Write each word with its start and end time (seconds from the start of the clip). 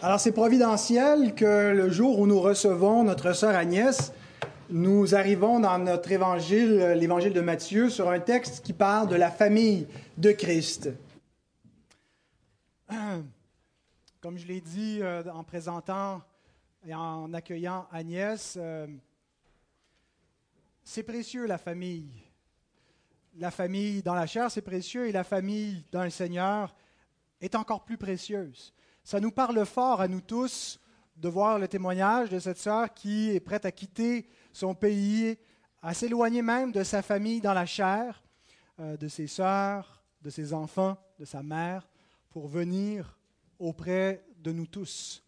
Alors 0.00 0.20
c'est 0.20 0.30
providentiel 0.30 1.34
que 1.34 1.72
le 1.72 1.90
jour 1.90 2.20
où 2.20 2.28
nous 2.28 2.40
recevons 2.40 3.02
notre 3.02 3.32
sœur 3.32 3.56
Agnès, 3.56 4.12
nous 4.70 5.16
arrivons 5.16 5.58
dans 5.58 5.76
notre 5.80 6.12
évangile, 6.12 6.92
l'évangile 6.96 7.32
de 7.32 7.40
Matthieu, 7.40 7.90
sur 7.90 8.08
un 8.08 8.20
texte 8.20 8.64
qui 8.64 8.72
parle 8.72 9.08
de 9.08 9.16
la 9.16 9.28
famille 9.28 9.88
de 10.16 10.30
Christ. 10.30 10.90
Comme 14.20 14.38
je 14.38 14.46
l'ai 14.46 14.60
dit 14.60 15.00
euh, 15.02 15.24
en 15.32 15.42
présentant 15.42 16.22
et 16.86 16.94
en 16.94 17.34
accueillant 17.34 17.88
Agnès, 17.90 18.54
euh, 18.56 18.86
c'est 20.84 21.02
précieux 21.02 21.44
la 21.46 21.58
famille. 21.58 22.08
La 23.36 23.50
famille 23.50 24.00
dans 24.02 24.14
la 24.14 24.26
chair, 24.26 24.48
c'est 24.48 24.62
précieux, 24.62 25.08
et 25.08 25.12
la 25.12 25.24
famille 25.24 25.84
dans 25.90 26.04
le 26.04 26.10
Seigneur 26.10 26.72
est 27.40 27.56
encore 27.56 27.84
plus 27.84 27.98
précieuse. 27.98 28.72
Ça 29.08 29.20
nous 29.20 29.30
parle 29.30 29.64
fort 29.64 30.02
à 30.02 30.06
nous 30.06 30.20
tous 30.20 30.78
de 31.16 31.30
voir 31.30 31.58
le 31.58 31.66
témoignage 31.66 32.28
de 32.28 32.38
cette 32.38 32.58
sœur 32.58 32.92
qui 32.92 33.30
est 33.30 33.40
prête 33.40 33.64
à 33.64 33.72
quitter 33.72 34.28
son 34.52 34.74
pays, 34.74 35.38
à 35.80 35.94
s'éloigner 35.94 36.42
même 36.42 36.72
de 36.72 36.84
sa 36.84 37.00
famille 37.00 37.40
dans 37.40 37.54
la 37.54 37.64
chair, 37.64 38.22
euh, 38.78 38.98
de 38.98 39.08
ses 39.08 39.26
sœurs, 39.26 40.02
de 40.20 40.28
ses 40.28 40.52
enfants, 40.52 40.98
de 41.18 41.24
sa 41.24 41.42
mère, 41.42 41.88
pour 42.28 42.48
venir 42.48 43.18
auprès 43.58 44.26
de 44.42 44.52
nous 44.52 44.66
tous. 44.66 45.24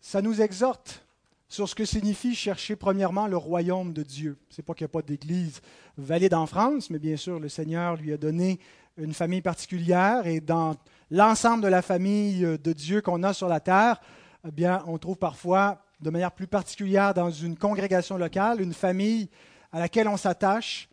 Ça 0.00 0.20
nous 0.20 0.40
exhorte 0.40 1.06
sur 1.46 1.68
ce 1.68 1.76
que 1.76 1.84
signifie 1.84 2.34
chercher 2.34 2.74
premièrement 2.74 3.28
le 3.28 3.36
royaume 3.36 3.92
de 3.92 4.02
Dieu. 4.02 4.36
Ce 4.50 4.60
n'est 4.60 4.64
pas 4.64 4.74
qu'il 4.74 4.84
n'y 4.84 4.90
a 4.90 4.94
pas 4.94 5.02
d'église 5.02 5.60
valide 5.96 6.34
en 6.34 6.46
France, 6.46 6.90
mais 6.90 6.98
bien 6.98 7.16
sûr, 7.16 7.38
le 7.38 7.48
Seigneur 7.48 7.94
lui 7.94 8.12
a 8.12 8.16
donné 8.16 8.58
une 8.96 9.14
famille 9.14 9.42
particulière 9.42 10.26
et 10.26 10.40
dans 10.40 10.74
l'ensemble 11.10 11.62
de 11.62 11.68
la 11.68 11.82
famille 11.82 12.44
euh, 12.44 12.58
de 12.58 12.72
Dieu 12.72 13.00
qu'on 13.00 13.22
a 13.22 13.32
sur 13.32 13.48
la 13.48 13.60
terre, 13.60 14.00
eh 14.46 14.50
bien, 14.50 14.82
on 14.86 14.98
trouve 14.98 15.16
parfois, 15.16 15.82
de 16.00 16.10
manière 16.10 16.32
plus 16.32 16.46
particulière 16.46 17.14
dans 17.14 17.30
une 17.30 17.56
congrégation 17.56 18.16
locale, 18.16 18.60
une 18.60 18.74
famille 18.74 19.28
à 19.72 19.80
laquelle 19.80 20.08
on 20.08 20.16
s'attache, 20.16 20.88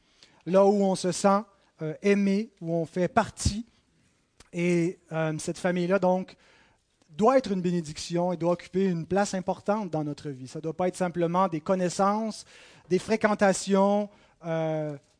là 0.45 0.65
où 0.65 0.83
on 0.83 0.95
se 0.95 1.11
sent 1.11 1.41
euh, 1.81 1.93
aimé, 2.01 2.51
où 2.61 2.73
on 2.73 2.85
fait 2.85 3.07
partie. 3.07 3.65
Et 4.51 4.99
euh, 5.11 5.33
cette 5.37 5.57
famille-là, 5.57 5.99
donc, 5.99 6.35
doit 7.09 7.37
être 7.37 7.51
une 7.51 7.61
bénédiction 7.61 8.33
et 8.33 8.37
doit 8.37 8.53
occuper 8.53 8.85
une 8.85 9.05
place 9.05 9.33
importante 9.33 9.89
dans 9.89 10.03
notre 10.03 10.29
vie. 10.29 10.47
Ça 10.47 10.59
ne 10.59 10.63
doit 10.63 10.75
pas 10.75 10.87
être 10.87 10.97
simplement 10.97 11.47
des 11.47 11.61
connaissances, 11.61 12.45
des 12.89 12.99
fréquentations 12.99 14.09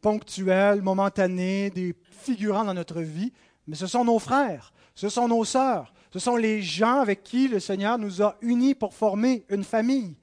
ponctuelles, 0.02 0.84
momentanées, 0.84 1.72
des 1.72 1.96
figurants 2.12 2.64
dans 2.64 2.76
notre 2.76 3.02
vie, 3.02 3.34
mais 3.66 3.76
ce 3.76 3.88
sont 3.88 4.06
nos 4.06 4.20
frères, 4.20 4.72
ce 4.96 5.10
sont 5.10 5.28
nos 5.28 5.44
sœurs, 5.44 5.94
ce 6.12 6.20
sont 6.20 6.38
les 6.38 6.62
gens 6.62 7.02
avec 7.02 7.24
qui 7.24 7.48
le 7.48 7.60
Seigneur 7.60 7.98
nous 7.98 8.22
a 8.22 8.38
unis 8.42 8.74
pour 8.74 8.94
former 8.94 9.46
une 9.50 9.66
famille. 9.66 10.16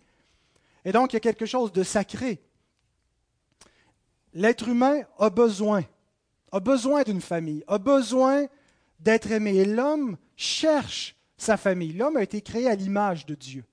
Et 0.85 0.93
donc, 0.93 1.13
il 1.13 1.17
y 1.17 1.19
a 1.19 1.21
quelque 1.21 1.47
chose 1.47 1.73
de 1.73 1.83
sacré. 1.83 2.43
L'être 4.35 4.69
humain 4.69 5.03
a 5.19 5.29
besoin, 5.29 5.83
a 6.51 6.61
besoin 6.61 7.03
d'une 7.03 7.21
famille, 7.21 7.63
a 7.69 7.79
besoin 7.79 8.47
d'être 8.99 9.31
aimé. 9.31 9.57
Et 9.57 9.65
l'homme 9.67 10.17
cherche 10.37 11.15
sa 11.37 11.57
famille. 11.57 11.93
L'homme 11.93 12.17
a 12.17 12.23
été 12.23 12.41
créé 12.41 12.69
à 12.69 12.75
l'image 12.75 13.27
de 13.27 13.35
Dieu. 13.35 13.65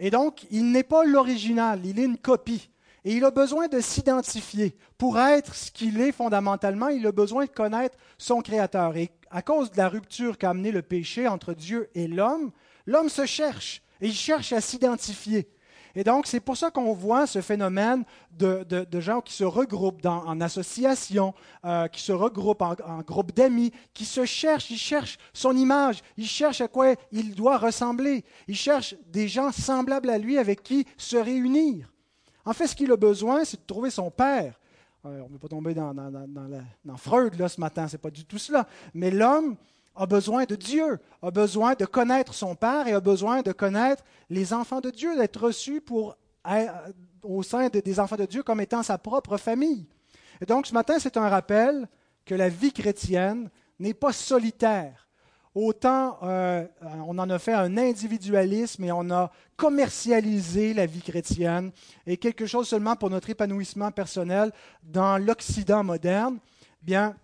Et 0.00 0.10
donc, 0.10 0.46
il 0.50 0.70
n'est 0.70 0.84
pas 0.84 1.04
l'original, 1.04 1.84
il 1.84 1.98
est 1.98 2.04
une 2.04 2.18
copie. 2.18 2.70
Et 3.04 3.14
il 3.14 3.24
a 3.24 3.30
besoin 3.30 3.68
de 3.68 3.80
s'identifier. 3.80 4.76
Pour 4.96 5.18
être 5.18 5.54
ce 5.54 5.70
qu'il 5.70 6.00
est 6.00 6.12
fondamentalement, 6.12 6.88
il 6.88 7.06
a 7.06 7.12
besoin 7.12 7.44
de 7.44 7.50
connaître 7.50 7.96
son 8.16 8.40
Créateur. 8.40 8.94
À 9.30 9.42
cause 9.42 9.70
de 9.70 9.76
la 9.76 9.88
rupture 9.88 10.38
qu'a 10.38 10.50
amené 10.50 10.72
le 10.72 10.82
péché 10.82 11.28
entre 11.28 11.54
Dieu 11.54 11.88
et 11.94 12.08
l'homme, 12.08 12.50
l'homme 12.86 13.08
se 13.08 13.26
cherche 13.26 13.82
et 14.00 14.06
il 14.06 14.14
cherche 14.14 14.52
à 14.52 14.60
s'identifier. 14.60 15.48
Et 15.94 16.04
donc, 16.04 16.26
c'est 16.26 16.40
pour 16.40 16.56
ça 16.56 16.70
qu'on 16.70 16.92
voit 16.92 17.26
ce 17.26 17.40
phénomène 17.40 18.04
de, 18.30 18.86
gens 19.00 19.20
qui 19.20 19.32
se 19.32 19.44
regroupent 19.44 20.04
en 20.06 20.40
association, 20.40 21.34
euh, 21.64 21.88
qui 21.88 22.02
se 22.02 22.12
regroupent 22.12 22.62
en, 22.62 22.76
en 22.86 23.22
d'amis, 23.34 23.72
qui 23.94 24.04
se 24.04 24.24
cherchent, 24.24 24.70
ils 24.70 24.78
cherchent 24.78 25.18
son 25.32 25.56
image, 25.56 26.02
ils 26.16 26.28
cherchent 26.28 26.60
à 26.60 26.68
quoi 26.68 26.94
il 27.10 27.34
doit 27.34 27.58
ressembler, 27.58 28.24
ils 28.46 28.56
cherchent 28.56 28.94
des 29.06 29.28
gens 29.28 29.50
semblables 29.50 30.10
à 30.10 30.18
lui 30.18 30.38
avec 30.38 30.62
qui 30.62 30.86
se 30.96 31.16
réunir. 31.16 31.92
En 32.44 32.52
fait, 32.52 32.66
ce 32.66 32.76
qu'il 32.76 32.92
a 32.92 32.96
besoin, 32.96 33.44
c'est 33.44 33.60
de 33.60 33.66
trouver 33.66 33.90
son 33.90 34.10
père. 34.10 34.58
Euh, 35.08 35.22
on 35.22 35.28
ne 35.28 35.32
veut 35.32 35.38
pas 35.38 35.48
tomber 35.48 35.74
dans, 35.74 35.94
Freud 36.96 37.34
là, 37.38 37.48
ce 37.48 37.60
matin, 37.60 37.88
ce 37.88 37.94
n'est 37.94 38.00
pas 38.00 38.10
du 38.10 38.24
tout 38.24 38.38
cela. 38.38 38.66
Mais 38.94 39.10
l'homme 39.10 39.56
a 39.94 40.06
besoin 40.06 40.44
de 40.44 40.54
Dieu, 40.54 40.98
a 41.22 41.30
besoin 41.30 41.74
de 41.74 41.84
connaître 41.84 42.34
son 42.34 42.54
Père 42.54 42.86
et 42.86 42.92
a 42.92 43.00
besoin 43.00 43.42
de 43.42 43.52
connaître 43.52 44.04
les 44.30 44.52
enfants 44.52 44.80
de 44.80 44.90
Dieu, 44.90 45.16
d'être 45.16 45.44
reçu 45.44 45.82
euh, 45.90 46.66
au 47.22 47.42
sein 47.42 47.68
des 47.68 48.00
enfants 48.00 48.16
de 48.16 48.26
Dieu 48.26 48.42
comme 48.42 48.60
étant 48.60 48.82
sa 48.82 48.98
propre 48.98 49.36
famille. 49.36 49.86
Et 50.40 50.46
donc 50.46 50.66
ce 50.66 50.74
matin, 50.74 50.98
c'est 50.98 51.16
un 51.16 51.28
rappel 51.28 51.88
que 52.24 52.34
la 52.34 52.48
vie 52.48 52.72
chrétienne 52.72 53.50
n'est 53.78 53.94
pas 53.94 54.12
solitaire. 54.12 55.07
Autant 55.60 56.18
euh, 56.22 56.64
on 57.08 57.18
en 57.18 57.28
a 57.30 57.38
fait 57.40 57.52
un 57.52 57.76
individualisme 57.78 58.84
et 58.84 58.92
on 58.92 59.10
a 59.10 59.32
commercialisé 59.56 60.72
la 60.72 60.86
vie 60.86 61.02
chrétienne 61.02 61.72
et 62.06 62.16
quelque 62.16 62.46
chose 62.46 62.68
seulement 62.68 62.94
pour 62.94 63.10
notre 63.10 63.28
épanouissement 63.28 63.90
personnel 63.90 64.52
dans 64.84 65.18
l'Occident 65.18 65.82
moderne, 65.82 66.38
bien, 66.80 67.16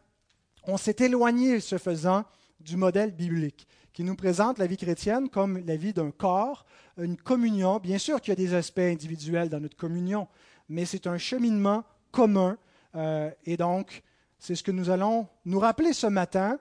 on 0.65 0.77
s'est 0.77 0.97
éloigné, 0.99 1.61
ce 1.61 1.78
faisant, 1.78 2.25
du 2.59 2.77
modèle 2.77 3.12
biblique 3.12 3.69
qui 3.93 4.03
nous 4.03 4.17
présente 4.17 4.59
la 4.59 4.67
vie 4.67 4.78
chrétienne 4.78 5.28
comme 5.28 5.65
la 5.65 5.77
vie 5.77 5.93
d'un 5.93 6.11
corps, 6.11 6.67
une 6.99 7.17
communion. 7.17 7.78
Bien 7.78 7.99
sûr 7.99 8.21
qu'il 8.21 8.31
y 8.31 8.33
a 8.33 8.34
des 8.34 8.55
aspects 8.55 8.81
individuels 8.81 9.49
dans 9.49 9.61
notre 9.61 9.77
communion, 9.77 10.27
mais 10.69 10.87
c'est 10.87 11.06
un 11.06 11.19
cheminement 11.19 11.84
commun. 12.11 12.59
Euh, 12.97 13.31
et 13.44 13.56
donc, 13.56 14.03
c'est 14.41 14.56
ce 14.56 14.65
que 14.65 14.73
nous 14.73 14.91
allons 14.91 15.28
nous 15.44 15.61
rappeler 15.61 15.93
ce 15.93 16.09
matin 16.09 16.59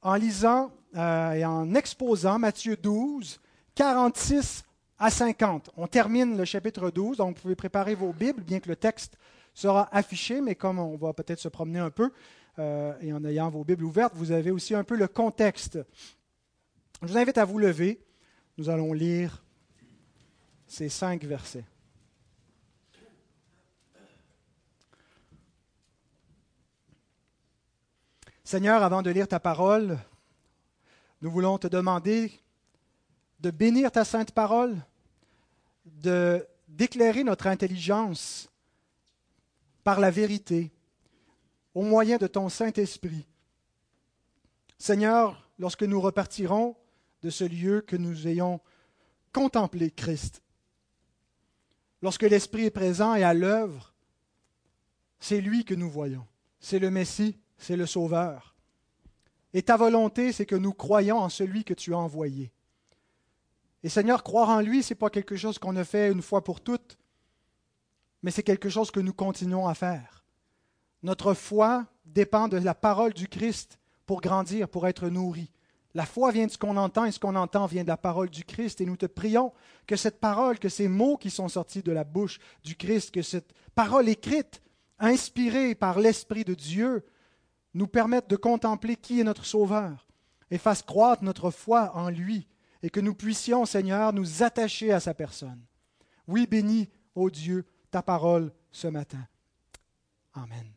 en 0.00 0.14
lisant 0.14 0.70
euh, 0.96 1.32
et 1.32 1.44
en 1.44 1.74
exposant 1.74 2.38
Matthieu 2.38 2.76
12, 2.76 3.40
46 3.74 4.64
à 4.98 5.10
50. 5.10 5.70
On 5.76 5.86
termine 5.86 6.36
le 6.36 6.44
chapitre 6.44 6.90
12, 6.90 7.18
donc 7.18 7.36
vous 7.36 7.42
pouvez 7.42 7.54
préparer 7.54 7.94
vos 7.94 8.12
Bibles, 8.12 8.42
bien 8.42 8.60
que 8.60 8.68
le 8.68 8.76
texte 8.76 9.18
sera 9.52 9.88
affiché, 9.94 10.40
mais 10.40 10.54
comme 10.54 10.78
on 10.78 10.96
va 10.96 11.12
peut-être 11.12 11.40
se 11.40 11.48
promener 11.48 11.78
un 11.78 11.90
peu, 11.90 12.10
euh, 12.58 12.94
et 13.00 13.12
en 13.12 13.24
ayant 13.24 13.50
vos 13.50 13.64
Bibles 13.64 13.84
ouvertes, 13.84 14.14
vous 14.14 14.32
avez 14.32 14.50
aussi 14.50 14.74
un 14.74 14.84
peu 14.84 14.96
le 14.96 15.08
contexte. 15.08 15.78
Je 17.02 17.08
vous 17.08 17.18
invite 17.18 17.36
à 17.36 17.44
vous 17.44 17.58
lever. 17.58 18.00
Nous 18.56 18.70
allons 18.70 18.94
lire 18.94 19.44
ces 20.66 20.88
cinq 20.88 21.24
versets. 21.24 21.64
Seigneur, 28.44 28.82
avant 28.82 29.02
de 29.02 29.10
lire 29.10 29.28
ta 29.28 29.40
parole, 29.40 29.98
nous 31.26 31.32
voulons 31.32 31.58
te 31.58 31.66
demander 31.66 32.30
de 33.40 33.50
bénir 33.50 33.90
ta 33.90 34.04
sainte 34.04 34.30
parole, 34.30 34.76
de 35.84 36.46
d'éclairer 36.68 37.24
notre 37.24 37.48
intelligence 37.48 38.48
par 39.82 39.98
la 39.98 40.12
vérité, 40.12 40.70
au 41.74 41.82
moyen 41.82 42.16
de 42.16 42.28
ton 42.28 42.48
Saint-Esprit. 42.48 43.26
Seigneur, 44.78 45.50
lorsque 45.58 45.82
nous 45.82 46.00
repartirons 46.00 46.76
de 47.22 47.30
ce 47.30 47.42
lieu 47.42 47.80
que 47.80 47.96
nous 47.96 48.28
ayons 48.28 48.60
contemplé 49.32 49.90
Christ, 49.90 50.44
lorsque 52.02 52.22
l'Esprit 52.22 52.66
est 52.66 52.70
présent 52.70 53.16
et 53.16 53.24
à 53.24 53.34
l'œuvre, 53.34 53.92
c'est 55.18 55.40
lui 55.40 55.64
que 55.64 55.74
nous 55.74 55.90
voyons, 55.90 56.28
c'est 56.60 56.78
le 56.78 56.92
Messie, 56.92 57.36
c'est 57.58 57.76
le 57.76 57.86
Sauveur. 57.86 58.55
Et 59.56 59.62
ta 59.62 59.78
volonté, 59.78 60.32
c'est 60.32 60.44
que 60.44 60.54
nous 60.54 60.74
croyons 60.74 61.16
en 61.16 61.30
celui 61.30 61.64
que 61.64 61.72
tu 61.72 61.94
as 61.94 61.98
envoyé. 61.98 62.52
Et 63.82 63.88
Seigneur, 63.88 64.22
croire 64.22 64.50
en 64.50 64.60
lui, 64.60 64.82
ce 64.82 64.92
n'est 64.92 64.98
pas 64.98 65.08
quelque 65.08 65.34
chose 65.34 65.58
qu'on 65.58 65.76
a 65.76 65.84
fait 65.84 66.12
une 66.12 66.20
fois 66.20 66.44
pour 66.44 66.60
toutes, 66.60 66.98
mais 68.22 68.30
c'est 68.30 68.42
quelque 68.42 68.68
chose 68.68 68.90
que 68.90 69.00
nous 69.00 69.14
continuons 69.14 69.66
à 69.66 69.72
faire. 69.72 70.26
Notre 71.02 71.32
foi 71.32 71.86
dépend 72.04 72.48
de 72.48 72.58
la 72.58 72.74
parole 72.74 73.14
du 73.14 73.28
Christ 73.28 73.78
pour 74.04 74.20
grandir, 74.20 74.68
pour 74.68 74.86
être 74.86 75.08
nourri. 75.08 75.50
La 75.94 76.04
foi 76.04 76.32
vient 76.32 76.44
de 76.44 76.52
ce 76.52 76.58
qu'on 76.58 76.76
entend 76.76 77.06
et 77.06 77.10
ce 77.10 77.18
qu'on 77.18 77.34
entend 77.34 77.64
vient 77.64 77.82
de 77.82 77.88
la 77.88 77.96
parole 77.96 78.28
du 78.28 78.44
Christ. 78.44 78.82
Et 78.82 78.84
nous 78.84 78.98
te 78.98 79.06
prions 79.06 79.54
que 79.86 79.96
cette 79.96 80.20
parole, 80.20 80.58
que 80.58 80.68
ces 80.68 80.86
mots 80.86 81.16
qui 81.16 81.30
sont 81.30 81.48
sortis 81.48 81.82
de 81.82 81.92
la 81.92 82.04
bouche 82.04 82.40
du 82.62 82.76
Christ, 82.76 83.10
que 83.10 83.22
cette 83.22 83.54
parole 83.74 84.10
écrite, 84.10 84.60
inspirée 84.98 85.74
par 85.74 85.98
l'Esprit 85.98 86.44
de 86.44 86.52
Dieu, 86.52 87.06
nous 87.76 87.86
permette 87.86 88.28
de 88.28 88.36
contempler 88.36 88.96
qui 88.96 89.20
est 89.20 89.24
notre 89.24 89.44
Sauveur 89.44 90.08
et 90.50 90.56
fasse 90.56 90.82
croître 90.82 91.22
notre 91.22 91.50
foi 91.50 91.92
en 91.94 92.08
lui 92.08 92.48
et 92.82 92.88
que 92.88 93.00
nous 93.00 93.14
puissions, 93.14 93.66
Seigneur, 93.66 94.14
nous 94.14 94.42
attacher 94.42 94.92
à 94.92 95.00
sa 95.00 95.12
personne. 95.12 95.60
Oui, 96.26 96.46
bénis, 96.46 96.88
ô 97.14 97.28
Dieu, 97.28 97.66
ta 97.90 98.02
parole 98.02 98.50
ce 98.72 98.88
matin. 98.88 99.26
Amen. 100.32 100.72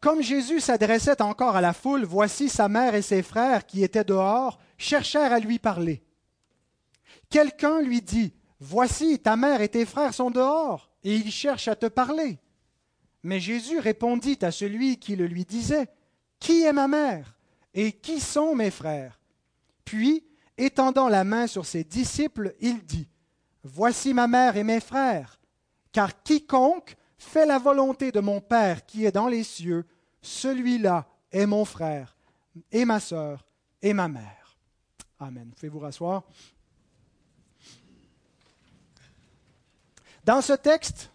Comme 0.00 0.22
Jésus 0.22 0.60
s'adressait 0.60 1.20
encore 1.20 1.56
à 1.56 1.60
la 1.60 1.74
foule, 1.74 2.04
voici 2.04 2.48
sa 2.48 2.68
mère 2.68 2.94
et 2.94 3.02
ses 3.02 3.22
frères 3.22 3.66
qui 3.66 3.82
étaient 3.82 4.04
dehors 4.04 4.58
cherchèrent 4.78 5.32
à 5.32 5.38
lui 5.38 5.58
parler. 5.58 6.02
Quelqu'un 7.28 7.82
lui 7.82 8.00
dit, 8.00 8.32
Voici, 8.58 9.18
ta 9.18 9.36
mère 9.36 9.60
et 9.60 9.68
tes 9.68 9.84
frères 9.84 10.14
sont 10.14 10.30
dehors, 10.30 10.90
et 11.04 11.14
ils 11.14 11.30
cherchent 11.30 11.68
à 11.68 11.76
te 11.76 11.86
parler. 11.86 12.38
Mais 13.26 13.40
Jésus 13.40 13.80
répondit 13.80 14.38
à 14.42 14.52
celui 14.52 14.98
qui 14.98 15.16
le 15.16 15.26
lui 15.26 15.44
disait, 15.44 15.88
Qui 16.38 16.62
est 16.62 16.72
ma 16.72 16.86
mère 16.86 17.36
et 17.74 17.90
qui 17.90 18.20
sont 18.20 18.54
mes 18.54 18.70
frères? 18.70 19.18
Puis, 19.84 20.24
étendant 20.56 21.08
la 21.08 21.24
main 21.24 21.48
sur 21.48 21.66
ses 21.66 21.82
disciples, 21.82 22.54
il 22.60 22.84
dit, 22.84 23.08
Voici 23.64 24.14
ma 24.14 24.28
mère 24.28 24.56
et 24.56 24.62
mes 24.62 24.78
frères, 24.78 25.40
car 25.90 26.22
quiconque 26.22 26.96
fait 27.18 27.46
la 27.46 27.58
volonté 27.58 28.12
de 28.12 28.20
mon 28.20 28.40
Père 28.40 28.86
qui 28.86 29.04
est 29.04 29.10
dans 29.10 29.26
les 29.26 29.42
cieux, 29.42 29.84
celui-là 30.22 31.08
est 31.32 31.46
mon 31.46 31.64
frère 31.64 32.16
et 32.70 32.84
ma 32.84 33.00
sœur 33.00 33.44
et 33.82 33.92
ma 33.92 34.06
mère. 34.06 34.56
Amen. 35.18 35.50
Pouvez 35.52 35.68
vous 35.68 35.80
rasseoir? 35.80 36.22
Dans 40.22 40.40
ce 40.40 40.52
texte, 40.52 41.10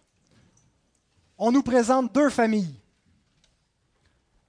on 1.44 1.50
nous 1.50 1.64
présente 1.64 2.14
deux 2.14 2.30
familles. 2.30 2.72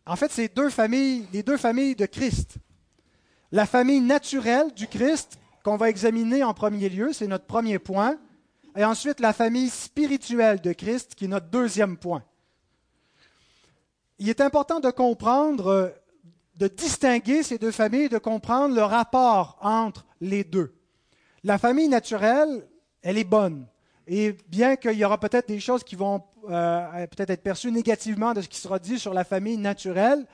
En 0.05 0.15
fait, 0.15 0.31
c'est 0.31 0.55
deux 0.55 0.69
familles, 0.69 1.27
les 1.33 1.41
deux 1.41 1.57
familles 1.57 1.95
de 1.95 2.05
Christ. 2.05 2.57
La 3.51 3.65
famille 3.65 3.99
naturelle 3.99 4.71
du 4.75 4.85
Christ, 4.85 5.39
qu'on 5.63 5.75
va 5.75 5.89
examiner 5.89 6.43
en 6.43 6.53
premier 6.53 6.89
lieu, 6.89 7.11
c'est 7.11 7.25
notre 7.25 7.47
premier 7.47 7.79
point. 7.79 8.19
Et 8.75 8.85
ensuite, 8.85 9.19
la 9.21 9.33
famille 9.33 9.71
spirituelle 9.71 10.61
de 10.61 10.71
Christ, 10.71 11.15
qui 11.15 11.25
est 11.25 11.27
notre 11.27 11.47
deuxième 11.47 11.97
point. 11.97 12.23
Il 14.19 14.29
est 14.29 14.39
important 14.39 14.79
de 14.79 14.91
comprendre, 14.91 15.67
euh, 15.69 15.89
de 16.57 16.67
distinguer 16.67 17.41
ces 17.41 17.57
deux 17.57 17.71
familles, 17.71 18.09
de 18.09 18.19
comprendre 18.19 18.75
le 18.75 18.83
rapport 18.83 19.57
entre 19.61 20.05
les 20.21 20.43
deux. 20.43 20.75
La 21.43 21.57
famille 21.57 21.87
naturelle, 21.87 22.67
elle 23.01 23.17
est 23.17 23.23
bonne. 23.23 23.65
Et 24.07 24.35
bien 24.47 24.75
qu'il 24.75 24.93
y 24.93 25.05
aura 25.05 25.19
peut-être 25.19 25.47
des 25.47 25.59
choses 25.59 25.83
qui 25.83 25.95
vont 25.95 26.21
euh, 26.49 27.07
peut-être 27.07 27.29
être 27.29 27.43
perçues 27.43 27.71
négativement 27.71 28.33
de 28.33 28.41
ce 28.41 28.49
qui 28.49 28.59
sera 28.59 28.79
dit 28.79 28.99
sur 28.99 29.13
la 29.13 29.23
famille 29.23 29.57
naturelle, 29.57 30.25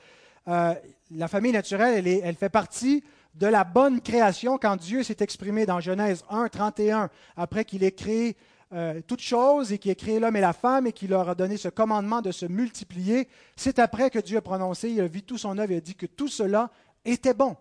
euh, 0.48 0.74
la 1.12 1.28
famille 1.28 1.52
naturelle, 1.52 2.06
elle, 2.06 2.34
fait 2.34 2.48
partie 2.48 3.04
de 3.34 3.46
la 3.46 3.62
bonne 3.62 4.00
création 4.00 4.58
quand 4.58 4.76
Dieu 4.76 5.02
s'est 5.02 5.18
exprimé 5.20 5.66
dans 5.66 5.80
Genèse 5.80 6.24
1, 6.30 6.48
31, 6.48 7.10
après 7.36 7.64
qu'il 7.64 7.84
ait 7.84 7.92
créé 7.92 8.36
euh, 8.72 9.00
toutes 9.06 9.20
choses 9.20 9.72
et 9.72 9.78
qu'il 9.78 9.90
ait 9.90 9.96
créé 9.96 10.18
l'homme 10.18 10.36
et 10.36 10.40
la 10.40 10.52
femme 10.52 10.86
et 10.86 10.92
qu'il 10.92 11.10
leur 11.10 11.28
a 11.28 11.34
donné 11.34 11.56
ce 11.56 11.68
commandement 11.68 12.22
de 12.22 12.32
se 12.32 12.46
multiplier. 12.46 13.28
C'est 13.56 13.78
après 13.78 14.10
que 14.10 14.18
Dieu 14.18 14.38
a 14.38 14.42
prononcé, 14.42 14.90
il 14.90 15.00
a 15.00 15.06
vu 15.06 15.22
tout 15.22 15.38
son 15.38 15.58
œuvre 15.58 15.72
et 15.72 15.76
a 15.76 15.80
dit 15.80 15.94
que 15.94 16.06
tout 16.06 16.28
cela 16.28 16.70
était 17.04 17.34
bon. 17.34 17.56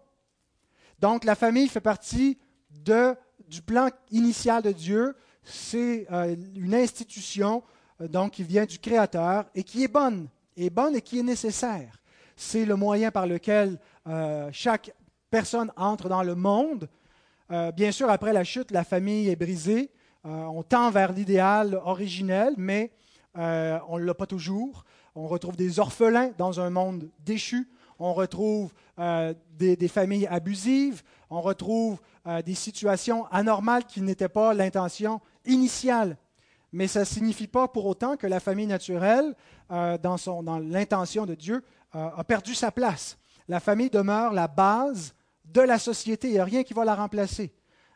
Donc 1.00 1.24
la 1.24 1.36
famille 1.36 1.68
fait 1.68 1.82
partie 1.82 2.38
de, 2.72 3.16
du 3.48 3.62
plan 3.62 3.90
initial 4.12 4.64
de 4.64 4.72
Dieu 4.72 5.16
c'est 5.50 6.08
euh, 6.12 6.36
une 6.56 6.76
institution 6.76 7.64
euh, 8.02 8.08
donc, 8.08 8.32
qui 8.32 8.44
vient 8.44 8.66
du 8.66 8.80
Créateur 8.80 9.46
et 9.56 9.64
qui 9.64 9.84
est 9.84 9.88
bonne, 9.88 10.28
et 10.56 10.70
bonne 10.70 10.96
et 10.96 11.02
qui 11.02 11.20
est 11.20 11.24
nécessaire. 11.24 12.00
C'est 12.36 12.66
le 12.66 12.76
moyen 12.76 13.12
par 13.12 13.28
lequel 13.28 13.80
euh, 14.08 14.50
chaque 14.52 14.94
personne 15.30 15.72
entre 15.76 16.10
dans 16.10 16.24
le 16.24 16.36
monde. 16.36 16.88
bien 17.76 17.92
sûr, 17.92 18.10
après 18.10 18.34
la 18.34 18.44
chute, 18.44 18.72
la 18.72 18.84
famille 18.84 19.30
est 19.30 19.36
brisée. 19.36 19.92
on 20.24 20.64
tend 20.64 20.90
vers 20.90 21.12
l'idéal 21.12 21.80
originel, 21.84 22.54
mais 22.58 22.92
on 23.36 24.00
ne 24.00 24.04
l'a 24.04 24.16
pas 24.16 24.26
toujours. 24.26 24.86
On 25.14 25.28
retrouve 25.28 25.56
des 25.56 25.80
orphelins 25.80 26.32
dans 26.38 26.60
un 26.60 26.72
monde 26.72 27.10
déchu. 27.20 27.70
On 28.00 28.14
retrouve 28.14 28.72
des, 28.98 29.76
des, 29.76 29.88
familles 29.88 30.26
abusives. 30.28 31.04
On 31.30 31.42
retrouve 31.42 32.00
des 32.44 32.56
situations 32.56 33.28
anormales 33.28 33.86
qui 33.86 34.02
n'étaient 34.02 34.30
pas 34.30 34.56
l'intention 34.56 35.22
initiale. 35.46 36.18
Mais 36.72 36.88
ça 36.88 37.02
ne 37.02 37.06
signifie 37.06 37.48
pas 37.48 37.68
pour 37.68 37.86
autant 37.86 38.16
que 38.16 38.28
la 38.28 38.40
famille 38.40 38.68
naturelle, 38.68 39.36
euh, 39.72 39.98
dans, 39.98 40.18
son, 40.18 40.44
dans 40.44 40.60
l'intention 40.60 41.26
de 41.26 41.36
Dieu, 41.36 41.64
euh, 41.96 42.10
a 42.16 42.24
perdu 42.24 42.54
sa 42.54 42.72
place. 42.72 43.18
La 43.48 43.60
famille 43.60 43.90
demeure 43.90 44.34
la 44.34 44.48
base 44.48 45.16
de 45.46 45.62
la 45.62 45.80
société. 45.80 46.28
Il 46.28 46.34
n'y 46.34 46.40
a 46.40 46.46
rien 46.46 46.64
qui 46.64 46.74
va 46.74 46.86
la 46.86 46.96
remplacer. 46.96 47.52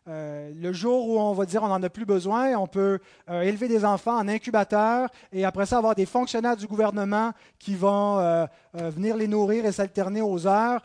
Euh, 0.10 0.52
le 0.54 0.74
jour 0.74 1.08
où 1.08 1.18
on 1.18 1.32
va 1.34 1.46
dire 1.46 1.64
on 1.64 1.70
n'en 1.70 1.82
a 1.82 1.90
plus 1.90 2.06
besoin, 2.06 2.58
on 2.58 2.68
peut 2.68 3.00
élever 3.30 3.70
des 3.70 3.86
enfants 3.86 4.18
en 4.18 4.28
incubateur 4.28 5.10
et 5.32 5.46
après 5.46 5.66
ça 5.66 5.78
avoir 5.78 5.96
des 5.96 6.06
fonctionnaires 6.06 6.58
du 6.58 6.68
gouvernement 6.68 7.32
qui 7.58 7.74
vont 7.76 8.46
venir 8.74 9.16
les 9.16 9.30
nourrir 9.30 9.66
et 9.66 9.72
s'alterner 9.72 10.22
aux 10.22 10.46
heures. 10.46 10.82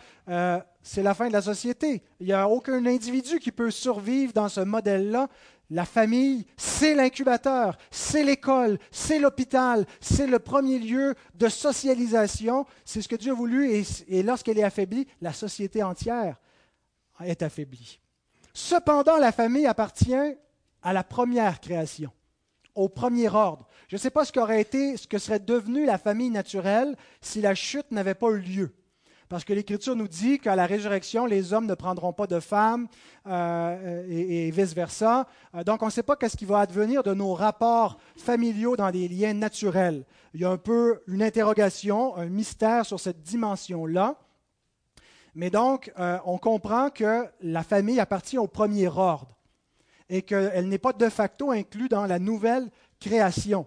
c'est 0.82 1.02
la 1.02 1.14
fin 1.14 1.26
de 1.26 1.32
la 1.32 1.42
société. 1.42 2.04
Il 2.20 2.26
n'y 2.26 2.32
a 2.32 2.48
aucun 2.48 2.86
individu 2.86 3.40
qui 3.40 3.50
peut 3.50 3.72
survivre 3.72 4.32
dans 4.32 4.48
ce 4.48 4.60
modèle-là 4.60 5.26
la 5.70 5.84
famille, 5.84 6.46
c'est 6.56 6.94
l'incubateur, 6.94 7.76
c'est 7.90 8.24
l'école, 8.24 8.78
c'est 8.90 9.18
l'hôpital, 9.18 9.84
c'est 10.00 10.26
le 10.26 10.38
premier 10.38 10.78
lieu 10.78 11.14
de 11.34 11.48
socialisation. 11.48 12.64
C'est 12.84 13.02
ce 13.02 13.08
que 13.08 13.16
Dieu 13.16 13.32
a 13.32 13.34
voulu 13.34 13.70
et, 14.08 14.22
lorsqu'elle 14.22 14.58
est 14.58 14.64
affaiblie, 14.64 15.06
la 15.20 15.32
société 15.32 15.82
entière 15.82 16.40
est 17.20 17.42
affaiblie. 17.42 18.00
Cependant, 18.54 19.18
la 19.18 19.32
famille 19.32 19.66
appartient 19.66 20.14
à 20.82 20.92
la 20.92 21.04
première 21.04 21.60
création, 21.60 22.12
au 22.74 22.88
premier 22.88 23.28
ordre. 23.28 23.68
Je 23.88 23.96
ne 23.96 24.00
sais 24.00 24.10
pas 24.10 24.24
ce 24.24 24.32
qu'aurait 24.32 24.62
été, 24.62 24.96
ce 24.96 25.06
que 25.06 25.18
serait 25.18 25.38
devenu 25.38 25.84
la 25.84 25.98
famille 25.98 26.30
naturelle 26.30 26.96
si 27.20 27.42
la 27.42 27.54
chute 27.54 27.90
n'avait 27.90 28.14
pas 28.14 28.30
eu 28.30 28.38
lieu. 28.38 28.74
Parce 29.28 29.44
que 29.44 29.52
l'Écriture 29.52 29.94
nous 29.94 30.08
dit 30.08 30.38
qu'à 30.38 30.56
la 30.56 30.64
résurrection, 30.64 31.26
les 31.26 31.52
hommes 31.52 31.66
ne 31.66 31.74
prendront 31.74 32.14
pas 32.14 32.26
de 32.26 32.40
femmes 32.40 32.88
euh, 33.26 34.06
et, 34.08 34.50
vice-versa. 34.50 35.26
Euh, 35.54 35.64
donc, 35.64 35.82
on 35.82 35.86
ne 35.86 35.90
sait 35.90 36.02
pas 36.02 36.16
qu'est-ce 36.16 36.36
qui 36.36 36.46
va 36.46 36.60
advenir 36.60 37.02
de 37.02 37.12
nos 37.12 37.34
rapports 37.34 37.98
familiaux 38.16 38.74
dans 38.74 38.90
des 38.90 39.06
liens 39.06 39.34
naturels. 39.34 40.06
Il 40.32 40.40
y 40.40 40.44
a 40.46 40.50
un 40.50 40.56
peu 40.56 41.02
une 41.06 41.22
interrogation, 41.22 42.16
un 42.16 42.26
mystère 42.26 42.86
sur 42.86 42.98
cette 42.98 43.20
dimension-là. 43.22 44.16
Mais 45.34 45.50
donc, 45.50 45.92
euh, 45.98 46.18
on 46.24 46.38
comprend 46.38 46.88
que 46.88 47.26
la 47.42 47.62
famille 47.62 48.00
appartient 48.00 48.38
au 48.38 48.48
premier 48.48 48.88
ordre 48.88 49.36
et 50.08 50.22
qu'elle 50.22 50.68
n'est 50.68 50.78
pas 50.78 50.94
de 50.94 51.08
facto 51.10 51.50
inclue 51.50 51.90
dans 51.90 52.06
la 52.06 52.18
nouvelle 52.18 52.70
création. 52.98 53.66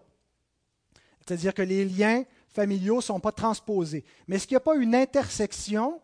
C'est-à-dire 1.19 1.53
que 1.53 1.61
les 1.61 1.85
liens 1.85 2.23
familiaux 2.53 2.97
ne 2.97 3.01
sont 3.01 3.19
pas 3.19 3.31
transposés. 3.31 4.03
Mais 4.27 4.35
est-ce 4.35 4.47
qu'il 4.47 4.55
n'y 4.55 4.61
a 4.61 4.61
pas 4.61 4.75
une 4.75 4.95
intersection 4.95 6.01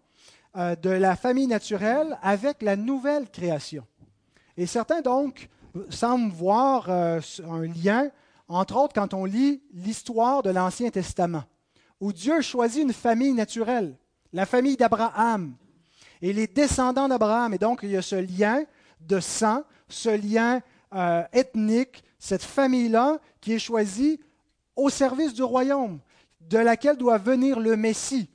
euh, 0.56 0.76
de 0.76 0.90
la 0.90 1.16
famille 1.16 1.48
naturelle 1.48 2.18
avec 2.22 2.62
la 2.62 2.76
nouvelle 2.76 3.30
création? 3.30 3.86
Et 4.56 4.66
certains, 4.66 5.02
donc, 5.02 5.50
semblent 5.90 6.34
voir 6.34 6.90
euh, 6.90 7.20
un 7.50 7.68
lien, 7.68 8.10
entre 8.48 8.78
autres 8.78 8.94
quand 8.94 9.14
on 9.14 9.26
lit 9.26 9.62
l'histoire 9.74 10.42
de 10.42 10.50
l'Ancien 10.50 10.90
Testament, 10.90 11.44
où 12.00 12.14
Dieu 12.14 12.42
choisit 12.42 12.84
une 12.84 12.94
famille 12.94 13.34
naturelle, 13.34 13.96
la 14.34 14.46
famille 14.46 14.78
d'Abraham, 14.78 15.56
et 16.22 16.34
les 16.34 16.48
descendants 16.48 17.08
d'Abraham. 17.08 17.54
Et 17.54 17.58
donc, 17.58 17.82
il 17.84 17.92
y 17.92 17.98
a 17.98 18.02
ce 18.02 18.16
lien 18.16 18.64
de 19.02 19.20
sang, 19.20 19.64
ce 19.88 20.10
lien 20.10 20.62
euh, 20.94 21.24
ethnique, 21.32 22.04
cette 22.18 22.44
famille-là 22.44 23.20
qui 23.42 23.54
est 23.54 23.60
choisie 23.60 24.20
au 24.76 24.90
service 24.90 25.34
du 25.34 25.44
royaume 25.44 26.00
de 26.50 26.58
laquelle 26.58 26.98
doit 26.98 27.18
venir 27.18 27.60
le 27.60 27.76
Messie. 27.76 28.30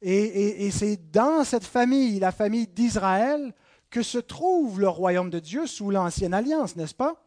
Et, 0.00 0.70
c'est 0.70 1.10
dans 1.10 1.44
cette 1.44 1.64
famille, 1.64 2.20
la 2.20 2.32
famille 2.32 2.66
d'Israël, 2.66 3.52
que 3.90 4.02
se 4.02 4.18
trouve 4.18 4.80
le 4.80 4.88
royaume 4.88 5.30
de 5.30 5.38
Dieu 5.38 5.66
sous 5.66 5.90
l'ancienne 5.90 6.34
alliance, 6.34 6.76
n'est-ce 6.76 6.94
pas? 6.94 7.24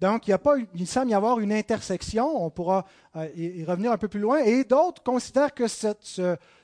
Donc, 0.00 0.28
il, 0.28 0.36
pas, 0.38 0.56
il 0.74 0.86
semble 0.86 1.10
y 1.10 1.14
avoir 1.14 1.40
une 1.40 1.52
intersection, 1.52 2.44
on 2.44 2.50
pourra 2.50 2.84
euh, 3.16 3.28
y 3.34 3.64
revenir 3.64 3.90
un 3.90 3.96
peu 3.96 4.08
plus 4.08 4.20
loin, 4.20 4.38
et 4.38 4.64
d'autres 4.64 5.02
considèrent 5.02 5.54
que 5.54 5.66
ce, 5.66 5.94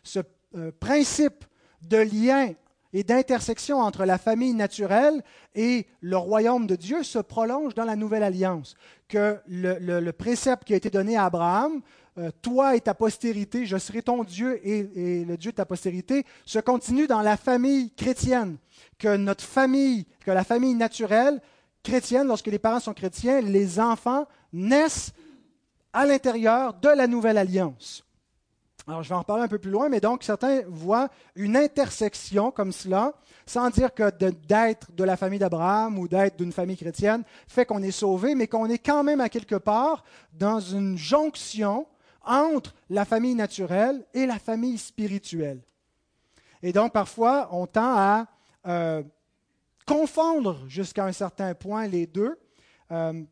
ce 0.03 0.19
euh, 0.57 0.73
principe 0.79 1.45
de 1.83 1.97
lien 1.97 2.53
et 2.93 3.05
d'intersection 3.05 3.79
entre 3.79 4.05
la 4.05 4.19
famille 4.19 4.53
naturelle 4.53 5.23
et 5.55 5.87
le 6.00 6.17
royaume 6.17 6.67
de 6.67 6.77
Dieu 6.77 7.03
se 7.03 7.19
prolonge 7.19 7.75
dans 7.75 7.85
la 7.85 7.97
nouvelle 7.97 8.25
alliance. 8.25 8.75
Que 9.09 9.39
le, 9.47 9.79
le 9.79 10.12
précepte 10.12 10.65
qui 10.65 10.75
a 10.75 10.77
été 10.77 10.91
donné 10.91 11.17
à 11.17 11.27
Abraham 11.27 11.83
euh, 12.19 12.31
toi 12.43 12.75
et 12.75 12.81
ta 12.81 12.95
postérité, 12.95 13.67
je 13.67 13.76
serai 13.76 14.02
ton 14.02 14.25
Dieu 14.25 14.61
et, 14.67 15.25
le 15.25 15.37
Dieu 15.37 15.52
de 15.52 15.57
ta 15.57 15.64
postérité, 15.64 16.26
se 16.45 16.59
continue 16.59 17.07
dans 17.07 17.23
la 17.23 17.37
famille 17.37 17.90
chrétienne. 17.93 18.57
Que 18.99 19.17
notre 19.17 19.45
famille, 19.45 20.07
que 20.25 20.31
la 20.31 20.45
famille 20.45 20.75
naturelle 20.75 21.40
chrétienne, 21.83 22.26
lorsque 22.26 22.49
les 22.49 22.59
parents 22.59 22.81
sont 22.81 22.95
chrétiens, 22.95 23.40
les 23.40 23.79
enfants 23.79 24.26
naissent 24.52 25.12
à 25.93 26.05
l'intérieur 26.05 26.75
de 26.75 26.88
la 26.88 27.07
nouvelle 27.07 27.38
alliance. 27.38 28.05
Alors, 28.87 29.02
je 29.02 29.09
vais 29.09 29.14
en 29.14 29.21
reparler 29.21 29.45
un 29.45 29.49
peu 29.49 29.59
plus 29.59 29.71
loin, 29.71 29.88
mais 29.88 30.00
donc 30.00 30.25
certains 30.25 30.62
voient 30.67 31.09
une 31.37 31.57
intersection 31.57 32.50
comme 32.50 32.73
cela, 32.73 33.12
sans 33.47 33.71
dire 33.71 33.95
que 33.95 34.11
d'être 34.11 34.90
de 34.93 35.05
la 35.05 35.17
famille 35.17 35.38
d'Abraham 35.38 35.99
ou 35.99 36.09
d'être 36.09 36.37
d'une 36.37 36.52
famille 36.52 36.76
chrétienne 36.76 37.23
fait 37.47 37.64
qu'on 37.64 37.83
est 37.83 37.90
sauvé, 37.93 38.35
mais 38.35 38.49
qu'on 38.49 38.67
est 38.67 38.79
quand 38.79 39.05
même 39.05 39.21
à 39.21 39.29
quelque 39.29 39.55
part 39.55 40.02
dans 40.33 40.59
une 40.59 40.99
jonction 40.99 41.87
entre 42.31 42.75
la 42.89 43.05
famille 43.05 43.35
naturelle 43.35 44.07
et 44.15 44.25
la 44.25 44.39
famille 44.39 44.79
spirituelle. 44.79 45.61
Et 46.63 46.73
donc, 46.73 46.93
parfois, 46.93 47.49
on 47.53 47.67
tend 47.67 47.97
à 47.97 48.27
euh, 48.67 49.03
confondre 49.87 50.69
jusqu'à 50.69 51.05
un 51.05 51.13
certain 51.13 51.55
point 51.55 51.87
les 51.89 52.07
deux. 52.07 52.39
Euh, 52.93 53.23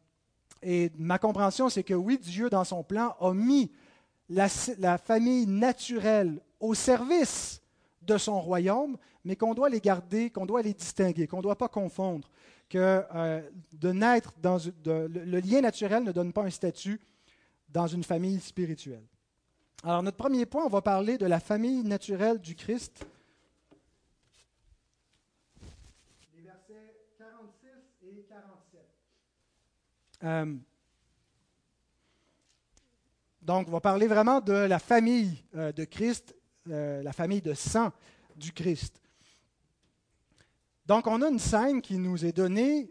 et 0.63 0.91
ma 0.99 1.19
compréhension, 1.19 1.69
c'est 1.69 1.85
que 1.85 1.95
oui, 1.95 2.19
Dieu, 2.19 2.51
dans 2.51 2.65
son 2.65 2.83
plan, 2.83 3.15
a 3.21 3.33
mis 3.33 3.71
la, 4.29 4.49
famille 4.99 5.47
naturelle 5.47 6.41
au 6.59 6.75
service 6.75 7.63
de 8.03 8.19
son 8.19 8.41
royaume, 8.41 8.97
mais 9.25 9.37
qu'on 9.37 9.55
doit 9.55 9.69
les 9.69 9.81
garder, 9.81 10.31
qu'on 10.31 10.47
doit 10.47 10.63
les 10.63 10.75
distinguer, 10.75 11.27
qu'on 11.27 11.39
ne 11.39 11.43
doit 11.43 11.59
pas 11.59 11.69
confondre, 11.69 12.29
que 12.69 13.03
euh, 13.15 13.43
de 13.73 13.93
naître 13.93 14.33
dans 14.43 14.59
le 14.85 15.41
lien 15.41 15.61
naturel 15.61 16.03
ne 16.03 16.13
donne 16.13 16.33
pas 16.33 16.43
un 16.43 16.51
statut 16.51 17.01
dans 17.69 17.87
une 17.87 18.05
famille 18.05 18.41
spirituelle. 18.41 19.05
Alors, 19.85 20.03
notre 20.03 20.17
premier 20.17 20.45
point, 20.45 20.65
on 20.65 20.69
va 20.69 20.83
parler 20.83 21.19
de 21.19 21.27
la 21.27 21.39
famille 21.39 21.85
naturelle 21.85 22.41
du 22.41 22.57
Christ. 22.57 23.07
Les 26.35 26.43
versets 26.43 26.97
46 27.17 27.69
et 28.03 28.25
47. 28.29 28.81
Euh, 30.25 30.57
donc, 33.41 33.69
on 33.69 33.71
va 33.71 33.81
parler 33.81 34.09
vraiment 34.09 34.41
de 34.41 34.53
la 34.53 34.81
famille 34.81 35.45
euh, 35.55 35.71
de 35.71 35.85
Christ, 35.85 36.35
euh, 36.69 37.03
la 37.03 37.13
famille 37.13 37.41
de 37.41 37.55
sang 37.55 37.93
du 38.35 38.53
Christ. 38.53 39.01
Donc, 40.87 41.07
on 41.07 41.23
a 41.23 41.29
une 41.29 41.39
scène 41.39 41.81
qui 41.83 41.99
nous 41.99 42.25
est 42.25 42.33
donnée 42.33 42.91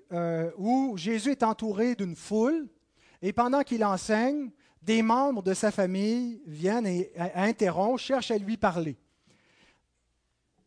où 0.55 0.95
Jésus 0.97 1.31
est 1.31 1.41
entouré 1.41 1.95
d'une 1.95 2.15
foule 2.15 2.69
et 3.23 3.33
pendant 3.33 3.63
qu'il 3.63 3.83
enseigne, 3.83 4.51
des 4.87 5.01
membres 5.01 5.43
de 5.43 5.53
sa 5.53 5.69
famille 5.69 6.41
viennent 6.47 6.87
et 6.87 7.11
interrompent, 7.35 7.99
cherchent 7.99 8.31
à 8.31 8.37
lui 8.37 8.55
parler. 8.55 8.95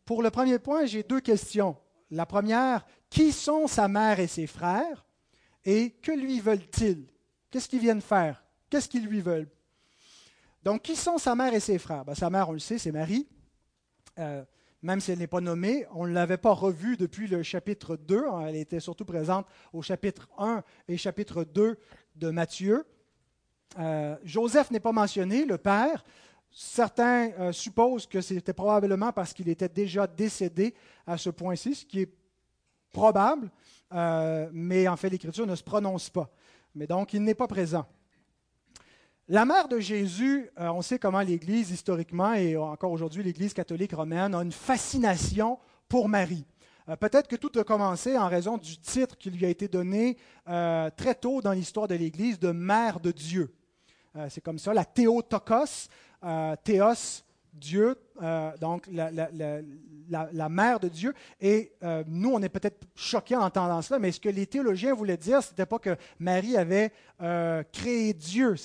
Pour 0.05 0.21
le 0.21 0.29
premier 0.29 0.59
point, 0.59 0.85
j'ai 0.85 1.01
deux 1.01 1.21
questions. 1.21 1.75
La 2.11 2.27
première, 2.27 2.85
qui 3.09 3.31
sont 3.31 3.65
sa 3.65 3.87
mère 3.87 4.19
et 4.19 4.27
ses 4.27 4.45
frères? 4.45 5.05
Et 5.65 5.89
que 5.89 6.11
lui 6.11 6.39
veulent-ils? 6.39 7.07
Qu'est-ce 7.49 7.67
qu'ils 7.67 7.79
viennent 7.79 8.01
faire? 8.01 8.43
Qu'est-ce 8.69 8.87
qu'ils 8.87 9.07
lui 9.07 9.21
veulent? 9.21 9.49
Donc, 10.63 10.83
qui 10.83 10.95
sont 10.95 11.17
sa 11.17 11.33
mère 11.33 11.55
et 11.55 11.59
ses 11.59 11.79
frères? 11.79 12.05
Ben, 12.05 12.13
Sa 12.13 12.29
mère, 12.29 12.47
on 12.47 12.53
le 12.53 12.59
sait, 12.59 12.77
c'est 12.77 12.91
Marie. 12.91 13.27
Euh, 14.19 14.45
même 14.83 14.99
si 14.99 15.11
elle 15.11 15.19
n'est 15.19 15.27
pas 15.27 15.41
nommée, 15.41 15.87
on 15.93 16.05
ne 16.05 16.13
l'avait 16.13 16.37
pas 16.37 16.53
revue 16.53 16.95
depuis 16.95 17.27
le 17.27 17.41
chapitre 17.41 17.95
2. 17.95 18.23
Elle 18.45 18.55
était 18.55 18.79
surtout 18.79 19.05
présente 19.05 19.47
au 19.73 19.81
chapitre 19.81 20.29
1 20.37 20.63
et 20.87 20.97
chapitre 20.97 21.43
2 21.43 21.79
de 22.15 22.29
Matthieu. 22.29 22.85
Euh, 23.79 24.17
Joseph 24.23 24.71
n'est 24.71 24.79
pas 24.79 24.91
mentionné, 24.91 25.45
le 25.45 25.57
père. 25.57 26.03
Certains 26.51 27.31
euh, 27.39 27.51
supposent 27.51 28.07
que 28.07 28.19
c'était 28.19 28.53
probablement 28.53 29.13
parce 29.13 29.33
qu'il 29.33 29.47
était 29.47 29.69
déjà 29.69 30.05
décédé 30.07 30.73
à 31.07 31.17
ce 31.17 31.29
point-ci, 31.29 31.75
ce 31.75 31.85
qui 31.85 32.01
est 32.01 32.13
probable, 32.91 33.49
euh, 33.93 34.49
mais 34.51 34.87
en 34.87 34.97
fait 34.97 35.09
l'Écriture 35.09 35.47
ne 35.47 35.55
se 35.55 35.63
prononce 35.63 36.09
pas. 36.09 36.29
Mais 36.75 36.87
donc 36.87 37.13
il 37.13 37.23
n'est 37.23 37.35
pas 37.35 37.47
présent. 37.47 37.85
La 39.29 39.45
mère 39.45 39.69
de 39.69 39.79
Jésus, 39.79 40.49
on 40.57 40.81
sait 40.81 40.99
comment 40.99 41.21
l'Église, 41.21 41.71
historiquement, 41.71 42.33
et 42.33 42.57
encore 42.57 42.91
aujourd'hui 42.91 43.23
l'Église 43.23 43.53
catholique 43.53 43.93
romaine, 43.93 44.35
a 44.35 44.41
une 44.41 44.51
fascination 44.51 45.57
pour 45.87 46.09
Marie. 46.09 46.45
Peut-être 46.99 47.29
que 47.29 47.37
tout 47.37 47.57
a 47.57 47.63
commencé 47.63 48.17
en 48.17 48.27
raison 48.27 48.57
du 48.57 48.77
titre 48.77 49.17
qui 49.17 49.29
lui 49.29 49.45
a 49.45 49.49
été 49.49 49.69
donné 49.69 50.17
très 50.45 51.15
tôt 51.15 51.39
dans 51.39 51.53
l'histoire 51.53 51.87
de 51.87 51.95
l'Église 51.95 52.39
de 52.39 52.51
Mère 52.51 52.99
de 52.99 53.11
Dieu. 53.11 53.55
Euh, 54.15 54.27
c'est 54.29 54.41
comme 54.41 54.59
ça, 54.59 54.73
la 54.73 54.85
théotokos, 54.85 55.87
euh, 56.23 56.55
théos, 56.63 57.23
Dieu, 57.53 57.97
euh, 58.21 58.51
donc 58.57 58.87
la, 58.91 60.49
mère 60.49 60.79
de 60.79 60.87
Dieu. 60.87 61.13
Et 61.39 61.73
nous, 62.07 62.31
on 62.33 62.41
est 62.41 62.49
peut-être 62.49 62.85
choqués 62.95 63.35
en 63.35 63.43
entendant 63.43 63.81
cela, 63.81 63.99
mais 63.99 64.11
ce 64.11 64.19
que 64.19 64.29
les 64.29 64.47
théologiens 64.47 64.93
voulaient 64.93 65.17
dire, 65.17 65.43
ce 65.43 65.51
n'était 65.51 65.65
pas 65.65 65.79
que 65.79 65.95
Marie 66.19 66.55
avait 66.55 66.91
créé 67.71 68.13
Dieu. 68.13 68.55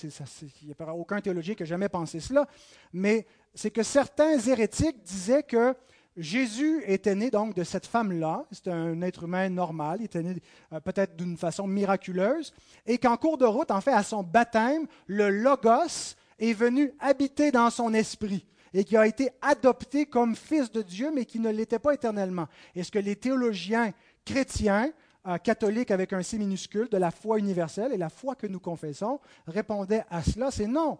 Il 0.63 0.69
n'y 0.69 0.75
a 0.79 0.95
aucun 0.95 1.21
théologien 1.21 1.55
qui 1.55 1.65
a 1.65 1.67
jamais 1.67 1.89
pensé 1.89 2.21
cela, 2.21 2.47
mais 2.93 3.27
c'est 3.55 3.71
que 3.71 3.83
certains 3.83 4.39
hérétiques 4.39 5.03
disaient 5.03 5.43
que 5.43 5.75
Jésus 6.17 6.83
était 6.87 7.15
né 7.15 7.31
donc 7.31 7.55
de 7.55 7.63
cette 7.63 7.87
femme-là, 7.87 8.47
c'était 8.51 8.71
un 8.71 9.03
être 9.03 9.25
humain 9.25 9.49
normal, 9.51 9.99
il 10.01 10.07
était 10.07 10.23
né 10.23 10.37
euh, 10.73 10.81
peut-être 10.81 11.17
d'une 11.17 11.37
façon 11.37 11.67
miraculeuse, 11.67 12.55
et 12.87 12.97
qu'en 12.99 13.17
cours 13.17 13.37
de 13.37 13.45
route, 13.45 13.71
en 13.71 13.81
fait, 13.81 13.93
à 13.93 14.03
son 14.03 14.23
baptême, 14.23 14.87
le 15.07 15.29
Logos 15.29 16.15
est 16.39 16.55
venu 16.55 16.93
habiter 17.01 17.51
dans 17.51 17.71
son 17.71 17.93
esprit 17.93 18.47
et 18.73 18.85
qui 18.85 18.97
a 18.97 19.07
été 19.07 19.31
adopté 19.41 20.07
comme 20.07 20.37
fils 20.37 20.71
de 20.71 20.83
Dieu, 20.83 21.11
mais 21.15 21.25
qui 21.25 21.41
ne 21.41 21.51
l'était 21.51 21.79
pas 21.79 21.95
éternellement. 21.95 22.47
est 22.75 22.83
ce 22.83 22.91
que 22.91 22.99
les 22.99 23.17
théologiens 23.17 23.93
chrétiens, 24.25 24.93
euh, 25.27 25.39
catholiques 25.39 25.91
avec 25.91 26.13
un 26.13 26.23
C 26.23 26.39
minuscule, 26.39 26.89
de 26.89 26.97
la 26.99 27.11
foi 27.11 27.39
universelle 27.39 27.93
et 27.93 27.97
la 27.97 28.11
foi 28.11 28.35
que 28.35 28.47
nous 28.47 28.61
confessons, 28.61 29.19
répondaient 29.47 30.05
à 30.11 30.23
cela, 30.23 30.51
c'est 30.51 30.67
non. 30.67 30.99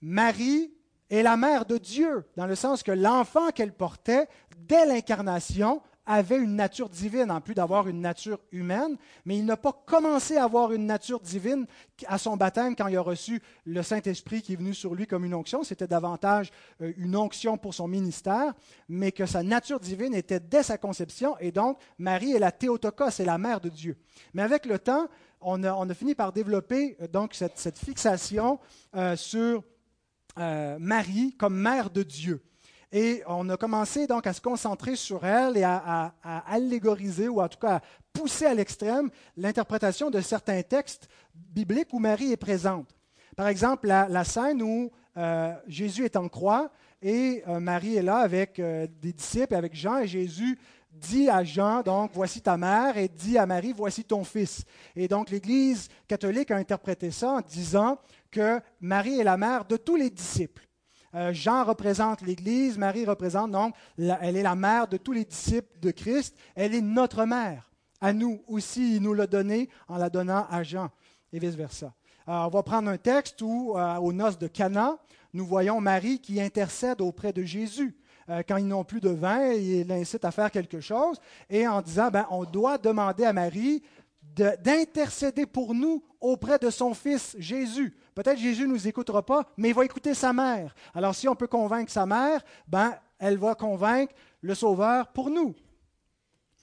Marie 0.00 0.72
est 1.10 1.22
la 1.22 1.36
mère 1.36 1.66
de 1.66 1.76
Dieu, 1.76 2.24
dans 2.36 2.46
le 2.46 2.54
sens 2.54 2.82
que 2.82 2.92
l'enfant 2.92 3.50
qu'elle 3.50 3.72
portait, 3.72 4.26
dès 4.56 4.86
l'incarnation, 4.86 5.82
avait 6.06 6.38
une 6.38 6.56
nature 6.56 6.88
divine, 6.88 7.30
en 7.30 7.40
plus 7.40 7.54
d'avoir 7.54 7.86
une 7.86 8.00
nature 8.00 8.40
humaine, 8.50 8.96
mais 9.24 9.36
il 9.38 9.44
n'a 9.44 9.56
pas 9.56 9.72
commencé 9.86 10.36
à 10.36 10.44
avoir 10.44 10.72
une 10.72 10.84
nature 10.84 11.20
divine 11.20 11.66
à 12.06 12.18
son 12.18 12.36
baptême 12.36 12.74
quand 12.74 12.88
il 12.88 12.96
a 12.96 13.00
reçu 13.00 13.40
le 13.64 13.80
Saint-Esprit 13.82 14.42
qui 14.42 14.54
est 14.54 14.56
venu 14.56 14.74
sur 14.74 14.94
lui 14.96 15.06
comme 15.06 15.24
une 15.24 15.34
onction. 15.34 15.62
C'était 15.62 15.86
davantage 15.86 16.50
euh, 16.80 16.92
une 16.96 17.14
onction 17.14 17.58
pour 17.58 17.74
son 17.74 17.86
ministère, 17.86 18.54
mais 18.88 19.12
que 19.12 19.24
sa 19.24 19.44
nature 19.44 19.78
divine 19.78 20.14
était 20.14 20.40
dès 20.40 20.64
sa 20.64 20.78
conception, 20.78 21.38
et 21.38 21.52
donc 21.52 21.78
Marie 21.98 22.32
est 22.32 22.40
la 22.40 22.50
Théotokos, 22.50 23.10
c'est 23.10 23.24
la 23.24 23.38
mère 23.38 23.60
de 23.60 23.68
Dieu. 23.68 23.96
Mais 24.34 24.42
avec 24.42 24.66
le 24.66 24.80
temps, 24.80 25.06
on 25.40 25.62
a, 25.62 25.94
fini 25.94 26.16
par 26.16 26.32
développer 26.32 26.96
euh, 27.00 27.06
donc 27.06 27.34
cette, 27.34 27.78
fixation 27.78 28.58
euh, 28.96 29.14
sur 29.14 29.62
euh, 30.38 30.76
Marie 30.78 31.34
comme 31.36 31.56
mère 31.56 31.90
de 31.90 32.02
Dieu. 32.02 32.42
Et 32.92 33.22
on 33.26 33.48
a 33.48 33.56
commencé 33.56 34.06
donc 34.06 34.26
à 34.26 34.32
se 34.32 34.40
concentrer 34.40 34.96
sur 34.96 35.24
elle 35.24 35.56
et 35.56 35.62
à, 35.62 36.12
allégoriser, 36.22 37.28
ou 37.28 37.40
en 37.40 37.48
tout 37.48 37.58
cas 37.58 37.76
à 37.76 37.80
pousser 38.12 38.46
à 38.46 38.54
l'extrême, 38.54 39.10
l'interprétation 39.36 40.10
de 40.10 40.20
certains 40.20 40.62
textes 40.62 41.08
bibliques 41.34 41.92
où 41.92 42.00
Marie 42.00 42.32
est 42.32 42.36
présente. 42.36 42.88
Par 43.36 43.46
exemple, 43.46 43.86
la, 43.86 44.24
scène 44.24 44.60
où 44.60 44.90
euh, 45.16 45.54
Jésus 45.68 46.04
est 46.04 46.16
en 46.16 46.28
croix 46.28 46.70
et 47.00 47.44
euh, 47.46 47.60
Marie 47.60 47.96
est 47.96 48.02
là 48.02 48.18
avec 48.18 48.60
des 48.60 49.12
disciples, 49.12 49.54
avec 49.54 49.74
Jean, 49.74 49.98
et 49.98 50.08
Jésus 50.08 50.58
dit 50.92 51.28
à 51.28 51.44
Jean, 51.44 51.82
donc, 51.82 52.10
voici 52.14 52.40
ta 52.40 52.56
mère, 52.56 52.96
et 52.96 53.08
dit 53.08 53.38
à 53.38 53.46
Marie, 53.46 53.72
voici 53.72 54.04
ton 54.04 54.24
fils. 54.24 54.64
Et 54.96 55.08
donc, 55.08 55.30
l'Église 55.30 55.88
catholique 56.08 56.50
a 56.50 56.56
interprété 56.56 57.10
ça 57.10 57.32
en 57.32 57.40
disant 57.40 57.98
que 58.30 58.60
Marie 58.80 59.20
est 59.20 59.24
la 59.24 59.36
mère 59.36 59.64
de 59.64 59.76
tous 59.76 59.96
les 59.96 60.10
disciples. 60.10 60.66
Euh, 61.14 61.32
Jean 61.32 61.64
représente 61.64 62.22
l'Église, 62.22 62.78
Marie 62.78 63.04
représente 63.04 63.50
donc, 63.50 63.74
elle 63.98 64.36
est 64.36 64.42
la 64.42 64.54
mère 64.54 64.86
de 64.86 64.96
tous 64.96 65.12
les 65.12 65.24
disciples 65.24 65.78
de 65.80 65.90
Christ, 65.90 66.36
elle 66.54 66.74
est 66.74 66.80
notre 66.80 67.24
mère. 67.24 67.70
À 68.00 68.12
nous 68.12 68.42
aussi, 68.46 68.96
il 68.96 69.02
nous 69.02 69.12
l'a 69.12 69.26
donné 69.26 69.68
en 69.88 69.96
la 69.96 70.08
donnant 70.08 70.46
à 70.48 70.62
Jean, 70.62 70.88
et 71.32 71.38
vice-versa. 71.38 71.92
on 72.26 72.48
va 72.48 72.62
prendre 72.62 72.88
un 72.88 72.96
texte 72.96 73.42
où, 73.42 73.76
euh, 73.76 73.96
aux 73.96 74.12
noces 74.12 74.38
de 74.38 74.46
Cana, 74.46 74.98
nous 75.32 75.44
voyons 75.44 75.80
Marie 75.80 76.20
qui 76.20 76.40
intercède 76.40 77.00
auprès 77.00 77.32
de 77.32 77.42
Jésus. 77.42 77.96
Euh, 78.28 78.42
quand 78.46 78.58
ils 78.58 78.66
n'ont 78.66 78.84
plus 78.84 79.00
de 79.00 79.10
vin, 79.10 79.52
il 79.52 79.88
l'incite 79.88 80.24
à 80.24 80.30
faire 80.30 80.50
quelque 80.50 80.80
chose, 80.80 81.20
et 81.48 81.66
en 81.66 81.82
disant, 81.82 82.10
ben, 82.10 82.26
on 82.30 82.44
doit 82.44 82.78
demander 82.78 83.24
à 83.24 83.32
Marie 83.32 83.82
d'intercéder 84.36 85.46
pour 85.46 85.74
nous 85.74 86.02
auprès 86.20 86.58
de 86.58 86.70
son 86.70 86.94
Fils 86.94 87.36
Jésus. 87.38 87.96
Peut-être 88.14 88.38
Jésus 88.38 88.62
ne 88.62 88.72
nous 88.72 88.88
écoutera 88.88 89.24
pas, 89.24 89.44
mais 89.56 89.70
il 89.70 89.74
va 89.74 89.84
écouter 89.84 90.14
sa 90.14 90.32
mère. 90.32 90.74
Alors 90.94 91.14
si 91.14 91.28
on 91.28 91.34
peut 91.34 91.46
convaincre 91.46 91.90
sa 91.90 92.06
mère, 92.06 92.42
ben, 92.68 92.94
elle 93.18 93.38
va 93.38 93.54
convaincre 93.54 94.14
le 94.40 94.54
Sauveur 94.54 95.08
pour 95.08 95.30
nous. 95.30 95.54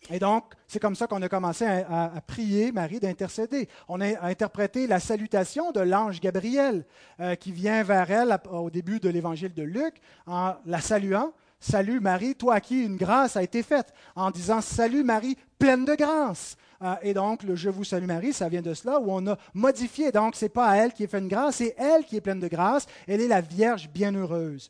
Et 0.09 0.19
donc, 0.19 0.53
c'est 0.67 0.79
comme 0.79 0.95
ça 0.95 1.07
qu'on 1.07 1.21
a 1.21 1.29
commencé 1.29 1.65
à, 1.65 2.21
prier 2.25 2.71
Marie 2.71 2.99
d'intercéder. 2.99 3.67
On 3.87 3.99
a 3.99 4.25
interprété 4.25 4.87
la 4.87 4.99
salutation 4.99 5.71
de 5.71 5.81
l'ange 5.81 6.21
Gabriel 6.21 6.85
euh, 7.19 7.35
qui 7.35 7.51
vient 7.51 7.83
vers 7.83 8.09
elle 8.09 8.37
au 8.51 8.69
début 8.69 8.99
de 8.99 9.09
l'évangile 9.09 9.53
de 9.53 9.63
Luc 9.63 9.95
en 10.25 10.55
la 10.65 10.79
saluant. 10.79 11.33
Salut 11.59 11.99
Marie, 11.99 12.35
toi 12.35 12.55
à 12.55 12.61
qui 12.61 12.83
une 12.83 12.97
grâce 12.97 13.35
a 13.35 13.43
été 13.43 13.63
faite, 13.63 13.93
en 14.15 14.31
disant 14.31 14.61
Salut 14.61 15.03
Marie, 15.03 15.37
pleine 15.57 15.85
de 15.85 15.95
grâce. 15.95 16.55
Euh, 16.83 16.95
et 17.01 17.13
donc, 17.13 17.43
le 17.43 17.55
Je 17.55 17.69
vous 17.69 17.83
salue 17.83 18.05
Marie, 18.05 18.33
ça 18.33 18.47
vient 18.49 18.61
de 18.61 18.73
cela, 18.73 18.99
où 18.99 19.11
on 19.11 19.25
a 19.27 19.37
modifié. 19.53 20.11
Donc, 20.11 20.35
ce 20.35 20.45
n'est 20.45 20.49
pas 20.49 20.67
à 20.67 20.75
elle 20.77 20.93
qui 20.93 21.03
est 21.03 21.07
fait 21.07 21.19
une 21.19 21.27
grâce, 21.27 21.57
c'est 21.57 21.75
elle 21.77 22.05
qui 22.05 22.15
est 22.15 22.21
pleine 22.21 22.39
de 22.39 22.47
grâce. 22.47 22.85
Elle 23.07 23.21
est 23.21 23.27
la 23.27 23.41
Vierge 23.41 23.89
bienheureuse. 23.89 24.69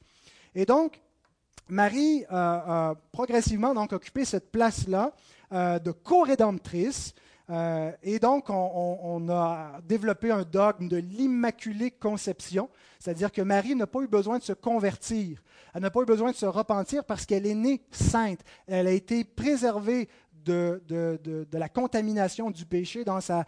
Et 0.56 0.65
donc, 0.65 1.01
Marie 1.67 2.24
a 2.29 2.96
progressivement 3.12 3.74
donc, 3.74 3.91
occupé 3.91 4.24
cette 4.24 4.51
place-là 4.51 5.12
euh, 5.53 5.79
de 5.79 5.91
co-rédemptrice. 5.91 7.13
Euh, 7.50 7.92
et 8.04 8.20
donc, 8.20 8.50
on, 8.50 9.30
a 9.30 9.80
développé 9.88 10.32
un 10.32 10.44
dogme 10.44 10.88
de 10.88 10.98
l'immaculée 10.98 11.92
conception, 11.92 12.70
c'est-à-dire 13.00 13.32
que 13.32 13.42
Marie 13.42 13.75
n'a 13.75 13.88
pas 13.88 14.01
eu 14.01 14.08
besoin 14.08 14.38
de 14.38 14.44
se 14.44 14.54
convertir, 14.54 15.42
elle 15.74 15.82
n'a 15.82 15.89
pas 15.89 16.01
eu 16.01 16.06
besoin 16.06 16.32
de 16.32 16.36
se 16.36 16.46
repentir 16.46 17.06
parce 17.06 17.25
qu'elle 17.25 17.46
est 17.46 17.56
née 17.56 17.82
sainte, 17.92 18.42
elle 18.68 18.88
a 18.88 18.92
été 18.92 19.24
préservée 19.24 20.10
de, 20.44 21.48
la 21.54 21.70
contamination 21.70 22.51
du 22.51 22.66
péché 22.66 23.04
dans 23.04 23.22
sa, 23.22 23.46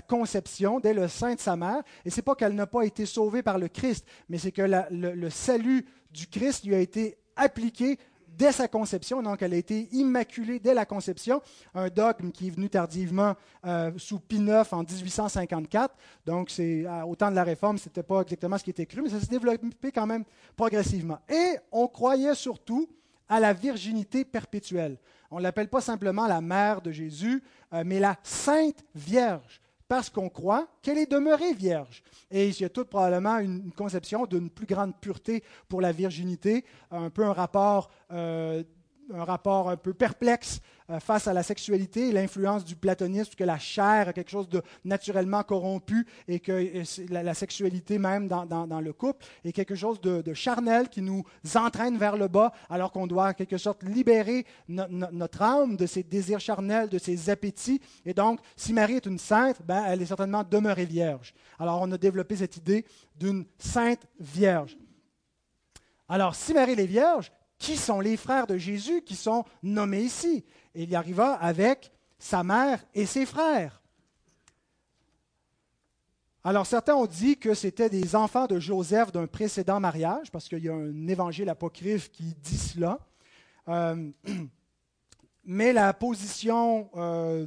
conception, 0.00 0.80
dès 0.80 0.94
le 0.94 1.08
sein 1.08 1.34
de 1.34 1.40
sa 1.40 1.56
mère. 1.56 1.82
Et 2.04 2.10
ce 2.10 2.16
n'est 2.16 2.22
pas 2.22 2.34
qu'elle 2.34 2.54
n'a 2.54 2.66
pas 2.66 2.82
été 2.82 3.06
sauvée 3.06 3.42
par 3.42 3.58
le 3.58 3.68
Christ, 3.68 4.06
mais 4.28 4.38
c'est 4.38 4.52
que 4.52 4.62
le 4.90 5.30
salut 5.30 5.86
du 6.12 6.26
Christ 6.26 6.64
lui 6.64 6.74
a 6.74 6.80
été 6.80 7.18
appliqué 7.36 7.98
dès 8.38 8.52
sa 8.52 8.68
conception, 8.68 9.20
donc 9.22 9.42
elle 9.42 9.52
a 9.52 9.56
été 9.56 9.88
immaculée 9.92 10.60
dès 10.60 10.72
la 10.72 10.86
conception, 10.86 11.42
un 11.74 11.88
dogme 11.88 12.30
qui 12.30 12.46
est 12.46 12.50
venu 12.50 12.70
tardivement 12.70 13.34
euh, 13.66 13.90
sous 13.96 14.20
Pie 14.20 14.36
IX 14.36 14.72
en 14.72 14.84
1854, 14.84 15.94
donc 16.24 16.50
c'est 16.50 16.86
au 17.06 17.16
temps 17.16 17.30
de 17.30 17.36
la 17.36 17.44
Réforme, 17.44 17.76
ce 17.78 17.88
n'était 17.88 18.04
pas 18.04 18.22
exactement 18.22 18.56
ce 18.56 18.64
qui 18.64 18.70
était 18.70 18.86
cru, 18.86 19.02
mais 19.02 19.10
ça 19.10 19.20
s'est 19.20 19.26
développé 19.26 19.90
quand 19.92 20.06
même 20.06 20.24
progressivement. 20.56 21.18
Et 21.28 21.56
on 21.72 21.88
croyait 21.88 22.34
surtout 22.34 22.88
à 23.28 23.40
la 23.40 23.52
virginité 23.52 24.24
perpétuelle. 24.24 24.96
On 25.30 25.38
ne 25.38 25.42
l'appelle 25.42 25.68
pas 25.68 25.80
simplement 25.80 26.26
la 26.26 26.40
mère 26.40 26.80
de 26.80 26.92
Jésus, 26.92 27.42
euh, 27.74 27.82
mais 27.84 27.98
la 27.98 28.16
Sainte 28.22 28.84
Vierge 28.94 29.60
parce 29.88 30.10
qu'on 30.10 30.28
croit 30.28 30.68
qu'elle 30.82 30.98
est 30.98 31.10
demeurée 31.10 31.54
vierge. 31.54 32.02
Et 32.30 32.48
il 32.48 32.60
y 32.60 32.64
a 32.64 32.68
tout 32.68 32.84
probablement 32.84 33.38
une 33.38 33.72
conception 33.72 34.26
d'une 34.26 34.50
plus 34.50 34.66
grande 34.66 34.94
pureté 35.00 35.42
pour 35.68 35.80
la 35.80 35.92
virginité, 35.92 36.64
un 36.90 37.10
peu 37.10 37.24
un 37.24 37.32
rapport 37.32 37.90
euh, 38.12 38.62
un 39.12 39.24
rapport 39.24 39.70
un 39.70 39.76
peu 39.76 39.94
perplexe 39.94 40.60
euh, 40.90 41.00
face 41.00 41.26
à 41.26 41.32
la 41.32 41.42
sexualité 41.42 42.08
et 42.08 42.12
l'influence 42.12 42.64
du 42.64 42.76
platonisme, 42.76 43.32
que 43.36 43.44
la 43.44 43.58
chair 43.58 44.08
est 44.08 44.12
quelque 44.12 44.30
chose 44.30 44.48
de 44.48 44.62
naturellement 44.84 45.42
corrompu 45.42 46.06
et 46.26 46.40
que 46.40 46.52
euh, 46.52 47.06
la, 47.10 47.34
sexualité 47.34 47.98
même 47.98 48.28
dans, 48.28 48.80
le 48.80 48.92
couple 48.92 49.26
est 49.44 49.52
quelque 49.52 49.74
chose 49.74 50.00
de, 50.00 50.34
charnel 50.34 50.88
qui 50.88 51.02
nous 51.02 51.24
entraîne 51.54 51.98
vers 51.98 52.16
le 52.16 52.28
bas, 52.28 52.52
alors 52.70 52.92
qu'on 52.92 53.06
doit 53.06 53.28
en 53.28 53.32
quelque 53.32 53.58
sorte 53.58 53.82
libérer 53.82 54.46
notre 54.68 55.42
âme 55.42 55.76
de 55.76 55.86
ses 55.86 56.02
désirs 56.02 56.40
charnels, 56.40 56.88
de 56.88 56.98
ses 56.98 57.30
appétits. 57.30 57.80
Et 58.04 58.14
donc, 58.14 58.40
si 58.56 58.72
Marie 58.72 58.94
est 58.94 59.06
une 59.06 59.18
sainte, 59.18 59.60
ben, 59.64 59.84
elle 59.86 60.02
est 60.02 60.06
certainement 60.06 60.44
demeurée 60.44 60.86
vierge. 60.86 61.34
Alors, 61.58 61.80
on 61.82 61.90
a 61.92 61.98
développé 61.98 62.36
cette 62.36 62.56
idée 62.56 62.84
d'une 63.16 63.44
sainte 63.58 64.06
vierge. 64.18 64.76
Alors, 66.08 66.34
si 66.34 66.54
Marie 66.54 66.72
est 66.72 66.86
vierge, 66.86 67.30
qui 67.58 67.76
sont 67.76 68.00
les 68.00 68.16
frères 68.16 68.46
de 68.46 68.56
Jésus 68.56 69.02
qui 69.02 69.16
sont 69.16 69.44
nommés 69.62 70.02
ici? 70.02 70.44
Et 70.74 70.84
il 70.84 70.90
y 70.90 70.96
arriva 70.96 71.34
avec 71.34 71.90
sa 72.18 72.42
mère 72.42 72.84
et 72.94 73.06
ses 73.06 73.26
frères. 73.26 73.82
Alors 76.44 76.66
certains 76.66 76.94
ont 76.94 77.06
dit 77.06 77.36
que 77.36 77.52
c'était 77.52 77.90
des 77.90 78.14
enfants 78.16 78.46
de 78.46 78.58
Joseph 78.58 79.12
d'un 79.12 79.26
précédent 79.26 79.80
mariage, 79.80 80.30
parce 80.30 80.48
qu'il 80.48 80.64
y 80.64 80.68
a 80.68 80.74
un 80.74 81.08
évangile 81.08 81.48
apocryphe 81.48 82.10
qui 82.10 82.34
dit 82.42 82.56
cela. 82.56 82.98
Euh, 83.68 84.10
mais 85.44 85.72
la 85.72 85.92
position 85.92 86.88
euh, 86.96 87.46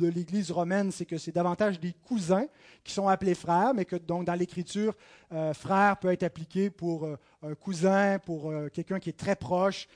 de 0.00 0.08
l'Église 0.08 0.50
romaine, 0.50 0.90
c'est 0.90 1.04
que 1.04 1.18
c'est 1.18 1.32
davantage 1.32 1.78
des 1.78 1.92
cousins 1.92 2.46
qui 2.82 2.92
sont 2.92 3.06
appelés 3.06 3.34
frères, 3.34 3.74
mais 3.74 3.84
que 3.84 3.96
donc 3.96 4.24
dans 4.24 4.34
l'Écriture, 4.34 4.94
euh, 5.32 5.52
frère 5.52 5.98
peut 5.98 6.10
être 6.10 6.22
appliqué 6.22 6.70
pour 6.70 7.04
euh, 7.04 7.16
un 7.42 7.54
cousin, 7.54 8.18
pour 8.18 8.50
euh, 8.50 8.68
quelqu'un 8.68 8.98
qui 8.98 9.10
est 9.10 9.18
très 9.18 9.36
proche, 9.36 9.86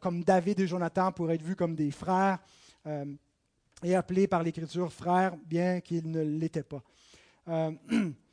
comme 0.00 0.24
David 0.24 0.58
et 0.60 0.66
Jonathan 0.66 1.12
pourraient 1.12 1.34
être 1.34 1.42
vus 1.42 1.54
comme 1.54 1.74
des 1.74 1.90
frères, 1.90 2.38
et 3.84 3.94
appelés 3.94 4.26
par 4.26 4.42
l'Écriture 4.42 4.90
frères, 4.90 5.36
bien 5.44 5.80
qu'ils 5.80 6.10
ne 6.10 6.22
l'étaient 6.22 6.64
pas. 6.64 6.82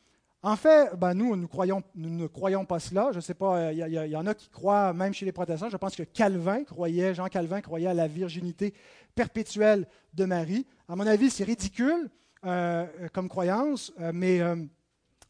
En 0.46 0.58
fait, 0.58 0.94
ben 0.98 1.14
nous, 1.14 1.34
nous, 1.38 1.48
ne 1.96 2.28
croyons 2.28 2.66
pas 2.66 2.80
cela. 2.80 3.10
Je 3.12 3.16
ne 3.16 3.22
sais 3.22 3.34
pas, 3.34 3.72
il 3.72 3.78
y, 3.78 4.16
en 4.18 4.28
a 4.28 4.34
qui 4.34 4.50
croient, 4.50 4.92
même 4.92 5.14
chez 5.14 5.26
les 5.26 5.32
protestants, 5.32 5.70
je 5.70 5.78
pense 5.78 5.96
que 5.96 6.04
Calvin 6.04 6.66
croyait, 6.66 7.16
Jean 7.16 7.28
Calvin 7.28 7.62
croyait 7.62 7.88
à 7.88 7.94
la 7.94 8.10
virginité 8.10 8.74
perpétuelle 9.16 9.88
de 10.14 10.26
Marie. 10.26 10.68
À 10.90 10.98
mon 10.98 11.08
avis, 11.08 11.30
c'est 11.30 11.46
ridicule 11.46 12.10
euh, 12.46 12.86
comme 13.14 13.30
croyance, 13.30 13.94
euh, 14.02 14.12
mais 14.14 14.42
euh, 14.42 14.58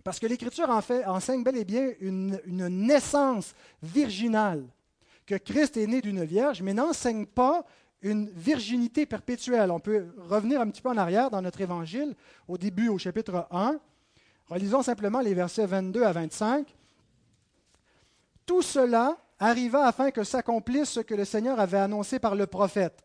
parce 0.04 0.18
que 0.18 0.26
l'Écriture 0.26 0.72
en 0.72 0.82
fait, 0.82 1.06
enseigne 1.06 1.44
bel 1.44 1.58
et 1.58 1.66
bien 1.66 1.92
une, 2.02 2.40
une 2.48 2.68
naissance 2.68 3.54
virginale, 3.84 4.66
que 5.28 5.36
Christ 5.36 5.78
est 5.78 5.86
né 5.86 6.02
d'une 6.02 6.24
vierge, 6.24 6.64
mais 6.64 6.74
n'enseigne 6.74 7.28
pas 7.28 7.64
une 8.02 8.30
virginité 8.30 9.06
perpétuelle. 9.06 9.70
On 9.70 9.80
peut 9.80 10.08
revenir 10.18 10.60
un 10.60 10.68
petit 10.70 10.82
peu 10.82 10.90
en 10.90 10.98
arrière 10.98 11.30
dans 11.30 11.42
notre 11.44 11.62
évangile, 11.62 12.16
au 12.48 12.58
début, 12.58 12.90
au 12.90 12.98
chapitre 12.98 13.48
1. 13.52 13.80
Relisons 14.54 14.84
simplement 14.84 15.20
les 15.20 15.34
versets 15.34 15.66
22 15.66 16.04
à 16.04 16.12
25. 16.12 16.68
Tout 18.46 18.62
cela 18.62 19.18
arriva 19.40 19.88
afin 19.88 20.12
que 20.12 20.24
s'accomplisse 20.24 20.90
ce 20.90 21.00
que 21.00 21.16
le 21.16 21.26
Seigneur 21.26 21.60
avait 21.60 21.80
annoncé 21.80 22.20
par 22.20 22.36
le 22.36 22.46
prophète. 22.46 23.04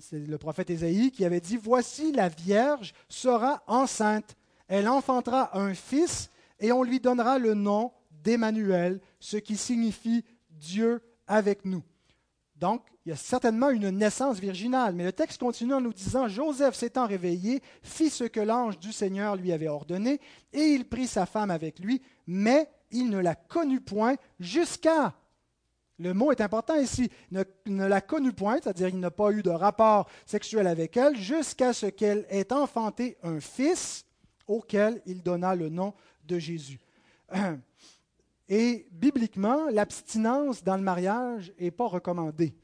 C'est 0.00 0.18
le 0.18 0.36
prophète 0.36 0.70
Ésaïe 0.70 1.12
qui 1.12 1.24
avait 1.24 1.40
dit, 1.40 1.56
Voici 1.56 2.10
la 2.10 2.28
Vierge 2.28 2.92
sera 3.08 3.62
enceinte, 3.68 4.34
elle 4.66 4.88
enfantera 4.88 5.56
un 5.56 5.74
fils, 5.74 6.28
et 6.58 6.72
on 6.72 6.82
lui 6.82 6.98
donnera 6.98 7.38
le 7.38 7.54
nom 7.54 7.92
d'Emmanuel, 8.10 9.00
ce 9.20 9.36
qui 9.36 9.56
signifie 9.56 10.24
Dieu 10.50 11.00
avec 11.28 11.64
nous. 11.64 11.84
Donc, 12.56 12.82
il 13.04 13.10
y 13.10 13.12
a 13.12 13.16
certainement 13.16 13.70
une 13.70 13.90
naissance 13.90 14.38
virginale, 14.38 14.94
mais 14.94 15.04
le 15.04 15.12
texte 15.12 15.40
continue 15.40 15.74
en 15.74 15.80
nous 15.80 15.92
disant, 15.92 16.28
Joseph 16.28 16.74
s'étant 16.74 17.06
réveillé, 17.06 17.60
fit 17.82 18.10
ce 18.10 18.24
que 18.24 18.40
l'ange 18.40 18.78
du 18.78 18.92
Seigneur 18.92 19.36
lui 19.36 19.52
avait 19.52 19.68
ordonné, 19.68 20.20
et 20.52 20.62
il 20.62 20.88
prit 20.88 21.06
sa 21.06 21.26
femme 21.26 21.50
avec 21.50 21.78
lui, 21.80 22.00
mais 22.26 22.70
il 22.90 23.10
ne 23.10 23.18
la 23.18 23.34
connut 23.34 23.80
point 23.80 24.16
jusqu'à... 24.38 25.14
Le 26.00 26.12
mot 26.12 26.32
est 26.32 26.40
important 26.40 26.74
ici, 26.74 27.08
ne, 27.30 27.44
la 27.66 28.00
connut 28.00 28.32
point, 28.32 28.58
c'est-à-dire 28.60 28.88
il 28.88 28.98
n'a 28.98 29.12
pas 29.12 29.30
eu 29.30 29.42
de 29.42 29.50
rapport 29.50 30.08
sexuel 30.26 30.66
avec 30.66 30.96
elle, 30.96 31.16
jusqu'à 31.16 31.72
ce 31.72 31.86
qu'elle 31.86 32.26
ait 32.30 32.52
enfanté 32.52 33.16
un 33.22 33.38
fils 33.38 34.04
auquel 34.48 35.00
il 35.06 35.22
donna 35.22 35.54
le 35.54 35.68
nom 35.68 35.94
de 36.24 36.38
Jésus. 36.38 36.80
Et 38.48 38.86
bibliquement, 38.90 39.68
l'abstinence 39.70 40.62
dans 40.62 40.76
le 40.76 40.82
mariage 40.82 41.52
n'est 41.58 41.70
pas 41.70 41.86
recommandée. 41.86 42.54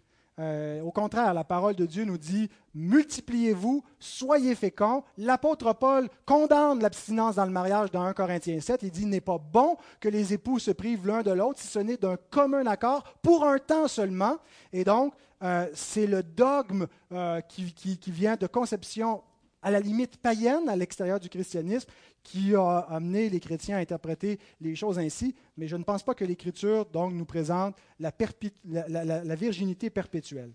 Euh, 0.40 0.80
au 0.80 0.90
contraire, 0.90 1.34
la 1.34 1.44
parole 1.44 1.74
de 1.74 1.84
Dieu 1.84 2.04
nous 2.04 2.16
dit 2.16 2.48
multipliez-vous, 2.74 3.84
soyez 3.98 4.54
féconds. 4.54 5.04
L'apôtre 5.18 5.74
Paul 5.74 6.08
condamne 6.24 6.80
l'abstinence 6.80 7.34
dans 7.34 7.44
le 7.44 7.50
mariage 7.50 7.90
dans 7.90 8.02
1 8.02 8.14
Corinthiens 8.14 8.60
7. 8.60 8.82
Il 8.82 8.90
dit 8.90 9.02
il 9.02 9.08
n'est 9.08 9.20
pas 9.20 9.38
bon 9.38 9.76
que 10.00 10.08
les 10.08 10.32
époux 10.32 10.58
se 10.58 10.70
privent 10.70 11.06
l'un 11.06 11.22
de 11.22 11.30
l'autre 11.30 11.60
si 11.60 11.66
ce 11.66 11.78
n'est 11.78 11.98
d'un 11.98 12.16
commun 12.30 12.66
accord 12.66 13.04
pour 13.22 13.44
un 13.44 13.58
temps 13.58 13.86
seulement. 13.86 14.38
Et 14.72 14.82
donc, 14.82 15.12
euh, 15.42 15.68
c'est 15.74 16.06
le 16.06 16.22
dogme 16.22 16.86
euh, 17.12 17.40
qui, 17.42 17.72
qui, 17.74 18.10
vient 18.10 18.36
de 18.36 18.46
conception 18.46 19.22
à 19.62 19.70
la 19.70 19.80
limite 19.80 20.16
païenne 20.16 20.68
à 20.68 20.76
l'extérieur 20.76 21.20
du 21.20 21.28
christianisme 21.28 21.88
qui 22.22 22.54
a 22.54 22.78
amené 22.90 23.28
les 23.30 23.40
chrétiens 23.40 23.76
à 23.76 23.80
interpréter 23.80 24.38
les 24.60 24.74
choses 24.74 24.98
ainsi, 24.98 25.34
mais 25.56 25.68
je 25.68 25.76
ne 25.76 25.84
pense 25.84 26.02
pas 26.02 26.14
que 26.14 26.24
l'Écriture 26.24 26.86
donc 26.86 27.12
nous 27.12 27.24
présente 27.24 27.76
la, 27.98 28.12
virginité 29.36 29.90
perpétuelle. 29.90 30.52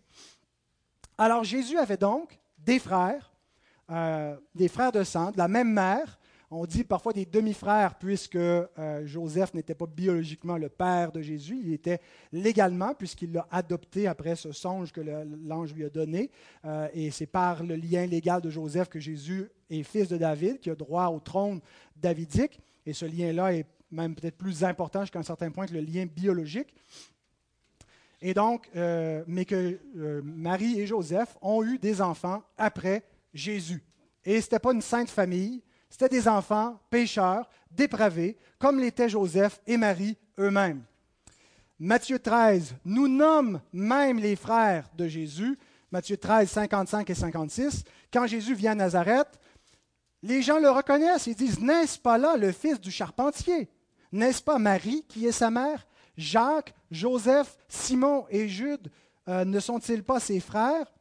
Alors 1.17 1.43
Jésus 1.43 1.77
avait 1.77 1.97
donc 1.97 2.39
des 2.57 2.79
frères, 2.79 3.31
euh, 3.89 4.35
des 4.53 4.67
frères 4.67 4.91
de 4.91 5.03
sang, 5.03 5.31
de 5.31 5.37
la 5.37 5.47
même 5.47 5.71
mère, 5.71 6.19
on 6.51 6.65
dit 6.65 6.83
parfois 6.83 7.13
des 7.13 7.25
demi-frères, 7.25 7.95
puisque 7.95 8.35
euh, 8.35 9.05
Joseph 9.05 9.53
n'était 9.53 9.75
pas 9.75 9.87
biologiquement 9.87 10.57
le 10.57 10.69
père 10.69 11.11
de 11.11 11.21
Jésus, 11.21 11.59
il 11.63 11.73
était 11.73 11.99
légalement, 12.31 12.93
puisqu'il 12.93 13.31
l'a 13.31 13.47
adopté 13.51 14.07
après 14.07 14.35
ce 14.35 14.51
songe 14.51 14.91
que 14.91 15.01
l'ange 15.01 15.73
lui 15.73 15.85
a 15.85 15.89
donné. 15.89 16.29
Euh, 16.65 16.87
et 16.93 17.11
c'est 17.11 17.25
par 17.25 17.63
le 17.63 17.75
lien 17.75 18.05
légal 18.05 18.41
de 18.41 18.49
Joseph 18.49 18.89
que 18.89 18.99
Jésus 18.99 19.49
est 19.69 19.83
fils 19.83 20.07
de 20.07 20.17
David, 20.17 20.59
qui 20.59 20.69
a 20.69 20.75
droit 20.75 21.07
au 21.07 21.19
trône 21.19 21.61
davidique. 21.95 22.59
Et 22.85 22.93
ce 22.93 23.05
lien-là 23.05 23.53
est 23.53 23.65
même 23.91 24.13
peut-être 24.13 24.37
plus 24.37 24.63
important 24.63 25.01
jusqu'à 25.01 25.19
un 25.19 25.23
certain 25.23 25.49
point 25.49 25.65
que 25.65 25.73
le 25.73 25.81
lien 25.81 26.05
biologique. 26.05 26.75
Et 28.21 28.33
donc, 28.33 28.69
euh, 28.75 29.23
mais 29.27 29.45
que 29.45 29.79
Marie 30.23 30.79
et 30.79 30.87
Joseph 30.87 31.37
ont 31.41 31.63
eu 31.63 31.77
des 31.77 32.01
enfants 32.01 32.43
après 32.57 33.03
Jésus. 33.33 33.83
Et 34.23 34.41
ce 34.41 34.45
n'était 34.47 34.59
pas 34.59 34.73
une 34.73 34.81
sainte 34.81 35.09
famille, 35.09 35.61
c'était 35.89 36.09
des 36.09 36.27
enfants 36.27 36.79
pécheurs, 36.89 37.49
dépravés, 37.71 38.37
comme 38.59 38.79
l'étaient 38.79 39.09
Joseph 39.09 39.59
et 39.67 39.77
Marie 39.77 40.17
eux-mêmes. 40.39 40.83
Matthieu 41.79 42.19
13 42.19 42.75
nous 42.85 43.07
nomme 43.07 43.59
même 43.73 44.19
les 44.19 44.35
frères 44.35 44.89
de 44.95 45.07
Jésus. 45.07 45.57
Matthieu 45.91 46.17
13, 46.17 46.49
55 46.49 47.09
et 47.09 47.15
56. 47.15 47.83
Quand 48.11 48.27
Jésus 48.27 48.55
vient 48.55 48.71
à 48.71 48.75
Nazareth, 48.75 49.39
les 50.23 50.41
gens 50.41 50.59
le 50.59 50.69
reconnaissent. 50.69 51.27
Ils 51.27 51.35
disent 51.35 51.59
N'est-ce 51.59 51.99
pas 51.99 52.17
là 52.17 52.37
le 52.37 52.51
fils 52.51 52.79
du 52.79 52.91
charpentier? 52.91 53.69
N'est-ce 54.11 54.41
pas 54.41 54.57
Marie 54.57 55.03
qui 55.07 55.27
est 55.27 55.31
sa 55.31 55.51
mère? 55.51 55.85
Jacques, 56.17 56.73
Joseph, 56.89 57.57
Simon 57.67 58.25
et 58.29 58.47
Jude 58.47 58.89
euh, 59.27 59.43
ne 59.43 59.59
sont-ils 59.59 60.03
pas 60.03 60.19
ses 60.19 60.39
frères? 60.39 60.91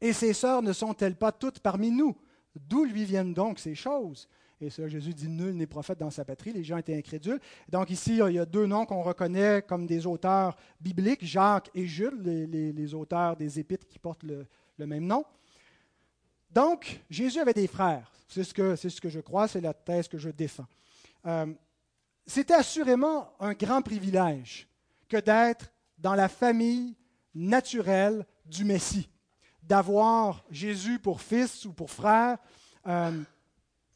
Et 0.00 0.12
ses 0.12 0.32
sœurs 0.32 0.62
ne 0.62 0.72
sont-elles 0.72 1.16
pas 1.16 1.30
toutes 1.30 1.60
parmi 1.60 1.90
nous? 1.90 2.16
D'où 2.56 2.84
lui 2.84 3.04
viennent 3.04 3.34
donc 3.34 3.58
ces 3.58 3.74
choses? 3.74 4.28
Et 4.60 4.68
ça, 4.68 4.86
Jésus 4.88 5.14
dit 5.14 5.28
Nul 5.28 5.54
n'est 5.54 5.66
prophète 5.66 5.98
dans 5.98 6.10
sa 6.10 6.24
patrie. 6.24 6.52
Les 6.52 6.64
gens 6.64 6.76
étaient 6.76 6.96
incrédules. 6.96 7.40
Donc, 7.68 7.88
ici, 7.90 8.18
il 8.18 8.34
y 8.34 8.38
a 8.38 8.44
deux 8.44 8.66
noms 8.66 8.84
qu'on 8.84 9.02
reconnaît 9.02 9.62
comme 9.62 9.86
des 9.86 10.06
auteurs 10.06 10.56
bibliques 10.80 11.24
Jacques 11.24 11.70
et 11.74 11.86
Jules, 11.86 12.20
les, 12.22 12.94
auteurs 12.94 13.36
des 13.36 13.58
épîtres 13.58 13.86
qui 13.88 13.98
portent 13.98 14.22
le, 14.22 14.46
le 14.76 14.86
même 14.86 15.06
nom. 15.06 15.24
Donc, 16.50 17.00
Jésus 17.08 17.38
avait 17.38 17.54
des 17.54 17.66
frères. 17.66 18.12
C'est 18.28 18.44
ce 18.44 18.52
que, 18.52 18.76
c'est 18.76 18.90
ce 18.90 19.00
que 19.00 19.08
je 19.08 19.20
crois, 19.20 19.48
c'est 19.48 19.60
la 19.60 19.74
thèse 19.74 20.08
que 20.08 20.18
je 20.18 20.30
défends. 20.30 20.66
Euh, 21.26 21.52
c'était 22.26 22.54
assurément 22.54 23.32
un 23.40 23.54
grand 23.54 23.82
privilège 23.82 24.68
que 25.08 25.16
d'être 25.16 25.72
dans 25.98 26.14
la 26.14 26.28
famille 26.28 26.96
naturelle 27.34 28.24
du 28.46 28.64
Messie, 28.64 29.08
d'avoir 29.70 30.44
Jésus 30.50 30.98
pour 30.98 31.20
fils 31.20 31.64
ou 31.64 31.72
pour 31.72 31.92
frère. 31.92 32.38
Euh, 32.88 33.22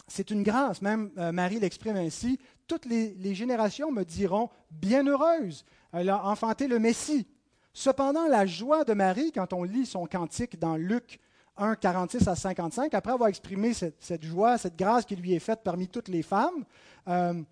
c'est 0.07 0.31
une 0.31 0.45
grâce, 0.45 0.81
même 0.81 1.11
euh, 1.19 1.33
Marie 1.33 1.59
l'exprime 1.59 1.97
ainsi. 1.97 2.39
Toutes 2.69 2.87
les, 2.87 3.35
générations 3.35 3.91
me 3.91 4.05
diront 4.05 4.51
bienheureuse, 4.71 5.65
elle 5.93 6.11
a 6.11 6.27
enfanté 6.27 6.69
le 6.69 6.79
Messie. 6.79 7.27
Cependant, 7.73 8.29
la 8.29 8.47
joie 8.47 8.85
de 8.85 8.93
Marie, 8.95 9.33
quand 9.33 9.53
on 9.53 9.65
lit 9.65 9.85
son 9.85 10.07
cantique 10.07 10.61
dans 10.61 10.77
Luc 10.77 11.19
1, 11.57 11.75
46 11.75 12.29
à 12.29 12.37
55, 12.37 12.95
après 12.95 13.13
avoir 13.13 13.29
exprimé 13.29 13.75
cette, 13.75 14.25
joie, 14.25 14.59
cette 14.59 14.77
grâce 14.77 15.05
qui 15.05 15.17
lui 15.17 15.35
est 15.35 15.41
faite 15.41 15.63
parmi 15.65 15.89
toutes 15.89 16.09
les 16.09 16.23
femmes, 16.23 16.65
euh, 17.09 17.43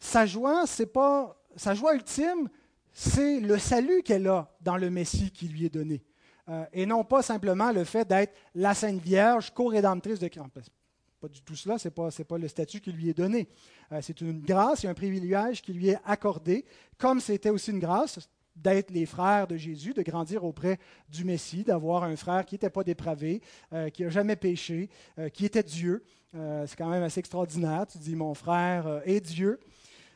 sa 0.00 0.26
joie, 0.26 0.66
c'est 0.66 0.92
pas 0.92 1.40
sa 1.54 1.72
joie 1.72 1.94
ultime, 1.94 2.48
c'est 2.92 3.38
le 3.38 3.58
salut 3.58 4.02
qu'elle 4.02 4.26
a 4.26 4.50
dans 4.60 4.76
le 4.76 4.90
Messie 4.90 5.30
qui 5.30 5.46
lui 5.46 5.66
est 5.66 5.72
donné, 5.72 6.02
euh, 6.48 6.64
et 6.72 6.84
non 6.84 7.04
pas 7.04 7.22
simplement 7.22 7.72
le 7.72 7.84
fait 7.84 8.06
d'être 8.06 8.34
la 8.54 8.74
Sainte 8.74 9.00
Vierge, 9.00 9.50
co-rédemptrice 9.54 10.18
de 10.18 10.28
Christ. 10.28 10.70
Pas 11.18 11.28
du 11.28 11.40
tout 11.40 11.56
cela, 11.56 11.78
ce 11.78 11.88
n'est 11.88 12.24
pas, 12.24 12.38
le 12.38 12.48
statut 12.48 12.80
qui 12.80 12.92
lui 12.92 13.08
est 13.08 13.14
donné. 13.14 13.48
Euh, 13.92 14.00
c'est 14.02 14.20
une 14.20 14.40
grâce 14.42 14.84
et 14.84 14.88
un 14.88 14.94
privilège 14.94 15.62
qui 15.62 15.72
lui 15.72 15.88
est 15.88 15.98
accordé, 16.04 16.66
comme 16.98 17.20
c'était 17.20 17.48
aussi 17.48 17.70
une 17.70 17.78
grâce, 17.78 18.18
d'être 18.54 18.90
les 18.90 19.06
frères 19.06 19.48
de 19.48 19.56
Jésus, 19.56 19.94
de 19.94 20.02
grandir 20.02 20.44
auprès 20.44 20.78
du 21.08 21.24
Messie, 21.24 21.64
d'avoir 21.64 22.04
un 22.04 22.14
frère 22.14 22.44
qui 22.44 22.54
n'était 22.54 22.70
pas 22.70 22.84
dépravé, 22.84 23.40
euh, 23.72 23.88
qui 23.88 24.04
n'a 24.04 24.10
jamais 24.10 24.36
péché, 24.36 24.90
qui 25.32 25.46
était 25.46 25.62
Dieu. 25.62 26.04
C'est 26.32 26.76
quand 26.76 26.88
même 26.88 27.02
assez 27.02 27.20
extraordinaire. 27.20 27.86
Tu 27.86 27.98
dis, 27.98 28.16
mon 28.16 28.34
frère 28.34 29.02
est 29.04 29.20
Dieu. 29.20 29.60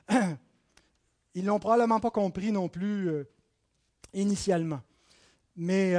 Ils 1.35 1.45
l'ont 1.45 1.61
probablement 1.61 2.01
pas 2.01 2.11
compris 2.11 2.51
non 2.51 2.69
plus 2.69 3.25
initialement. 4.13 4.81
Mais 5.59 5.95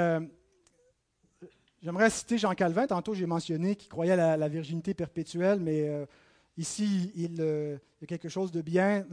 j'aimerais 1.84 2.10
citer 2.10 2.38
Jean 2.38 2.54
Calvin. 2.56 2.88
Tantôt, 2.88 3.13
j'ai 3.13 3.26
mentionné 3.26 3.76
qu'il 3.76 3.89
croyait 3.89 4.13
à 4.13 4.38
la, 4.38 4.48
virginité 4.48 4.93
perpétuelle, 4.93 5.60
mais 5.60 5.88
ici, 6.58 7.12
il, 7.15 7.34
il, 7.34 7.80
y 8.02 8.04
a 8.04 8.08
quelque 8.08 8.30
chose 8.30 8.52
de 8.52 8.62
bien 8.62 9.06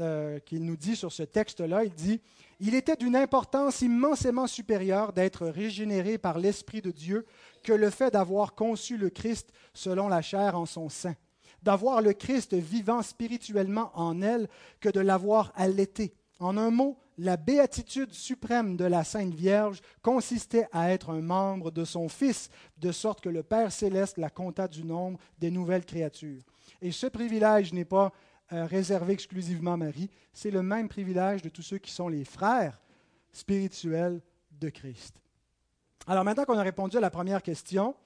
qu'il 0.47 0.65
nous 0.65 0.77
dit 0.77 0.97
sur 0.97 1.13
ce 1.13 1.25
texte-là. 1.25 1.85
Il 1.85 1.93
dit 1.93 2.21
il 2.59 2.75
était 2.75 2.97
d'une 2.97 3.17
importance 3.17 3.83
immensément 3.83 4.47
supérieure 4.47 5.13
d'être 5.13 5.47
régénéré 5.47 6.17
par 6.17 6.39
l'Esprit 6.39 6.81
de 6.81 6.91
Dieu 6.91 7.27
que 7.63 7.73
le 7.73 7.91
fait 7.91 8.11
d'avoir 8.11 8.55
conçu 8.55 8.97
le 8.97 9.11
Christ 9.11 9.53
selon 9.75 10.09
la 10.09 10.23
chair 10.23 10.59
en 10.59 10.65
son 10.65 10.89
sein, 10.89 11.15
d'avoir 11.63 12.01
le 12.01 12.15
Christ 12.15 12.55
vivant 12.55 13.03
spirituellement 13.03 13.91
en 13.95 14.23
elle 14.23 14.49
que 14.81 14.89
de 14.89 15.01
l'avoir 15.01 15.53
allaité. 15.55 16.15
En 16.38 16.57
un 16.57 16.70
mot, 16.70 16.99
la 17.18 17.37
béatitude 17.37 18.12
suprême 18.12 18.77
de 18.77 18.85
la 18.85 19.05
Sainte 19.05 19.35
Vierge 19.35 19.81
consistait 20.03 20.68
à 20.70 20.90
être 20.90 21.11
un 21.11 21.22
membre 21.22 21.70
de 21.70 21.85
son 21.85 22.09
Fils, 22.09 22.51
de 22.77 22.92
sorte 22.92 23.22
que 23.22 23.31
le 23.31 23.42
Père 23.42 23.72
céleste 23.72 24.18
la 24.18 24.29
compta 24.29 24.68
du 24.68 24.85
nombre 24.85 25.18
des 25.38 25.51
nouvelles 25.51 25.87
créatures. 25.87 26.42
Et 26.83 26.92
ce 26.92 27.07
privilège 27.07 27.72
n'est 27.72 27.87
pas 27.87 28.12
euh, 28.53 28.66
réservé 28.66 29.14
exclusivement 29.14 29.72
à 29.72 29.77
Marie. 29.79 30.11
C'est 30.33 30.51
le 30.51 30.62
même 30.62 30.88
privilège 30.88 31.40
de 31.40 31.49
tous 31.49 31.62
ceux 31.62 31.79
qui 31.79 31.90
sont 31.90 32.09
les 32.09 32.25
frères 32.25 32.79
spirituels 33.33 34.20
de 34.51 34.68
Christ. 34.68 35.20
Alors 36.07 36.22
maintenant 36.22 36.44
qu'on 36.44 36.59
a 36.59 36.62
répondu 36.62 36.99
à 36.99 37.01
la 37.01 37.11
première 37.11 37.42
question, 37.42 37.96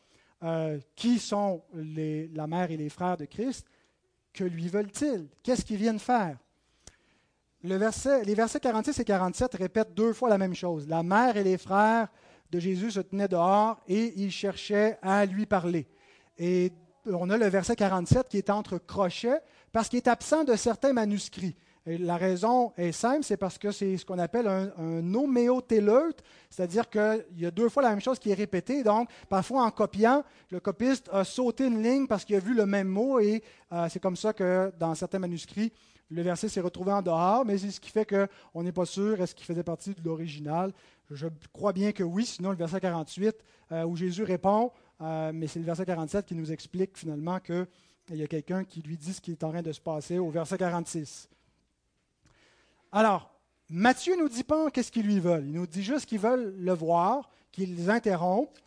euh, 0.43 0.79
qui 0.95 1.19
sont 1.19 1.63
la 1.75 2.47
mère 2.47 2.71
et 2.71 2.77
les 2.77 2.89
frères 2.89 3.17
de 3.17 3.27
Christ, 3.27 3.67
que 4.33 4.45
lui 4.45 4.69
veulent-ils? 4.69 5.29
Qu'est-ce 5.43 5.65
qu'ils 5.65 5.77
viennent 5.77 5.99
faire? 5.99 6.39
Les 7.63 7.77
versets 7.77 8.61
46 8.61 8.99
et 9.01 9.05
47 9.05 9.55
répètent 9.55 9.95
deux 9.95 10.13
fois 10.13 10.31
la 10.31 10.39
même 10.39 10.55
chose. 10.55 10.89
La 10.89 11.03
mère 11.03 11.37
et 11.37 11.45
les 11.45 11.59
frères 11.59 12.09
de 12.51 12.59
Jésus 12.59 12.93
se 12.93 13.01
tenaient 13.01 13.29
dehors 13.29 13.81
et 13.87 14.15
ils 14.17 14.31
cherchaient 14.31 14.99
à 15.03 15.27
lui 15.27 15.45
parler. 15.45 15.87
Et 16.39 16.73
on 17.07 17.29
a 17.29 17.37
le 17.37 17.47
verset 17.47 17.77
47 17.77 18.29
qui 18.29 18.39
est 18.39 18.51
entre 18.51 18.79
crochets 18.79 19.41
parce 19.73 19.89
qu'il 19.89 19.99
est 19.99 20.09
absent 20.09 20.45
de 20.45 20.57
certains 20.57 20.93
manuscrits. 20.93 21.55
La 21.87 22.17
raison 22.19 22.73
est 22.77 22.93
simple, 22.93 23.25
c'est 23.25 23.39
parce 23.39 23.57
que 23.57 23.73
c'est 23.73 23.97
ce 23.97 24.05
qu'on 24.05 24.19
appelle 24.19 24.47
un, 24.47 24.71
un 24.79 25.03
c'est-à-dire 26.51 26.91
qu'il 26.91 27.25
y 27.39 27.47
a 27.47 27.51
deux 27.51 27.69
fois 27.71 27.83
la 27.83 27.91
même 27.91 28.01
chose 28.01 28.19
qui 28.19 28.31
est 28.31 28.35
répétée. 28.35 28.83
Donc, 28.83 29.09
parfois 29.29 29.65
en 29.65 29.71
copiant, 29.71 30.23
le 30.51 30.61
copiste 30.61 31.09
a 31.11 31.25
sauté 31.25 31.67
une 31.67 31.83
ligne 31.83 32.07
parce 32.07 32.25
qu'il 32.25 32.37
a 32.37 32.41
vu 32.41 32.55
le 32.55 32.67
même 32.67 32.89
mot 32.89 33.19
et 33.19 33.43
euh, 33.73 33.89
c'est 33.91 33.99
comme 33.99 34.17
ça 34.17 34.35
que 34.35 34.71
dans 34.79 34.95
certains 34.95 35.19
manuscrits, 35.19 35.73
le 36.11 36.23
verset 36.23 36.49
s'est 36.49 36.61
retrouvé 36.61 36.93
en 36.93 37.03
dehors, 37.03 37.45
mais 37.45 37.57
c'est 37.59 37.71
ce 37.71 37.81
qui 37.81 37.91
fait 37.91 38.07
qu'on 38.07 38.63
n'est 38.63 38.73
pas 38.73 38.87
sûr 38.87 39.21
est-ce 39.21 39.35
qu'il 39.35 39.47
faisait 39.47 39.63
partie 39.63 39.95
de 39.95 40.03
l'original. 40.05 40.73
Je 41.11 41.29
crois 41.53 41.73
bien 41.73 41.93
que 41.93 42.03
oui, 42.03 42.27
sinon 42.27 42.51
le 42.51 42.57
verset 42.57 42.81
48 42.81 43.37
euh, 43.73 43.85
où 43.85 43.97
Jésus 43.97 44.25
répond, 44.25 44.73
euh, 45.01 45.31
mais 45.33 45.47
c'est 45.47 45.59
le 45.59 45.65
verset 45.65 45.87
47 45.87 46.27
qui 46.27 46.35
nous 46.35 46.53
explique 46.53 46.97
finalement 46.97 47.41
que 47.41 47.67
il 48.11 48.17
y 48.17 48.25
a 48.25 48.27
quelqu'un 48.27 48.65
qui 48.65 48.83
lui 48.83 48.97
dit 48.97 49.13
ce 49.13 49.21
qui 49.21 49.31
est 49.31 49.45
en 49.45 49.51
train 49.51 49.63
de 49.63 49.73
se 49.73 49.81
passer 49.81 50.19
au 50.19 50.31
verset 50.31 50.59
46. 50.59 51.29
Alors, 52.91 53.31
Matthieu 53.69 54.17
ne 54.17 54.23
nous 54.23 54.29
dit 54.29 54.43
pas 54.43 54.69
qu'est-ce 54.71 54.91
qu'ils 54.91 55.07
lui 55.07 55.21
veulent. 55.21 55.47
Il 55.47 55.53
nous 55.53 55.67
dit 55.67 55.85
juste 55.85 56.07
qu'ils 56.07 56.19
veulent 56.19 56.55
le 56.59 56.73
voir, 56.73 57.31
qu'ils 57.53 57.89
interrompent. 57.89 58.59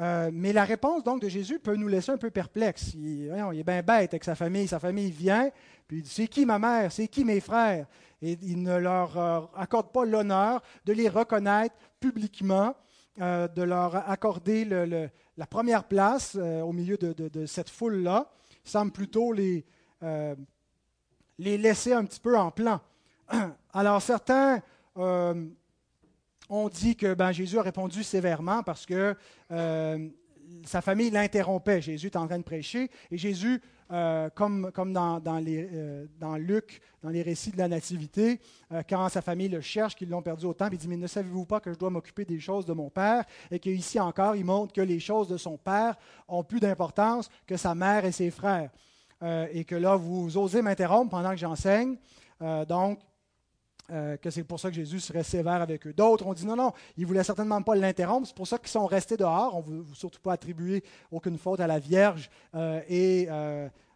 Euh, 0.00 0.30
mais 0.32 0.52
la 0.52 0.64
réponse 0.64 1.02
donc 1.02 1.20
de 1.20 1.28
Jésus 1.28 1.58
peut 1.58 1.74
nous 1.74 1.88
laisser 1.88 2.12
un 2.12 2.18
peu 2.18 2.30
perplexes. 2.30 2.94
Il, 2.94 3.26
est 3.28 3.64
bien 3.64 3.82
bête 3.82 4.12
avec 4.12 4.24
sa 4.24 4.34
famille. 4.34 4.68
Sa 4.68 4.78
famille 4.78 5.10
vient, 5.10 5.50
puis 5.88 5.98
il 5.98 6.02
dit 6.02 6.10
C'est 6.10 6.28
qui 6.28 6.46
ma 6.46 6.58
mère? 6.58 6.92
C'est 6.92 7.08
qui 7.08 7.24
mes 7.24 7.40
frères? 7.40 7.86
Et 8.22 8.38
il 8.42 8.62
ne 8.62 8.76
leur 8.76 9.18
euh, 9.18 9.40
accorde 9.56 9.90
pas 9.90 10.04
l'honneur 10.04 10.62
de 10.84 10.92
les 10.92 11.08
reconnaître 11.08 11.74
publiquement, 11.98 12.76
euh, 13.20 13.48
de 13.48 13.62
leur 13.62 13.96
accorder 14.08 14.64
la 14.64 15.46
première 15.46 15.84
place 15.84 16.36
au 16.36 16.72
milieu 16.72 16.96
de 16.96 17.46
cette 17.46 17.70
foule-là 17.70 18.30
semble 18.64 18.92
plutôt 18.92 19.32
les, 19.32 19.64
les 21.38 21.58
laisser 21.58 21.92
un 21.92 22.04
petit 22.04 22.20
peu 22.20 22.36
en 22.36 22.50
plan. 22.50 22.80
Alors 23.72 24.02
certains 24.02 24.60
euh, 26.50 26.54
ont 26.54 26.68
dit 26.68 26.96
que 26.96 27.14
ben, 27.14 27.32
Jésus 27.32 27.58
a 27.58 27.62
répondu 27.62 28.02
sévèrement 28.02 28.62
parce 28.62 28.86
que 28.86 29.14
euh, 29.50 30.08
sa 30.64 30.80
famille 30.80 31.10
l'interrompait. 31.10 31.80
Jésus 31.80 32.06
est 32.06 32.16
en 32.16 32.26
train 32.26 32.38
de 32.38 32.44
prêcher 32.44 32.90
et 33.10 33.18
Jésus, 33.18 33.60
comme, 34.34 34.70
comme 34.72 34.92
dans, 34.92 35.42
les, 35.42 35.68
dans, 36.20 36.36
Luc, 36.36 36.82
dans 37.02 37.08
les 37.08 37.22
récits 37.22 37.52
de 37.52 37.56
la 37.58 37.68
Nativité, 37.68 38.38
quand 38.88 39.08
sa 39.08 39.22
famille 39.22 39.48
le 39.48 39.62
cherche, 39.62 39.94
qu'ils 39.94 40.10
l'ont 40.10 40.20
perdu 40.20 40.44
au 40.44 40.52
temple, 40.52 40.74
il 40.74 40.78
dit, 40.78 40.88
mais 40.88 40.98
ne 40.98 41.06
savez-vous 41.06 41.46
pas 41.46 41.60
que 41.60 41.72
je 41.72 41.78
dois 41.78 41.88
m'occuper 41.88 42.26
des 42.26 42.38
choses 42.38 42.66
de 42.66 42.74
mon 42.74 42.90
Père 42.90 43.24
et 43.50 43.58
qu'ici 43.58 43.98
encore, 43.98 44.36
il 44.36 44.44
montre 44.44 44.74
que 44.74 44.82
les 44.82 45.00
choses 45.00 45.28
de 45.28 45.38
son 45.38 45.56
Père 45.56 45.96
ont 46.28 46.44
plus 46.44 46.60
d'importance 46.60 47.30
que 47.46 47.56
sa 47.56 47.74
mère 47.74 48.04
et 48.04 48.12
ses 48.12 48.30
frères. 48.30 48.70
et 49.52 49.64
que 49.64 49.74
là, 49.74 49.96
vous 49.96 50.36
osez 50.36 50.60
m'interrompre 50.60 51.10
pendant 51.10 51.30
que 51.30 51.36
j'enseigne. 51.38 51.96
donc, 52.66 53.00
que 53.88 54.30
c'est 54.30 54.44
pour 54.44 54.60
ça 54.60 54.68
que 54.68 54.76
Jésus 54.76 55.00
serait 55.00 55.22
sévère 55.22 55.62
avec 55.62 55.86
eux. 55.86 55.92
D'autres 55.92 56.26
ont 56.26 56.34
dit 56.34 56.46
non, 56.46 56.56
non, 56.56 56.72
ils 56.96 57.02
ne 57.02 57.06
voulaient 57.06 57.24
certainement 57.24 57.62
pas 57.62 57.74
l'interrompre, 57.74 58.26
c'est 58.26 58.36
pour 58.36 58.46
ça 58.46 58.58
qu'ils 58.58 58.68
sont 58.68 58.86
restés 58.86 59.16
dehors. 59.16 59.56
On 59.56 59.70
ne 59.70 59.82
veut 59.82 59.94
surtout 59.94 60.20
pas 60.20 60.32
attribuer 60.32 60.84
aucune 61.10 61.38
faute 61.38 61.60
à 61.60 61.66
la 61.66 61.78
Vierge 61.78 62.30
et 62.88 63.28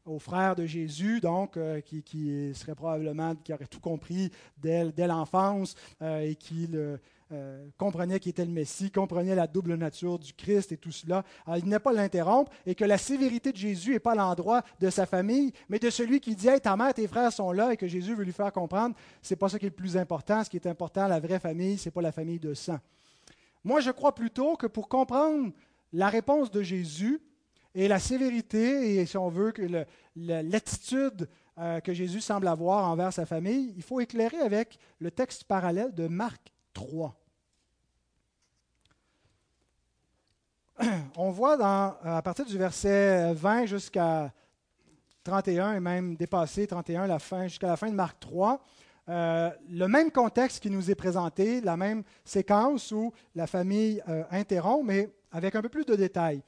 aux 0.05 0.18
frères 0.18 0.57
de 0.57 0.66
Jésus, 0.66 1.20
donc, 1.20 1.57
euh, 1.57 1.81
qui, 1.81 2.02
qui, 2.02 2.52
serait 2.55 2.74
probablement, 2.74 3.35
qui 3.37 3.52
aurait 3.52 3.66
tout 3.66 3.81
compris 3.81 4.31
dès, 4.59 4.92
l'enfance 5.07 5.74
euh, 6.02 6.20
et 6.20 6.35
qui 6.35 6.66
le, 6.66 6.98
euh, 7.33 7.66
comprenait 7.79 8.21
qui 8.21 8.29
était 8.29 8.45
le 8.45 8.51
Messie, 8.51 8.90
comprenait 8.90 9.35
la 9.35 9.47
double 9.47 9.75
nature 9.75 10.18
du 10.18 10.33
Christ 10.35 10.73
et 10.73 10.77
tout 10.77 10.92
cela. 10.92 11.25
Il 11.57 11.66
n'est 11.66 11.79
pas 11.79 11.92
l'interrompre 11.92 12.53
et 12.66 12.75
que 12.75 12.85
la 12.85 12.99
sévérité 12.99 13.53
de 13.53 13.57
Jésus 13.57 13.92
n'est 13.92 13.99
pas 13.99 14.14
l'endroit 14.14 14.62
de 14.81 14.90
sa 14.90 15.07
famille, 15.07 15.53
mais 15.68 15.79
de 15.79 15.90
celui 15.90 16.21
qui 16.21 16.35
dit 16.35 16.49
hey, 16.49 16.61
ta 16.61 16.77
mère, 16.77 16.95
tes 16.95 17.09
frères 17.09 17.33
sont 17.33 17.53
là 17.53 17.73
et 17.73 17.77
que 17.77 17.88
Jésus 17.88 18.14
veut 18.14 18.25
lui 18.25 18.33
faire 18.33 18.53
comprendre. 18.53 18.95
C'est 19.23 19.37
pas 19.37 19.49
ça 19.49 19.59
qui 19.59 19.66
est 19.66 19.71
le 19.71 19.75
plus 19.75 19.97
important. 19.97 20.45
Ce 20.45 20.51
qui 20.51 20.57
est 20.57 20.66
important, 20.66 21.09
la 21.09 21.21
vraie 21.21 21.40
famille, 21.40 21.79
c'est 21.79 21.90
pas 21.90 22.03
la 22.03 22.12
famille 22.12 22.38
de 22.38 22.55
sang. 22.55 22.79
Moi, 23.64 23.81
je 23.81 23.90
crois 23.90 24.14
plutôt 24.14 24.57
que 24.57 24.66
pour 24.66 24.88
comprendre 24.88 25.53
la 25.92 26.09
réponse 26.09 26.51
de 26.51 26.62
Jésus, 26.62 27.21
et 27.75 27.88
la 27.88 27.99
sévérité, 27.99 28.97
et 28.97 29.07
si 29.07 29.16
on 29.16 29.31
veut, 29.31 29.53
que 29.53 29.87
l'attitude 30.14 31.29
euh, 31.59 31.81
que 31.81 31.95
Jésus 31.95 32.21
semble 32.21 32.49
avoir 32.49 32.88
envers 32.88 33.12
sa 33.12 33.25
famille, 33.25 33.73
il 33.77 33.83
faut 33.83 34.01
éclairer 34.01 34.38
avec 34.38 34.79
le 34.99 35.11
texte 35.11 35.45
parallèle 35.45 35.95
de 35.95 36.07
Marc 36.07 36.53
3. 36.75 37.21
On 41.16 41.31
voit 41.31 41.57
dans, 41.57 41.95
à 42.03 42.23
partir 42.23 42.45
du 42.45 42.57
verset 42.59 43.33
20 43.35 43.66
jusqu'à 43.66 44.33
31 45.25 45.75
et 45.75 45.81
même 45.81 46.16
dépassé 46.16 46.66
31 46.66 47.07
la 47.07 47.18
fin, 47.18 47.47
jusqu'à 47.47 47.68
la 47.68 47.77
fin 47.77 47.88
de 47.88 47.95
Marc 47.95 48.18
3, 48.21 48.61
euh, 49.09 49.51
le 49.71 49.87
même 49.87 50.11
contexte 50.11 50.62
qui 50.62 50.71
nous 50.71 50.90
est 50.90 50.95
présenté, 50.95 51.61
la 51.61 51.77
même 51.77 52.03
séquence 52.25 52.92
où 52.92 53.12
la 53.35 53.47
famille 53.47 54.03
euh, 54.09 54.25
interrompt, 54.31 54.85
mais 54.85 55.11
avec 55.31 55.55
un 55.55 55.62
peu 55.62 55.68
plus 55.68 55.85
de 55.85 55.95
détails. 55.95 56.42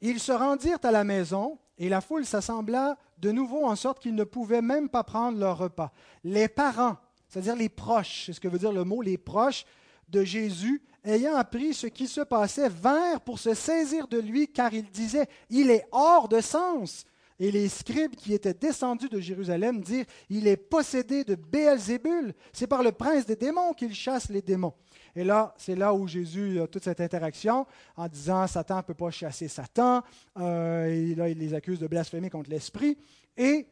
Ils 0.00 0.20
se 0.20 0.32
rendirent 0.32 0.78
à 0.82 0.90
la 0.90 1.04
maison, 1.04 1.58
et 1.78 1.88
la 1.88 2.00
foule 2.00 2.24
s'assembla 2.24 2.96
de 3.18 3.32
nouveau 3.32 3.66
en 3.66 3.76
sorte 3.76 4.00
qu'ils 4.00 4.14
ne 4.14 4.24
pouvaient 4.24 4.62
même 4.62 4.88
pas 4.88 5.04
prendre 5.04 5.38
leur 5.38 5.58
repas. 5.58 5.92
Les 6.24 6.48
parents, 6.48 6.96
c'est-à-dire 7.28 7.56
les 7.56 7.68
proches, 7.68 8.24
c'est 8.26 8.32
ce 8.34 8.40
que 8.40 8.48
veut 8.48 8.58
dire 8.58 8.72
le 8.72 8.84
mot 8.84 9.02
les 9.02 9.18
proches 9.18 9.64
de 10.08 10.24
Jésus, 10.24 10.82
ayant 11.04 11.36
appris 11.36 11.74
ce 11.74 11.86
qui 11.86 12.06
se 12.06 12.20
passait, 12.20 12.68
vinrent 12.68 13.20
pour 13.20 13.38
se 13.38 13.54
saisir 13.54 14.08
de 14.08 14.18
lui, 14.18 14.48
car 14.48 14.72
ils 14.72 14.90
disaient, 14.90 15.28
il 15.50 15.70
est 15.70 15.86
hors 15.92 16.28
de 16.28 16.40
sens. 16.40 17.04
Et 17.38 17.50
les 17.50 17.68
scribes 17.68 18.14
qui 18.14 18.32
étaient 18.32 18.54
descendus 18.54 19.10
de 19.10 19.20
Jérusalem 19.20 19.80
dirent, 19.80 20.06
il 20.30 20.46
est 20.46 20.56
possédé 20.56 21.22
de 21.22 21.34
Béelzébul, 21.34 22.32
c'est 22.52 22.66
par 22.66 22.82
le 22.82 22.92
prince 22.92 23.26
des 23.26 23.36
démons 23.36 23.74
qu'il 23.74 23.94
chasse 23.94 24.30
les 24.30 24.40
démons. 24.40 24.72
Et 25.14 25.24
là, 25.24 25.54
c'est 25.58 25.74
là 25.74 25.94
où 25.94 26.06
Jésus 26.06 26.60
a 26.60 26.66
toute 26.66 26.84
cette 26.84 27.00
interaction 27.00 27.66
en 27.96 28.08
disant 28.08 28.46
Satan 28.46 28.76
ne 28.76 28.82
peut 28.82 28.94
pas 28.94 29.10
chasser 29.10 29.48
Satan. 29.48 30.02
Euh, 30.38 30.86
et 30.86 31.14
là, 31.14 31.28
il 31.28 31.38
les 31.38 31.54
accuse 31.54 31.78
de 31.78 31.86
blasphémer 31.86 32.28
contre 32.28 32.50
l'Esprit. 32.50 32.98
Et 33.36 33.66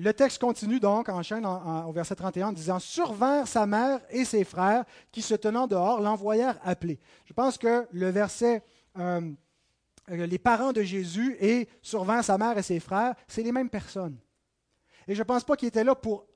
le 0.00 0.14
texte 0.14 0.40
continue 0.40 0.78
donc, 0.78 1.08
enchaîne 1.08 1.44
au 1.44 1.90
verset 1.90 2.14
31 2.14 2.48
en 2.48 2.52
disant 2.52 2.78
Survinrent 2.78 3.48
sa 3.48 3.66
mère 3.66 4.00
et 4.10 4.24
ses 4.24 4.44
frères 4.44 4.84
qui, 5.10 5.22
se 5.22 5.34
tenant 5.34 5.66
dehors, 5.66 6.00
l'envoyèrent 6.00 6.60
appeler. 6.62 7.00
Je 7.24 7.32
pense 7.32 7.58
que 7.58 7.86
le 7.90 8.08
verset. 8.08 8.62
Euh, 8.98 9.20
les 10.10 10.38
parents 10.38 10.72
de 10.72 10.82
Jésus 10.82 11.36
et 11.38 11.68
survinrent 11.82 12.24
sa 12.24 12.38
mère 12.38 12.56
et 12.56 12.62
ses 12.62 12.80
frères, 12.80 13.14
c'est 13.26 13.42
les 13.42 13.52
mêmes 13.52 13.68
personnes. 13.68 14.16
Et 15.06 15.14
je 15.14 15.18
ne 15.18 15.24
pense 15.24 15.44
pas 15.44 15.54
qu'ils 15.54 15.68
étaient 15.68 15.84
là 15.84 15.94
pour 15.94 16.26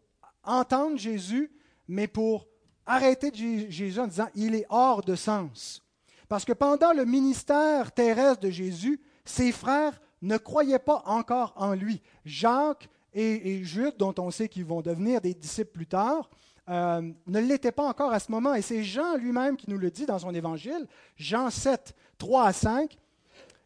entendre 0.45 0.99
Jésus, 0.99 1.51
mais 1.89 2.07
pour 2.07 2.49
arrêter 2.85 3.31
Jésus 3.33 3.99
en 3.99 4.09
disant 4.09 4.29
il 4.35 4.57
est 4.57 4.67
hors 4.69 5.03
de 5.03 5.15
sens. 5.15 5.83
Parce 6.29 6.45
que 6.45 6.53
pendant 6.53 6.93
le 6.93 7.07
ministère 7.07 7.93
terrestre 7.93 8.41
de 8.41 8.51
Jésus, 8.51 9.01
ses 9.25 9.53
frères 9.53 9.99
ne 10.21 10.37
croyaient 10.37 10.79
pas 10.79 11.03
encore 11.07 11.55
en 11.57 11.73
lui. 11.73 12.03
Jacques 12.27 12.91
et, 13.15 13.65
Jude, 13.65 13.95
dont 13.99 14.15
on 14.19 14.31
sait 14.31 14.49
qu'ils 14.49 14.65
vont 14.65 14.81
devenir 14.81 15.21
des 15.21 15.35
disciples 15.35 15.73
plus 15.73 15.87
tard, 15.87 16.31
euh, 16.69 17.03
ne 17.27 17.41
l'étaient 17.41 17.73
pas 17.73 17.87
encore 17.87 18.13
à 18.13 18.21
ce 18.21 18.31
moment. 18.31 18.55
Et 18.55 18.63
c'est 18.63 18.83
Jean 18.83 19.17
lui-même 19.17 19.57
qui 19.57 19.69
nous 19.69 19.79
le 19.79 19.91
dit 19.91 20.07
dans 20.07 20.19
son 20.19 20.35
évangile, 20.35 20.87
Jean 21.17 21.51
7, 21.51 21.95
3 22.19 22.47
à 22.47 22.53
5. 22.53 22.97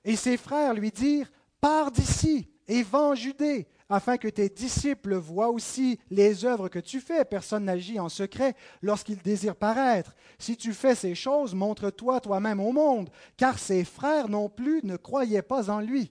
Et 0.05 0.17
ses 0.17 0.37
frères 0.37 0.75
lui 0.75 0.91
dirent, 0.91 1.31
Pars 1.61 1.91
d'ici 1.91 2.49
et 2.69 2.85
en 2.93 3.15
Judée, 3.15 3.67
afin 3.89 4.17
que 4.17 4.29
tes 4.29 4.49
disciples 4.49 5.15
voient 5.15 5.51
aussi 5.51 6.01
les 6.11 6.45
œuvres 6.45 6.69
que 6.69 6.79
tu 6.79 7.01
fais. 7.01 7.25
Personne 7.25 7.65
n'agit 7.65 8.01
en 8.01 8.09
secret 8.09 8.55
lorsqu'il 8.83 9.19
désire 9.19 9.55
paraître. 9.55 10.15
Si 10.39 10.57
tu 10.57 10.73
fais 10.73 10.95
ces 10.95 11.15
choses, 11.15 11.55
montre-toi 11.55 12.21
toi-même 12.21 12.61
au 12.61 12.73
monde, 12.73 13.11
car 13.37 13.59
ses 13.59 13.85
frères 13.85 14.29
non 14.29 14.49
plus 14.49 14.81
ne 14.83 14.97
croyaient 14.97 15.43
pas 15.43 15.71
en 15.71 15.81
lui. 15.81 16.11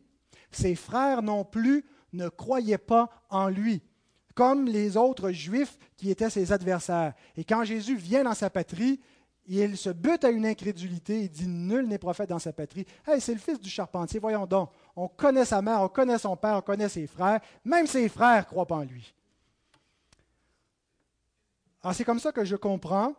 Ses 0.52 0.76
frères 0.76 1.22
non 1.22 1.44
plus 1.44 1.84
ne 2.16 2.30
croyaient 2.30 2.78
pas 2.78 3.10
en 3.30 3.50
lui, 3.50 3.82
comme 4.34 4.66
les 4.66 4.98
autres 4.98 5.32
Juifs 5.32 5.78
qui 5.98 6.10
étaient 6.10 6.30
ses 6.30 6.52
adversaires. 6.52 7.14
Et 7.38 7.44
quand 7.44 7.64
Jésus 7.64 7.96
vient 7.96 8.24
dans 8.24 8.34
sa 8.34 8.50
patrie, 8.50 9.00
il 9.48 9.78
se 9.78 9.90
bute 9.90 10.24
à 10.24 10.30
une 10.30 10.46
incrédulité, 10.46 11.24
il 11.24 11.30
dit 11.30 11.48
Nul 11.48 11.88
n'est 11.88 12.00
prophète 12.00 12.30
dans 12.30 12.40
sa 12.40 12.52
patrie. 12.52 12.86
Hey, 13.06 13.22
c'est 13.22 13.34
le 13.34 13.40
fils 13.40 13.60
du 13.60 13.70
charpentier, 13.70 14.20
voyons 14.20 14.46
donc. 14.46 14.72
On 14.96 15.08
connaît 15.08 15.46
sa 15.46 15.62
mère, 15.62 15.82
on 15.82 15.90
connaît 15.90 16.18
son 16.18 16.36
père, 16.36 16.58
on 16.58 16.62
connaît 16.62 16.90
ses 16.90 17.06
frères. 17.06 17.40
Même 17.64 17.86
ses 17.86 18.10
frères 18.10 18.40
ne 18.40 18.46
croient 18.46 18.66
pas 18.66 18.78
en 18.78 18.84
lui. 18.84 19.14
Alors 21.84 21.94
c'est 21.94 22.04
comme 22.04 22.20
ça 22.20 22.32
que 22.32 22.44
je 22.44 22.56
comprends 22.56 23.14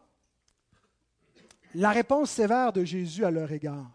la 1.75 1.91
réponse 1.91 2.31
sévère 2.31 2.73
de 2.73 2.85
Jésus 2.85 3.25
à 3.25 3.31
leur 3.31 3.53
égard. 3.53 3.91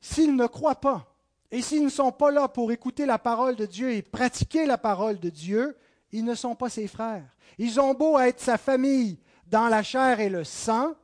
S'ils 0.00 0.36
ne 0.36 0.46
croient 0.46 0.80
pas, 0.80 1.13
et 1.54 1.62
s'ils 1.62 1.84
ne 1.84 1.88
sont 1.88 2.10
pas 2.10 2.32
là 2.32 2.48
pour 2.48 2.72
écouter 2.72 3.06
la 3.06 3.16
parole 3.16 3.54
de 3.54 3.64
Dieu 3.64 3.92
et 3.92 4.02
pratiquer 4.02 4.66
la 4.66 4.76
parole 4.76 5.20
de 5.20 5.30
Dieu, 5.30 5.78
ils 6.10 6.24
ne 6.24 6.34
sont 6.34 6.56
pas 6.56 6.68
ses 6.68 6.88
frères. 6.88 7.30
Ils 7.58 7.78
ont 7.78 7.94
beau 7.94 8.18
être 8.18 8.40
sa 8.40 8.58
famille 8.58 9.20
dans 9.46 9.68
la 9.68 9.84
chair 9.84 10.18
et 10.18 10.28
le 10.28 10.42
sang, 10.42 10.96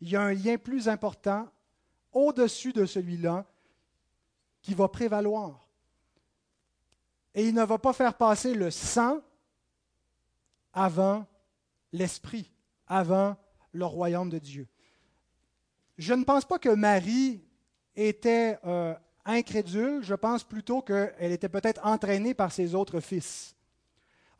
il 0.00 0.08
y 0.10 0.16
a 0.16 0.22
un 0.22 0.34
lien 0.34 0.56
plus 0.56 0.88
important 0.88 1.46
au-dessus 2.12 2.72
de 2.72 2.84
celui-là 2.84 3.46
qui 4.60 4.74
va 4.74 4.88
prévaloir. 4.88 5.68
Et 7.32 7.46
il 7.46 7.54
ne 7.54 7.62
va 7.62 7.78
pas 7.78 7.92
faire 7.92 8.14
passer 8.14 8.54
le 8.54 8.72
sang 8.72 9.20
avant 10.72 11.24
l'esprit, 11.92 12.50
avant 12.88 13.36
le 13.70 13.84
royaume 13.84 14.30
de 14.30 14.38
Dieu. 14.40 14.66
Je 15.96 16.12
ne 16.12 16.24
pense 16.24 16.44
pas 16.44 16.58
que 16.58 16.70
Marie 16.70 17.40
était 17.94 18.58
euh, 18.64 18.96
incrédule, 19.28 20.00
je 20.02 20.14
pense 20.14 20.42
plutôt 20.42 20.82
qu'elle 20.82 21.32
était 21.32 21.48
peut-être 21.48 21.80
entraînée 21.84 22.34
par 22.34 22.50
ses 22.50 22.74
autres 22.74 23.00
fils. 23.00 23.54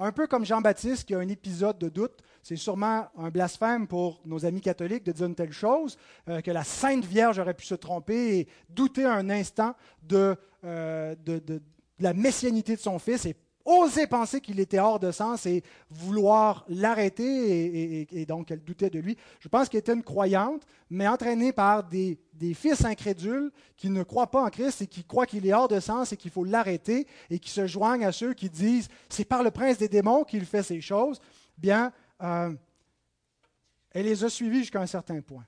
Un 0.01 0.13
peu 0.13 0.27
comme 0.27 0.45
Jean-Baptiste 0.45 1.05
qui 1.05 1.15
a 1.15 1.19
un 1.19 1.29
épisode 1.29 1.79
de 1.79 1.89
doute, 1.89 2.23
c'est 2.43 2.57
sûrement 2.57 3.09
un 3.17 3.31
blasphème 3.31 3.87
pour 3.87 4.21
nos 4.25 4.47
amis 4.47 4.61
catholiques 4.61 5.05
de 5.05 5.13
dire 5.13 5.27
une 5.27 5.35
telle 5.35 5.53
chose, 5.53 5.99
euh, 6.29 6.41
que 6.41 6.53
la 6.53 6.63
Sainte 6.63 7.05
Vierge 7.05 7.39
aurait 7.39 7.55
pu 7.55 7.67
se 7.67 7.75
tromper 7.75 8.39
et 8.39 8.49
douter 8.69 9.05
un 9.05 9.29
instant 9.29 9.75
de, 10.03 10.37
euh, 10.65 11.17
de 11.25 11.61
la 11.99 12.15
messianité 12.15 12.77
de 12.77 12.81
son 12.81 12.99
fils 13.01 13.27
et 13.27 13.35
oser 13.69 14.07
penser 14.07 14.41
qu'il 14.41 14.61
était 14.61 14.79
hors 14.79 14.99
de 14.99 15.11
sens 15.11 15.45
et 15.45 15.63
vouloir 15.91 16.65
l'arrêter 16.69 18.09
et, 18.11 18.27
donc 18.27 18.51
elle 18.51 18.65
doutait 18.65 18.89
de 18.89 18.99
lui. 18.99 19.17
Je 19.41 19.49
pense 19.49 19.69
qu'elle 19.69 19.81
était 19.81 19.93
une 19.93 20.03
croyante, 20.03 20.63
mais 20.89 21.07
entraînée 21.07 21.53
par 21.53 21.85
des, 21.85 22.19
des, 22.39 22.55
fils 22.55 22.85
incrédules 22.85 23.51
qui 23.77 23.91
ne 23.91 24.03
croient 24.03 24.31
pas 24.31 24.45
en 24.45 24.51
Christ 24.51 24.83
et 24.83 24.87
qui 24.87 25.05
croient 25.05 25.27
qu'il 25.27 25.47
est 25.47 25.53
hors 25.53 25.69
de 25.69 25.81
sens 25.81 26.13
et 26.13 26.17
qu'il 26.17 26.31
faut 26.31 26.45
l'arrêter 26.45 27.07
et 27.31 27.39
qui 27.39 27.51
se 27.51 27.67
joignent 27.67 28.05
à 28.05 28.13
ceux 28.13 28.35
qui 28.35 28.49
disent 28.49 28.89
c'est 29.09 29.25
par 29.25 29.43
le 29.43 29.51
prince 29.51 29.79
des 29.79 29.89
démons 29.89 30.25
qu'il 30.25 30.45
fait 30.47 30.63
ces 30.63 30.81
choses. 30.81 31.21
Bien, 31.57 31.93
euh, 32.23 32.53
elle 33.91 34.07
les 34.07 34.25
a 34.25 34.29
suivis 34.29 34.61
jusqu'à 34.61 34.81
un 34.81 34.87
certain 34.87 35.21
point. 35.21 35.45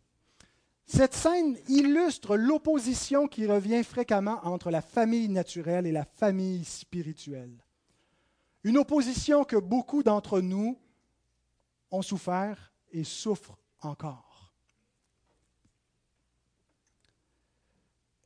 Cette 0.87 1.14
scène 1.14 1.57
illustre 1.68 2.37
l'opposition 2.37 3.29
qui 3.29 3.46
revient 3.46 3.85
fréquemment 3.85 4.40
entre 4.42 4.72
la 4.72 4.83
famille 4.83 5.29
naturelle 5.29 5.87
et 5.87 5.92
la 5.92 6.05
famille 6.05 6.64
spirituelle. 6.64 7.64
Une 8.64 8.76
opposition 8.76 9.44
que 9.44 9.57
beaucoup 9.57 10.03
d'entre 10.03 10.40
nous 10.40 10.79
ont 11.92 12.03
souffert 12.03 12.72
et 12.90 13.05
souffrent 13.05 13.57
encore. 13.81 14.29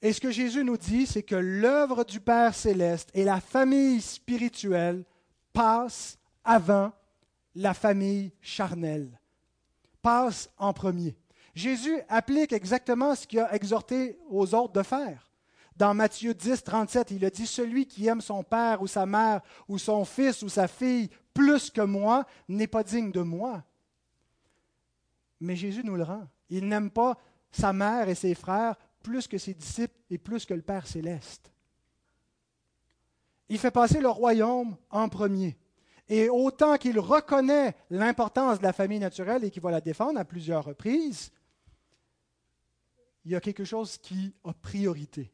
Et 0.05 0.13
ce 0.13 0.21
que 0.21 0.31
Jésus 0.31 0.63
nous 0.65 0.77
dit, 0.77 1.07
c'est 1.07 1.23
que 1.23 1.35
l'œuvre 1.35 2.05
du 2.05 2.21
Père 2.21 2.55
céleste 2.55 3.09
et 3.15 3.25
la 3.25 3.41
famille 3.41 4.03
spirituelle 4.03 5.03
passent 5.55 6.19
avant 6.45 6.93
la 7.55 7.73
famille 7.73 8.31
charnelle, 8.43 9.19
passent 10.03 10.51
en 10.59 10.75
premier. 10.75 11.17
Jésus 11.55 11.99
applique 12.11 12.53
exactement 12.53 13.15
ce 13.15 13.27
qu'il 13.27 13.39
a 13.39 13.55
exhorté 13.55 14.19
aux 14.29 14.55
autres 14.55 14.75
de 14.75 14.83
faire. 14.83 15.31
Dans 15.75 15.95
Matthieu 15.95 16.35
10, 16.35 16.63
37, 16.63 17.13
il 17.13 17.25
a 17.25 17.31
dit, 17.31 17.47
Celui 17.47 17.87
qui 17.87 18.07
aime 18.07 18.21
son 18.21 18.43
père 18.43 18.83
ou 18.83 18.87
sa 18.87 19.07
mère 19.07 19.41
ou 19.69 19.79
son 19.79 20.05
fils 20.05 20.43
ou 20.43 20.51
sa 20.51 20.69
fille 20.69 21.09
plus 21.33 21.71
que 21.71 21.81
moi 21.81 22.27
n'est 22.47 22.67
pas 22.67 22.83
digne 22.83 23.11
de 23.11 23.23
moi. 23.23 23.65
Mais 25.41 25.57
Jésus 25.57 25.83
nous 25.83 25.97
le 25.97 26.03
rend. 26.03 26.29
Il 26.51 26.69
n'aime 26.69 26.91
pas 26.91 27.17
sa 27.51 27.73
mère 27.73 28.11
et 28.11 28.15
ses 28.15 28.35
frères 28.35 28.77
plus 29.05 29.29
que 29.29 29.39
ses 29.39 29.55
disciples 29.55 29.95
et 30.11 30.19
plus 30.19 30.47
que 30.47 30.55
le 30.55 30.63
Père 30.63 30.89
céleste. 30.89 31.53
Il 33.49 33.59
fait 33.59 33.71
passer 33.71 34.01
le 34.01 34.09
royaume 34.09 34.77
en 34.91 35.09
premier. 35.09 35.57
Et 36.09 36.29
autant 36.29 36.77
qu'il 36.79 36.99
reconnaît 36.99 37.77
l'importance 37.91 38.59
de 38.59 38.65
la 38.65 38.73
famille 38.73 38.99
naturelle 38.99 39.45
et 39.45 39.51
qu'il 39.51 39.63
va 39.63 39.71
la 39.71 39.81
défendre 39.81 40.19
à 40.19 40.25
plusieurs 40.25 40.65
reprises, 40.65 41.31
il 43.25 43.33
y 43.33 43.37
a 43.37 43.41
quelque 43.41 43.65
chose 43.65 43.99
qui 43.99 44.35
a 44.43 44.53
priorité 44.53 45.31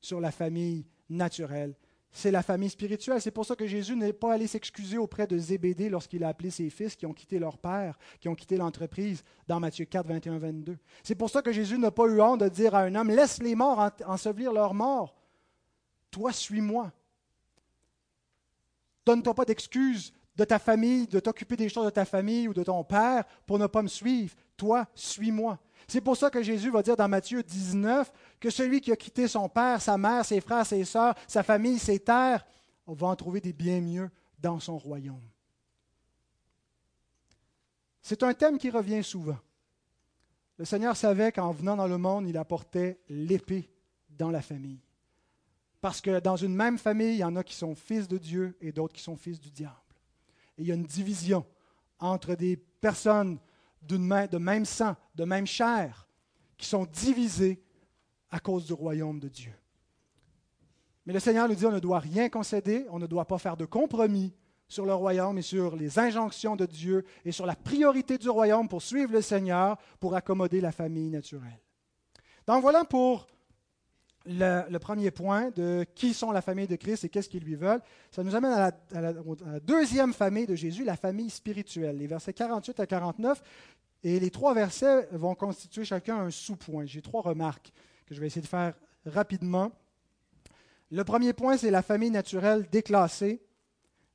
sur 0.00 0.20
la 0.20 0.30
famille 0.30 0.86
naturelle. 1.08 1.74
C'est 2.18 2.30
la 2.30 2.42
famille 2.42 2.70
spirituelle. 2.70 3.20
C'est 3.20 3.30
pour 3.30 3.44
ça 3.44 3.54
que 3.54 3.66
Jésus 3.66 3.94
n'est 3.94 4.14
pas 4.14 4.32
allé 4.32 4.46
s'excuser 4.46 4.96
auprès 4.96 5.26
de 5.26 5.36
Zébédée 5.36 5.90
lorsqu'il 5.90 6.24
a 6.24 6.28
appelé 6.28 6.48
ses 6.48 6.70
fils 6.70 6.96
qui 6.96 7.04
ont 7.04 7.12
quitté 7.12 7.38
leur 7.38 7.58
père, 7.58 7.98
qui 8.20 8.30
ont 8.30 8.34
quitté 8.34 8.56
l'entreprise 8.56 9.22
dans 9.46 9.60
Matthieu 9.60 9.84
4, 9.84 10.06
21, 10.06 10.38
22. 10.38 10.78
C'est 11.02 11.14
pour 11.14 11.28
ça 11.28 11.42
que 11.42 11.52
Jésus 11.52 11.76
n'a 11.76 11.90
pas 11.90 12.06
eu 12.06 12.18
honte 12.22 12.40
de 12.40 12.48
dire 12.48 12.74
à 12.74 12.84
un 12.84 12.94
homme, 12.94 13.10
laisse 13.10 13.42
les 13.42 13.54
morts 13.54 13.90
ensevelir 14.06 14.50
leurs 14.50 14.72
morts. 14.72 15.14
Toi, 16.10 16.32
suis-moi. 16.32 16.90
Donne-toi 19.04 19.34
pas 19.34 19.44
d'excuses 19.44 20.14
de 20.36 20.44
ta 20.44 20.58
famille, 20.58 21.06
de 21.06 21.20
t'occuper 21.20 21.56
des 21.56 21.68
choses 21.68 21.84
de 21.84 21.90
ta 21.90 22.06
famille 22.06 22.48
ou 22.48 22.54
de 22.54 22.62
ton 22.62 22.82
père 22.82 23.24
pour 23.44 23.58
ne 23.58 23.66
pas 23.66 23.82
me 23.82 23.88
suivre. 23.88 24.34
Toi, 24.56 24.86
suis-moi. 24.94 25.58
C'est 25.88 26.00
pour 26.00 26.16
ça 26.16 26.30
que 26.30 26.42
Jésus 26.42 26.70
va 26.70 26.82
dire 26.82 26.96
dans 26.96 27.08
Matthieu 27.08 27.42
19 27.42 28.12
que 28.40 28.50
celui 28.50 28.80
qui 28.80 28.90
a 28.90 28.96
quitté 28.96 29.28
son 29.28 29.48
père, 29.48 29.80
sa 29.80 29.96
mère, 29.96 30.24
ses 30.24 30.40
frères, 30.40 30.66
ses 30.66 30.84
sœurs, 30.84 31.14
sa 31.28 31.42
famille, 31.42 31.78
ses 31.78 32.00
terres, 32.00 32.44
va 32.86 33.06
en 33.08 33.16
trouver 33.16 33.40
des 33.40 33.52
bien 33.52 33.80
mieux 33.80 34.10
dans 34.38 34.58
son 34.58 34.78
royaume. 34.78 35.22
C'est 38.02 38.22
un 38.22 38.34
thème 38.34 38.58
qui 38.58 38.70
revient 38.70 39.02
souvent. 39.02 39.38
le 40.58 40.64
Seigneur 40.64 40.96
savait 40.96 41.32
qu'en 41.32 41.52
venant 41.52 41.76
dans 41.76 41.88
le 41.88 41.98
monde, 41.98 42.28
il 42.28 42.36
apportait 42.36 43.00
l'épée 43.08 43.68
dans 44.10 44.30
la 44.30 44.42
famille. 44.42 44.80
Parce 45.80 46.00
que 46.00 46.20
dans 46.20 46.36
une 46.36 46.54
même 46.54 46.78
famille, 46.78 47.14
il 47.14 47.18
y 47.18 47.24
en 47.24 47.36
a 47.36 47.44
qui 47.44 47.54
sont 47.54 47.74
fils 47.74 48.08
de 48.08 48.18
Dieu 48.18 48.56
et 48.60 48.72
d'autres 48.72 48.94
qui 48.94 49.02
sont 49.02 49.16
fils 49.16 49.40
du 49.40 49.50
diable. 49.50 49.74
Et 50.56 50.62
il 50.62 50.68
y 50.68 50.72
a 50.72 50.74
une 50.74 50.84
division 50.84 51.44
entre 51.98 52.34
des 52.34 52.56
personnes 52.56 53.38
de 53.86 54.38
même 54.38 54.64
sang, 54.64 54.96
de 55.14 55.24
même 55.24 55.46
chair, 55.46 56.06
qui 56.56 56.66
sont 56.66 56.86
divisées 56.86 57.62
à 58.30 58.40
cause 58.40 58.66
du 58.66 58.72
royaume 58.72 59.20
de 59.20 59.28
Dieu. 59.28 59.52
Mais 61.04 61.12
le 61.12 61.20
Seigneur 61.20 61.48
nous 61.48 61.54
dit 61.54 61.66
on 61.66 61.72
ne 61.72 61.78
doit 61.78 62.00
rien 62.00 62.28
concéder, 62.28 62.86
on 62.90 62.98
ne 62.98 63.06
doit 63.06 63.26
pas 63.26 63.38
faire 63.38 63.56
de 63.56 63.64
compromis 63.64 64.34
sur 64.68 64.84
le 64.84 64.94
royaume 64.94 65.38
et 65.38 65.42
sur 65.42 65.76
les 65.76 65.98
injonctions 65.98 66.56
de 66.56 66.66
Dieu 66.66 67.04
et 67.24 67.30
sur 67.30 67.46
la 67.46 67.54
priorité 67.54 68.18
du 68.18 68.28
royaume 68.28 68.68
pour 68.68 68.82
suivre 68.82 69.12
le 69.12 69.22
Seigneur, 69.22 69.78
pour 70.00 70.16
accommoder 70.16 70.60
la 70.60 70.72
famille 70.72 71.10
naturelle. 71.10 71.60
Donc 72.46 72.62
voilà 72.62 72.84
pour 72.84 73.26
le, 74.26 74.78
premier 74.78 75.10
point 75.10 75.50
de 75.50 75.84
qui 75.94 76.14
sont 76.14 76.30
la 76.30 76.42
famille 76.42 76.66
de 76.66 76.76
Christ 76.76 77.04
et 77.04 77.08
qu'est-ce 77.08 77.28
qu'ils 77.28 77.44
lui 77.44 77.54
veulent. 77.54 77.80
Ça 78.10 78.22
nous 78.22 78.34
amène 78.34 78.52
à 78.52 78.72
la, 78.92 78.98
à 78.98 79.00
la, 79.00 79.60
deuxième 79.60 80.12
famille 80.12 80.46
de 80.46 80.54
Jésus, 80.54 80.84
la 80.84 80.96
famille 80.96 81.30
spirituelle. 81.30 81.98
Les 81.98 82.06
versets 82.06 82.32
48 82.32 82.80
à 82.80 82.86
49 82.86 83.42
et 84.04 84.20
les 84.20 84.30
trois 84.30 84.54
versets 84.54 85.08
vont 85.12 85.34
constituer 85.34 85.84
chacun 85.84 86.18
un 86.18 86.30
sous-point. 86.30 86.86
J'ai 86.86 87.02
trois 87.02 87.22
remarques 87.22 87.72
que 88.06 88.14
je 88.14 88.20
vais 88.20 88.26
essayer 88.26 88.42
de 88.42 88.46
faire 88.46 88.74
rapidement. 89.04 89.72
Le 90.90 91.02
premier 91.02 91.32
point, 91.32 91.56
c'est 91.56 91.70
la 91.70 91.82
famille 91.82 92.10
naturelle 92.10 92.66
déclassée. 92.70 93.42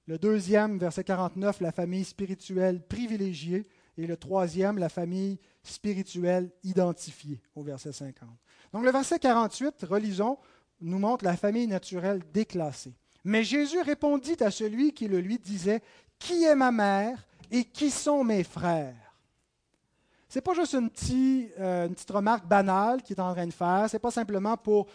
Le 0.08 0.17
deuxième, 0.17 0.78
verset 0.78 1.04
49, 1.04 1.60
la 1.62 1.71
famille 1.71 2.06
spirituelle 2.06 2.82
privilégiée. 2.82 3.67
Et 4.01 4.07
le 4.07 4.17
troisième, 4.17 4.79
la 4.79 4.89
famille 4.89 5.37
spirituelle 5.61 6.49
identifiée, 6.63 7.39
au 7.53 7.61
verset 7.61 7.91
50. 7.91 8.27
Donc 8.73 8.83
le 8.83 8.89
verset 8.89 9.19
48, 9.19 9.85
relisons, 9.87 10.39
nous 10.81 10.97
montre 10.97 11.23
la 11.23 11.37
famille 11.37 11.67
naturelle 11.67 12.23
déclassée. 12.33 12.95
Mais 13.23 13.43
Jésus 13.43 13.79
répondit 13.81 14.37
à 14.39 14.49
celui 14.49 14.91
qui 14.91 15.07
le 15.07 15.19
lui 15.19 15.37
disait, 15.37 15.83
Qui 16.17 16.45
est 16.45 16.55
ma 16.55 16.71
mère 16.71 17.27
et 17.51 17.63
qui 17.63 17.91
sont 17.91 18.23
mes 18.23 18.43
frères 18.43 19.15
Ce 20.27 20.39
n'est 20.39 20.41
pas 20.41 20.55
juste 20.55 20.73
une, 20.73 20.89
euh, 21.59 21.85
une, 21.87 21.93
petite 21.93 22.09
remarque 22.09 22.47
banale 22.47 23.03
qu'il 23.03 23.17
est 23.17 23.21
en 23.21 23.33
train 23.33 23.45
de 23.45 23.53
faire, 23.53 23.87
ce 23.87 23.97
n'est 23.97 23.99
pas 23.99 24.09
simplement 24.09 24.57
pour 24.57 24.87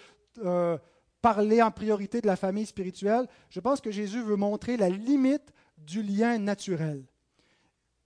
euh, 0.45 0.77
parler 1.23 1.63
en 1.63 1.71
priorité 1.71 2.21
de 2.21 2.27
la 2.27 2.35
famille 2.35 2.67
spirituelle, 2.67 3.29
je 3.51 3.61
pense 3.61 3.81
que 3.81 3.93
Jésus 3.93 4.21
veut 4.21 4.35
montrer 4.35 4.77
la 4.77 4.89
limite 4.89 5.53
du 5.79 6.03
lien 6.03 6.39
naturel. 6.39 7.05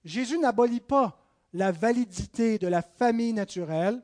Jésus 0.05 0.39
n'abolit 0.39 0.81
pas 0.81 1.19
la 1.53 1.73
validité 1.73 2.59
de 2.59 2.69
la 2.69 2.83
famille 2.83 3.33
naturelle, 3.33 4.03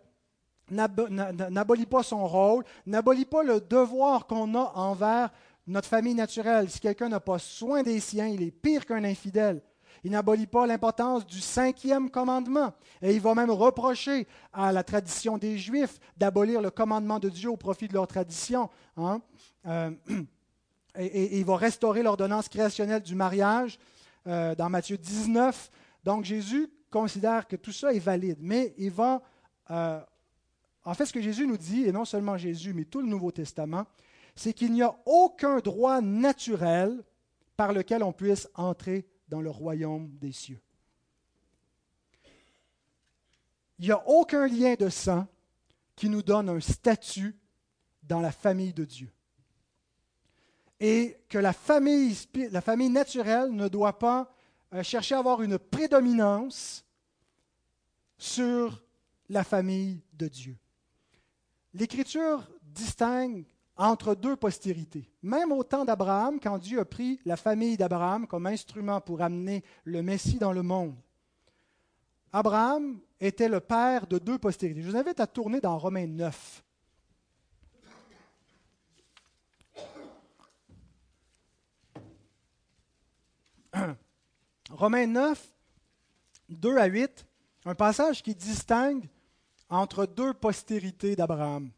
n'abolit 0.71 1.87
pas 1.87 2.03
son 2.03 2.27
rôle, 2.27 2.65
n'abolit 2.87 3.25
pas 3.25 3.43
le 3.43 3.61
devoir 3.61 4.27
qu'on 4.27 4.55
a 4.55 4.73
envers 4.75 5.31
notre 5.67 5.89
famille 5.89 6.15
naturelle. 6.15 6.71
Si 6.71 6.81
quelqu'un 6.81 7.09
n'a 7.09 7.21
pas 7.21 7.39
soin 7.39 7.83
des 7.83 8.01
siens, 8.01 8.27
il 8.27 8.43
est 8.43 8.51
pire 8.51 8.85
qu'un 8.85 9.05
infidèle. 9.05 9.63
Il 10.05 10.13
n'abolit 10.13 10.47
pas 10.47 10.67
l'importance 10.67 11.27
du 11.27 11.41
cinquième 11.41 12.11
commandement. 12.11 12.73
Et 13.03 13.15
il 13.15 13.21
va 13.21 13.35
même 13.35 13.51
reprocher 13.51 14.27
à 14.53 14.71
la 14.71 14.85
tradition 14.85 15.39
des 15.39 15.59
Juifs 15.59 15.99
d'abolir 16.17 16.61
le 16.61 16.71
commandement 16.71 17.19
de 17.19 17.29
Dieu 17.29 17.51
au 17.51 17.57
profit 17.57 17.89
de 17.89 17.95
leur 17.95 18.07
tradition. 18.07 18.71
Hein. 18.97 19.21
Euh, 19.67 19.91
et, 20.99 21.39
il 21.39 21.45
va 21.45 21.57
restaurer 21.57 22.03
l'ordonnance 22.03 22.49
créationnelle 22.49 23.03
du 23.03 23.15
mariage 23.15 23.79
euh, 24.27 24.55
dans 24.55 24.69
Matthieu 24.69 24.97
19. 24.97 25.71
Donc 26.07 26.25
Jésus 26.25 26.71
considère 26.89 27.49
que 27.49 27.57
tout 27.57 27.73
ça 27.73 27.93
est 27.93 27.99
valide, 27.99 28.39
mais 28.41 28.73
il 28.79 28.93
va... 28.93 29.21
Euh, 29.71 30.01
en 30.85 30.95
fait, 30.95 31.05
ce 31.05 31.13
que 31.13 31.21
Jésus 31.21 31.49
nous 31.49 31.57
dit, 31.57 31.83
et 31.83 31.91
non 31.91 32.05
seulement 32.05 32.37
Jésus, 32.37 32.73
mais 32.73 32.85
tout 32.85 33.01
le 33.01 33.09
Nouveau 33.09 33.33
Testament, 33.33 33.87
c'est 34.37 34.53
qu'il 34.53 34.73
n'y 34.73 34.83
a 34.83 34.97
aucun 35.05 35.59
droit 35.59 36.01
naturel 36.01 37.03
par 37.57 37.73
lequel 37.73 38.05
on 38.05 38.13
puisse 38.13 38.49
entrer 38.55 39.05
dans 39.27 39.41
le 39.41 39.51
royaume 39.51 40.09
des 40.21 40.31
cieux. 40.31 40.61
Il 43.81 43.87
n'y 43.87 43.91
a 43.91 44.09
aucun 44.09 44.47
lien 44.47 44.75
de 44.75 44.89
sang 44.89 45.27
qui 45.97 46.09
nous 46.09 46.23
donne 46.23 46.49
un 46.49 46.61
statut 46.61 47.37
dans 48.05 48.21
la 48.21 48.31
famille 48.31 48.73
de 48.73 48.85
Dieu. 48.85 49.11
Et 50.79 51.19
que 51.29 51.39
la 51.39 51.53
famille, 51.53 52.17
la 52.53 52.61
famille 52.61 52.91
naturelle 52.91 53.51
ne 53.51 53.67
doit 53.67 53.99
pas 53.99 54.36
euh, 54.75 54.83
chercher 54.83 55.15
à 55.15 55.19
avoir 55.19 55.43
une 55.43 55.59
prédominance 55.59 56.85
sur 58.19 58.83
la 59.29 59.45
famille 59.45 60.03
de 60.13 60.29
Dieu. 60.29 60.57
L'Écriture 61.75 62.49
distingue 62.63 63.45
entre 63.77 64.15
deux 64.15 64.37
postérités. 64.37 65.11
Même 65.23 65.53
au 65.53 65.63
temps 65.63 65.85
d'Abraham, 65.85 66.41
quand 66.41 66.59
Dieu 66.59 66.81
a 66.81 66.85
pris 66.85 67.21
la 67.25 67.37
famille 67.37 67.77
d'Abraham 67.77 68.27
comme 68.27 68.47
instrument 68.47 69.01
pour 69.01 69.21
amener 69.21 69.63
le 69.85 70.03
Messie 70.03 70.39
dans 70.39 70.53
le 70.53 70.63
monde, 70.63 70.97
Abraham 72.33 72.99
était 73.21 73.49
le 73.49 73.61
père 73.61 74.07
de 74.07 74.19
deux 74.19 74.39
postérités. 74.39 74.83
Je 74.83 74.91
vous 74.91 74.97
invite 74.97 75.21
à 75.21 75.27
tourner 75.27 75.61
dans 75.61 75.79
Romains 75.79 76.07
9. 76.07 76.65
Romains 84.71 85.07
9, 85.07 85.41
2 86.49 86.77
à 86.77 86.87
8, 86.87 87.27
un 87.67 87.75
passage 87.75 88.23
qui 88.23 88.35
distingue 88.35 89.09
entre 89.69 90.07
deux 90.07 90.35
postérités 90.35 91.15
d'Abraham. 91.15 91.71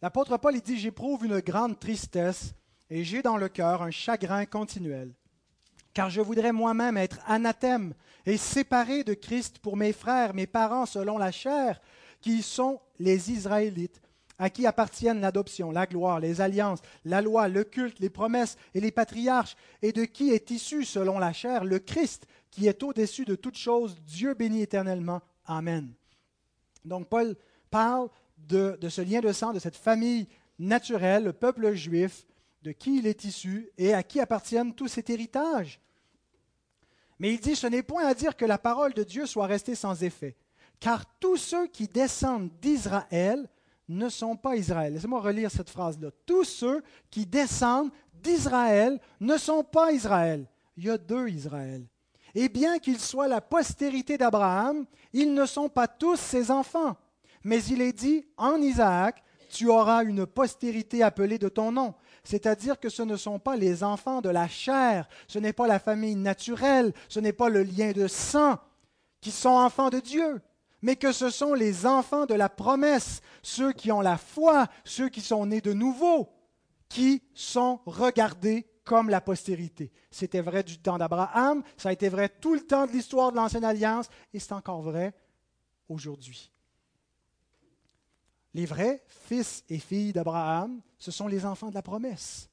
L'apôtre 0.00 0.36
Paul 0.36 0.60
dit, 0.60 0.78
j'éprouve 0.78 1.26
une 1.26 1.40
grande 1.40 1.78
tristesse 1.80 2.54
et 2.88 3.02
j'ai 3.02 3.20
dans 3.20 3.36
le 3.36 3.48
cœur 3.48 3.82
un 3.82 3.90
chagrin 3.90 4.46
continuel, 4.46 5.12
car 5.92 6.08
je 6.08 6.20
voudrais 6.20 6.52
moi-même 6.52 6.96
être 6.96 7.18
anathème 7.26 7.94
et 8.24 8.36
séparé 8.36 9.02
de 9.02 9.14
Christ 9.14 9.58
pour 9.58 9.76
mes 9.76 9.92
frères, 9.92 10.34
mes 10.34 10.46
parents 10.46 10.86
selon 10.86 11.18
la 11.18 11.32
chair, 11.32 11.80
qui 12.20 12.42
sont 12.42 12.80
les 13.00 13.32
Israélites, 13.32 14.00
à 14.38 14.50
qui 14.50 14.66
appartiennent 14.66 15.20
l'adoption, 15.20 15.70
la 15.70 15.86
gloire, 15.86 16.20
les 16.20 16.40
alliances, 16.40 16.80
la 17.04 17.20
loi, 17.20 17.48
le 17.48 17.64
culte, 17.64 17.98
les 17.98 18.10
promesses 18.10 18.56
et 18.74 18.80
les 18.80 18.92
patriarches, 18.92 19.56
et 19.82 19.92
de 19.92 20.04
qui 20.04 20.30
est 20.30 20.50
issu 20.50 20.84
selon 20.84 21.18
la 21.18 21.32
chair 21.32 21.64
le 21.64 21.78
Christ, 21.78 22.26
qui 22.50 22.66
est 22.66 22.82
au-dessus 22.82 23.24
de 23.24 23.34
toutes 23.34 23.58
choses, 23.58 23.96
Dieu 24.02 24.34
béni 24.34 24.62
éternellement. 24.62 25.20
Amen. 25.44 25.92
Donc 26.84 27.08
Paul 27.08 27.36
parle 27.70 28.08
de, 28.38 28.78
ce 28.88 29.00
lien 29.00 29.20
de 29.20 29.32
sang, 29.32 29.52
de 29.52 29.58
cette 29.58 29.76
famille 29.76 30.28
naturelle, 30.58 31.24
le 31.24 31.32
peuple 31.32 31.74
juif, 31.74 32.24
de 32.62 32.72
qui 32.72 32.98
il 32.98 33.06
est 33.06 33.24
issu 33.24 33.70
et 33.76 33.94
à 33.94 34.02
qui 34.02 34.20
appartiennent 34.20 34.74
tous 34.74 34.88
cet 34.88 35.10
héritage. 35.10 35.80
Mais 37.18 37.32
il 37.32 37.40
dit, 37.40 37.56
ce 37.56 37.66
n'est 37.66 37.82
point 37.82 38.06
à 38.06 38.14
dire 38.14 38.36
que 38.36 38.44
la 38.44 38.58
parole 38.58 38.94
de 38.94 39.02
Dieu 39.02 39.26
soit 39.26 39.46
restée 39.46 39.74
sans 39.74 40.02
effet, 40.04 40.36
car 40.78 41.04
tous 41.18 41.36
ceux 41.36 41.66
qui 41.66 41.88
descendent 41.88 42.50
d'Israël 42.60 43.48
ne 43.88 44.08
sont 44.08 44.36
pas 44.36 44.56
Israël. 44.56 44.92
Laissez-moi 44.92 45.20
relire 45.20 45.50
cette 45.50 45.70
phrase-là. 45.70 46.10
Tous 46.26 46.44
ceux 46.44 46.82
qui 47.10 47.26
descendent 47.26 47.90
d'Israël 48.12 49.00
ne 49.20 49.36
sont 49.36 49.64
pas 49.64 49.92
Israël. 49.92 50.46
Il 50.76 50.84
y 50.84 50.90
a 50.90 50.98
deux 50.98 51.28
Israël. 51.28 51.86
Et 52.34 52.48
bien 52.48 52.78
qu'ils 52.78 53.00
soient 53.00 53.28
la 53.28 53.40
postérité 53.40 54.18
d'Abraham, 54.18 54.84
ils 55.12 55.32
ne 55.32 55.46
sont 55.46 55.68
pas 55.68 55.88
tous 55.88 56.16
ses 56.16 56.50
enfants. 56.50 56.96
Mais 57.42 57.62
il 57.64 57.80
est 57.80 57.92
dit, 57.92 58.26
en 58.36 58.56
Isaac, 58.60 59.22
tu 59.48 59.68
auras 59.68 60.04
une 60.04 60.26
postérité 60.26 61.02
appelée 61.02 61.38
de 61.38 61.48
ton 61.48 61.72
nom. 61.72 61.94
C'est-à-dire 62.22 62.78
que 62.78 62.90
ce 62.90 63.02
ne 63.02 63.16
sont 63.16 63.38
pas 63.38 63.56
les 63.56 63.82
enfants 63.82 64.20
de 64.20 64.28
la 64.28 64.46
chair, 64.46 65.08
ce 65.26 65.38
n'est 65.38 65.54
pas 65.54 65.66
la 65.66 65.78
famille 65.78 66.14
naturelle, 66.14 66.92
ce 67.08 67.20
n'est 67.20 67.32
pas 67.32 67.48
le 67.48 67.62
lien 67.62 67.92
de 67.92 68.06
sang 68.06 68.58
qui 69.20 69.30
sont 69.30 69.48
enfants 69.48 69.88
de 69.88 69.98
Dieu, 69.98 70.40
mais 70.82 70.96
que 70.96 71.12
ce 71.12 71.30
sont 71.30 71.54
les 71.54 71.86
enfants 71.86 72.26
de 72.26 72.34
la 72.34 72.48
promesse, 72.48 73.20
ceux 73.42 73.72
qui 73.72 73.90
ont 73.90 74.00
la 74.00 74.16
foi, 74.16 74.66
ceux 74.84 75.08
qui 75.08 75.20
sont 75.20 75.46
nés 75.46 75.60
de 75.60 75.72
nouveau, 75.72 76.28
qui 76.88 77.22
sont 77.34 77.80
regardés 77.86 78.66
comme 78.84 79.10
la 79.10 79.20
postérité. 79.20 79.92
C'était 80.10 80.40
vrai 80.40 80.62
du 80.62 80.78
temps 80.78 80.98
d'Abraham, 80.98 81.62
ça 81.76 81.90
a 81.90 81.92
été 81.92 82.08
vrai 82.08 82.28
tout 82.28 82.54
le 82.54 82.60
temps 82.60 82.86
de 82.86 82.92
l'histoire 82.92 83.32
de 83.32 83.36
l'Ancienne 83.36 83.64
Alliance, 83.64 84.08
et 84.32 84.38
c'est 84.38 84.52
encore 84.52 84.82
vrai 84.82 85.14
aujourd'hui. 85.88 86.50
Les 88.54 88.64
vrais 88.64 89.04
fils 89.06 89.62
et 89.68 89.78
filles 89.78 90.12
d'Abraham, 90.12 90.80
ce 90.98 91.10
sont 91.10 91.28
les 91.28 91.44
enfants 91.44 91.68
de 91.68 91.74
la 91.74 91.82
promesse, 91.82 92.48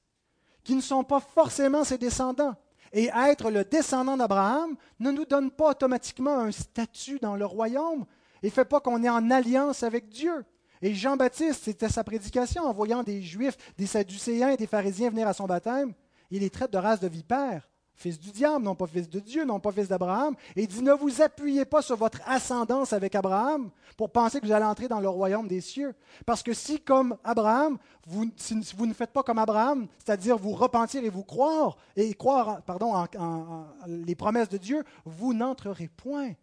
qui 0.63 0.75
ne 0.75 0.81
sont 0.81 1.03
pas 1.03 1.21
forcément 1.21 1.83
ses 1.83 1.97
descendants. 1.97 2.55
Et 2.91 3.09
être 3.13 3.49
le 3.49 3.63
descendant 3.63 4.15
d'Abraham 4.15 4.75
ne 4.99 5.11
nous 5.11 5.25
donne 5.25 5.51
pas 5.51 5.71
automatiquement 5.71 6.39
un 6.39 6.51
statut 6.51 7.19
dans 7.19 7.35
le 7.35 7.45
royaume 7.45 8.05
et 8.43 8.47
ne 8.47 8.51
fait 8.51 8.65
pas 8.65 8.79
qu'on 8.79 9.03
est 9.03 9.09
en 9.09 9.31
alliance 9.31 9.83
avec 9.83 10.09
Dieu. 10.09 10.45
Et 10.81 10.93
Jean-Baptiste, 10.93 11.63
c'était 11.63 11.89
sa 11.89 12.03
prédication 12.03 12.63
en 12.63 12.73
voyant 12.73 13.01
des 13.03 13.21
Juifs, 13.21 13.57
des 13.77 13.87
Sadducéens 13.87 14.49
et 14.49 14.57
des 14.57 14.67
pharisiens 14.67 15.09
venir 15.09 15.27
à 15.27 15.33
son 15.33 15.45
baptême 15.45 15.93
il 16.31 16.41
les 16.41 16.49
traite 16.49 16.71
de 16.71 16.77
race 16.77 16.99
de 16.99 17.07
vipères 17.07 17.67
fils 17.97 18.19
du 18.19 18.31
diable, 18.31 18.65
non 18.65 18.75
pas 18.75 18.87
fils 18.87 19.09
de 19.09 19.21
Dieu, 19.21 19.45
non 19.45 19.61
pas 19.61 19.71
fils 19.71 19.87
d'Abraham. 19.87 20.35
Et 20.57 20.63
il 20.63 20.67
dit, 20.67 20.81
ne 20.81 20.91
vous 20.91 21.21
appuyez 21.21 21.63
pas 21.63 21.81
sur 21.81 21.95
votre 21.95 22.19
ascendance 22.27 22.91
avec 22.91 23.15
Abraham 23.15 23.71
pour 23.95 24.11
penser 24.11 24.41
que 24.41 24.45
vous 24.45 24.51
allez 24.51 24.65
entrer 24.65 24.89
dans 24.89 24.99
le 24.99 25.07
royaume 25.07 25.47
des 25.47 25.61
cieux. 25.61 25.95
Parce 26.25 26.43
que 26.43 26.51
si, 26.51 26.81
comme 26.81 27.15
Abraham, 27.23 27.77
vous, 28.05 28.29
si 28.35 28.59
vous 28.75 28.85
ne 28.85 28.93
faites 28.93 29.13
pas 29.13 29.23
comme 29.23 29.39
Abraham, 29.39 29.87
c'est-à-dire 30.03 30.37
vous 30.37 30.51
repentir 30.51 31.05
et 31.05 31.09
vous 31.09 31.23
croire, 31.23 31.77
et 31.95 32.13
croire 32.15 32.61
pardon, 32.63 32.93
en 32.93 33.67
les 33.87 34.15
promesses 34.15 34.49
de 34.49 34.57
Dieu, 34.57 34.83
vous 35.05 35.33
n'entrerez 35.33 35.87
point 35.87 36.33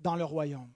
dans 0.00 0.14
le 0.14 0.22
royaume. 0.22 0.70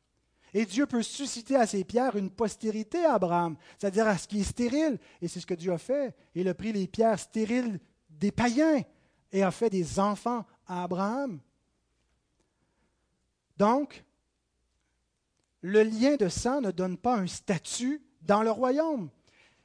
Et 0.56 0.64
Dieu 0.64 0.86
peut 0.86 1.02
susciter 1.02 1.54
à 1.54 1.66
ses 1.66 1.84
pierres 1.84 2.16
une 2.16 2.30
postérité 2.30 3.04
à 3.04 3.12
Abraham, 3.12 3.56
c'est-à-dire 3.76 4.06
à 4.06 4.16
ce 4.16 4.26
qui 4.26 4.40
est 4.40 4.44
stérile. 4.44 4.98
Et 5.20 5.28
c'est 5.28 5.38
ce 5.38 5.44
que 5.44 5.52
Dieu 5.52 5.70
a 5.70 5.76
fait. 5.76 6.16
Il 6.34 6.48
a 6.48 6.54
pris 6.54 6.72
les 6.72 6.86
pierres 6.86 7.18
stériles 7.18 7.78
des 8.08 8.32
païens 8.32 8.80
et 9.32 9.42
a 9.42 9.50
fait 9.50 9.68
des 9.68 10.00
enfants 10.00 10.46
à 10.66 10.84
Abraham. 10.84 11.40
Donc, 13.58 14.02
le 15.60 15.82
lien 15.82 16.16
de 16.16 16.30
sang 16.30 16.62
ne 16.62 16.70
donne 16.70 16.96
pas 16.96 17.16
un 17.16 17.26
statut 17.26 18.02
dans 18.22 18.42
le 18.42 18.50
royaume. 18.50 19.10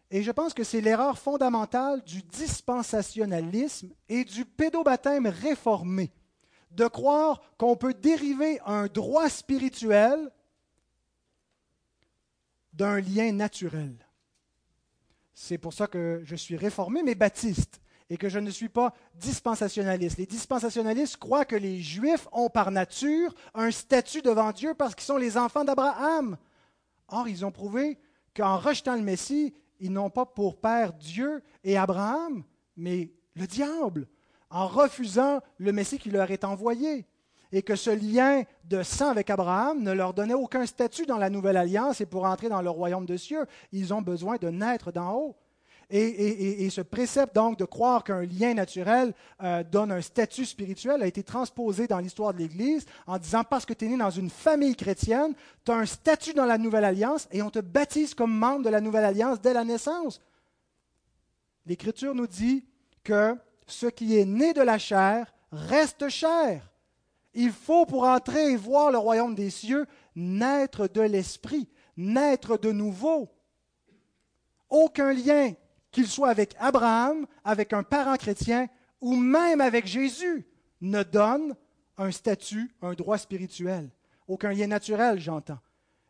Et 0.09 0.23
je 0.23 0.31
pense 0.31 0.53
que 0.53 0.65
c'est 0.65 0.81
l'erreur 0.81 1.17
fondamentale 1.17 2.03
du 2.03 2.21
dispensationalisme 2.21 3.91
et 4.09 4.25
du 4.25 4.43
pédobaptême 4.43 5.27
réformé, 5.27 6.11
de 6.71 6.89
croire 6.89 7.39
qu'on 7.57 7.77
peut 7.77 7.93
dériver 7.93 8.59
un 8.65 8.87
droit 8.87 9.29
spirituel 9.29 10.29
d'un 12.73 12.99
lien 12.99 13.31
naturel. 13.31 13.95
C'est 15.33 15.57
pour 15.57 15.73
ça 15.73 15.87
que 15.87 16.21
je 16.23 16.35
suis 16.35 16.55
réformé, 16.55 17.03
mais 17.03 17.15
baptiste, 17.15 17.81
et 18.09 18.17
que 18.17 18.29
je 18.29 18.39
ne 18.39 18.51
suis 18.51 18.69
pas 18.69 18.93
dispensationaliste. 19.15 20.17
Les 20.17 20.25
dispensationalistes 20.25 21.17
croient 21.17 21.45
que 21.45 21.55
les 21.55 21.81
Juifs 21.81 22.27
ont 22.31 22.49
par 22.49 22.71
nature 22.71 23.33
un 23.53 23.71
statut 23.71 24.21
devant 24.21 24.51
Dieu 24.51 24.73
parce 24.73 24.95
qu'ils 24.95 25.05
sont 25.05 25.17
les 25.17 25.37
enfants 25.37 25.63
d'Abraham. 25.63 26.37
Or, 27.07 27.27
ils 27.27 27.45
ont 27.45 27.51
prouvé 27.51 27.97
qu'en 28.35 28.57
rejetant 28.57 28.95
le 28.95 29.01
Messie, 29.01 29.53
ils 29.79 29.91
n'ont 29.91 30.09
pas 30.09 30.25
pour 30.25 30.59
père 30.59 30.93
Dieu 30.93 31.41
et 31.63 31.77
Abraham, 31.77 32.43
mais 32.75 33.11
le 33.35 33.47
diable, 33.47 34.07
en 34.49 34.67
refusant 34.67 35.41
le 35.57 35.71
Messie 35.71 35.97
qui 35.97 36.11
leur 36.11 36.29
est 36.31 36.43
envoyé 36.43 37.05
et 37.51 37.61
que 37.61 37.75
ce 37.75 37.89
lien 37.89 38.43
de 38.65 38.83
sang 38.83 39.09
avec 39.09 39.29
Abraham 39.29 39.81
ne 39.81 39.91
leur 39.91 40.13
donnait 40.13 40.33
aucun 40.33 40.65
statut 40.65 41.05
dans 41.05 41.17
la 41.17 41.29
nouvelle 41.29 41.57
alliance 41.57 42.01
et 42.01 42.05
pour 42.05 42.25
entrer 42.25 42.49
dans 42.49 42.61
le 42.61 42.69
royaume 42.69 43.05
de 43.05 43.17
cieux, 43.17 43.45
ils 43.71 43.93
ont 43.93 44.01
besoin 44.01 44.37
de 44.37 44.49
naître 44.49 44.91
d'en 44.91 45.13
haut. 45.13 45.35
Et, 45.93 46.69
ce 46.69 46.79
précepte 46.79 47.35
donc 47.35 47.59
de 47.59 47.65
croire 47.65 48.05
qu'un 48.05 48.21
lien 48.21 48.53
naturel 48.53 49.13
euh, 49.43 49.61
donne 49.61 49.91
un 49.91 49.99
statut 49.99 50.45
spirituel 50.45 51.03
a 51.03 51.05
été 51.05 51.21
transposé 51.21 51.85
dans 51.85 51.99
l'histoire 51.99 52.33
de 52.33 52.39
l'Église 52.39 52.85
en 53.05 53.17
disant 53.17 53.43
parce 53.43 53.65
que 53.65 53.73
tu 53.73 53.83
es 53.83 53.87
né 53.89 53.97
dans 53.97 54.09
une 54.09 54.29
famille 54.29 54.77
chrétienne, 54.77 55.33
tu 55.65 55.71
as 55.71 55.75
un 55.75 55.85
statut 55.85 56.33
dans 56.33 56.45
la 56.45 56.57
nouvelle 56.57 56.85
alliance 56.85 57.27
et 57.29 57.41
on 57.41 57.49
te 57.49 57.59
baptise 57.59 58.13
comme 58.13 58.33
membre 58.33 58.63
de 58.63 58.69
la 58.69 58.79
nouvelle 58.79 59.03
alliance 59.03 59.41
dès 59.41 59.53
la 59.53 59.65
naissance. 59.65 60.21
L'Écriture 61.65 62.15
nous 62.15 62.27
dit 62.27 62.63
que 63.03 63.35
ce 63.67 63.87
qui 63.87 64.17
est 64.17 64.25
né 64.25 64.53
de 64.53 64.61
la 64.61 64.77
chair 64.77 65.33
reste 65.51 66.07
chair. 66.07 66.70
Il 67.33 67.51
faut, 67.51 67.85
pour 67.85 68.03
entrer 68.03 68.51
et 68.51 68.55
voir 68.55 68.91
le 68.91 68.97
royaume 68.97 69.35
des 69.35 69.49
cieux, 69.49 69.85
naître 70.15 70.87
de 70.87 71.01
l'esprit, 71.01 71.69
naître 71.95 72.57
de 72.57 72.71
nouveau. 72.71 73.29
Aucun 74.69 75.13
lien, 75.13 75.53
qu'il 75.91 76.07
soit 76.07 76.29
avec 76.29 76.55
Abraham, 76.59 77.25
avec 77.43 77.73
un 77.73 77.83
parent 77.83 78.15
chrétien 78.15 78.67
ou 78.99 79.15
même 79.15 79.61
avec 79.61 79.85
Jésus, 79.85 80.45
ne 80.81 81.03
donne 81.03 81.55
un 81.97 82.11
statut, 82.11 82.73
un 82.81 82.93
droit 82.93 83.17
spirituel. 83.17 83.89
Aucun 84.27 84.53
lien 84.53 84.67
naturel, 84.67 85.19
j'entends. 85.19 85.59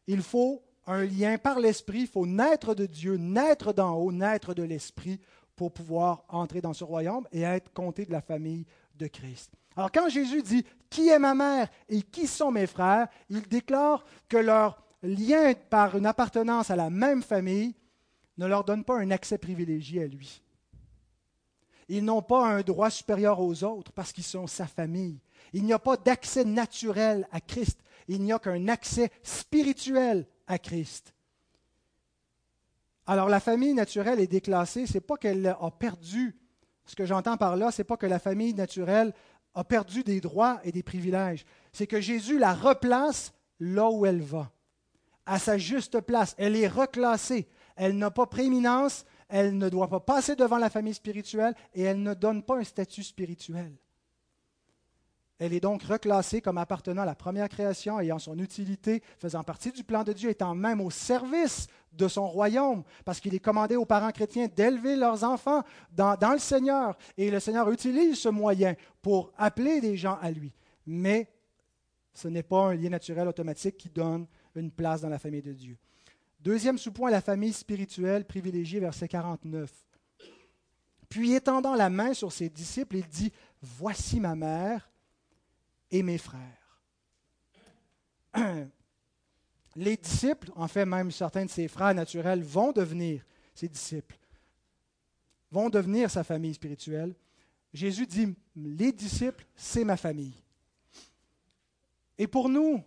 Il 0.07 0.21
faut 0.21 0.63
un 0.87 1.03
lien 1.03 1.37
par 1.37 1.59
l'esprit, 1.59 2.01
il 2.01 2.07
faut 2.07 2.25
naître 2.25 2.73
de 2.73 2.85
Dieu, 2.85 3.17
naître 3.17 3.73
d'en 3.73 3.95
haut, 3.95 4.11
naître 4.11 4.53
de 4.53 4.63
l'esprit 4.63 5.19
pour 5.55 5.71
pouvoir 5.71 6.23
entrer 6.27 6.61
dans 6.61 6.73
ce 6.73 6.83
royaume 6.83 7.27
et 7.31 7.41
être 7.41 7.71
compté 7.73 8.05
de 8.05 8.11
la 8.11 8.21
famille 8.21 8.65
de 8.95 9.07
Christ. 9.07 9.51
Alors 9.75 9.91
quand 9.91 10.09
Jésus 10.09 10.41
dit 10.41 10.65
Qui 10.91 11.07
est 11.07 11.19
ma 11.19 11.33
mère 11.33 11.69
et 11.89 12.01
qui 12.01 12.27
sont 12.27 12.51
mes 12.51 12.67
frères? 12.67 13.07
Il 13.29 13.41
déclare 13.47 14.05
que 14.27 14.37
leur 14.37 14.83
lien 15.01 15.53
par 15.69 15.97
une 15.97 16.05
appartenance 16.05 16.69
à 16.69 16.75
la 16.75 16.89
même 16.89 17.23
famille 17.23 17.73
ne 18.37 18.45
leur 18.45 18.65
donne 18.65 18.83
pas 18.83 18.99
un 18.99 19.09
accès 19.09 19.37
privilégié 19.37 20.03
à 20.03 20.07
lui. 20.07 20.43
Ils 21.87 22.03
n'ont 22.03 22.21
pas 22.21 22.45
un 22.45 22.61
droit 22.61 22.89
supérieur 22.89 23.39
aux 23.39 23.63
autres 23.63 23.93
parce 23.93 24.11
qu'ils 24.11 24.25
sont 24.25 24.47
sa 24.47 24.67
famille. 24.67 25.19
Il 25.53 25.63
n'y 25.63 25.73
a 25.73 25.79
pas 25.79 25.95
d'accès 25.95 26.43
naturel 26.43 27.27
à 27.31 27.39
Christ. 27.39 27.79
Il 28.09 28.21
n'y 28.21 28.33
a 28.33 28.39
qu'un 28.39 28.67
accès 28.67 29.11
spirituel 29.23 30.27
à 30.45 30.59
Christ. 30.59 31.13
Alors 33.07 33.29
la 33.29 33.39
famille 33.39 33.73
naturelle 33.73 34.19
est 34.19 34.27
déclassée, 34.27 34.87
ce 34.87 34.95
n'est 34.95 35.01
pas 35.01 35.17
qu'elle 35.17 35.47
a 35.47 35.71
perdu. 35.71 36.35
Ce 36.85 36.95
que 36.95 37.05
j'entends 37.05 37.37
par 37.37 37.55
là, 37.55 37.71
ce 37.71 37.81
n'est 37.81 37.85
pas 37.85 37.97
que 37.97 38.05
la 38.05 38.19
famille 38.19 38.53
naturelle 38.53 39.13
a 39.53 39.63
perdu 39.63 40.03
des 40.03 40.21
droits 40.21 40.59
et 40.63 40.71
des 40.71 40.83
privilèges. 40.83 41.45
C'est 41.73 41.87
que 41.87 42.01
Jésus 42.01 42.37
la 42.37 42.53
replace 42.53 43.33
là 43.59 43.89
où 43.89 44.05
elle 44.05 44.21
va, 44.21 44.51
à 45.25 45.39
sa 45.39 45.57
juste 45.57 46.01
place. 46.01 46.35
Elle 46.37 46.55
est 46.55 46.67
reclassée. 46.67 47.47
Elle 47.75 47.97
n'a 47.97 48.11
pas 48.11 48.25
prééminence, 48.25 49.05
elle 49.29 49.57
ne 49.57 49.69
doit 49.69 49.87
pas 49.87 49.99
passer 49.99 50.35
devant 50.35 50.57
la 50.57 50.69
famille 50.69 50.93
spirituelle 50.93 51.55
et 51.73 51.83
elle 51.83 52.03
ne 52.03 52.13
donne 52.13 52.43
pas 52.43 52.57
un 52.57 52.63
statut 52.63 53.03
spirituel. 53.03 53.73
Elle 55.39 55.53
est 55.53 55.59
donc 55.59 55.81
reclassée 55.81 56.39
comme 56.39 56.59
appartenant 56.59 57.01
à 57.01 57.05
la 57.05 57.15
première 57.15 57.49
création, 57.49 57.99
ayant 57.99 58.19
son 58.19 58.37
utilité, 58.37 59.01
faisant 59.17 59.43
partie 59.43 59.71
du 59.71 59.83
plan 59.83 60.03
de 60.03 60.13
Dieu, 60.13 60.29
étant 60.29 60.53
même 60.53 60.79
au 60.81 60.91
service 60.91 61.67
de 61.91 62.07
son 62.07 62.27
royaume, 62.27 62.83
parce 63.03 63.19
qu'il 63.19 63.35
est 63.35 63.39
commandé 63.39 63.75
aux 63.75 63.85
parents 63.85 64.11
chrétiens 64.11 64.47
d'élever 64.47 64.95
leurs 64.95 65.23
enfants 65.23 65.63
dans, 65.91 66.17
le 66.31 66.39
Seigneur. 66.39 66.97
Et 67.17 67.29
le 67.29 67.39
Seigneur 67.39 67.69
utilise 67.69 68.17
ce 68.19 68.29
moyen 68.29 68.75
pour 69.01 69.31
appeler 69.37 69.81
des 69.81 69.97
gens 69.97 70.17
à 70.21 70.31
lui. 70.31 70.53
Mais 70.85 71.27
ce 72.13 72.27
n'est 72.27 72.43
pas 72.43 72.67
un 72.67 72.75
lien 72.75 72.89
naturel 72.89 73.27
automatique 73.27 73.77
qui 73.77 73.89
donne 73.89 74.25
une 74.55 74.71
place 74.71 75.01
dans 75.01 75.09
la 75.09 75.19
famille 75.19 75.41
de 75.41 75.53
Dieu. 75.53 75.77
Deuxième 76.39 76.77
sous-point, 76.77 77.11
la 77.11 77.21
famille 77.21 77.53
spirituelle 77.53 78.25
privilégiée, 78.25 78.79
verset 78.79 79.07
49. 79.07 79.71
Puis 81.07 81.33
étendant 81.33 81.75
la 81.75 81.89
main 81.89 82.13
sur 82.13 82.31
ses 82.31 82.49
disciples, 82.49 82.97
il 82.97 83.07
dit, 83.07 83.31
Voici 83.61 84.19
ma 84.19 84.33
mère 84.33 84.89
et 85.91 86.01
mes 86.01 86.17
frères. 86.17 86.81
Les 89.75 89.97
disciples, 89.97 90.51
en 90.55 90.67
fait 90.67 90.85
même 90.85 91.11
certains 91.11 91.45
de 91.45 91.49
ses 91.49 91.67
frères 91.67 91.93
naturels, 91.93 92.43
vont 92.43 92.71
devenir 92.71 93.25
ses 93.53 93.69
disciples, 93.69 94.17
vont 95.51 95.69
devenir 95.69 96.09
sa 96.11 96.23
famille 96.23 96.53
spirituelle. 96.53 97.15
Jésus 97.73 98.05
dit, 98.05 98.35
les 98.55 98.91
disciples, 98.91 99.45
c'est 99.55 99.85
ma 99.85 99.95
famille. 99.95 100.35
Et 102.17 102.27
pour 102.27 102.49
nous, 102.49 102.83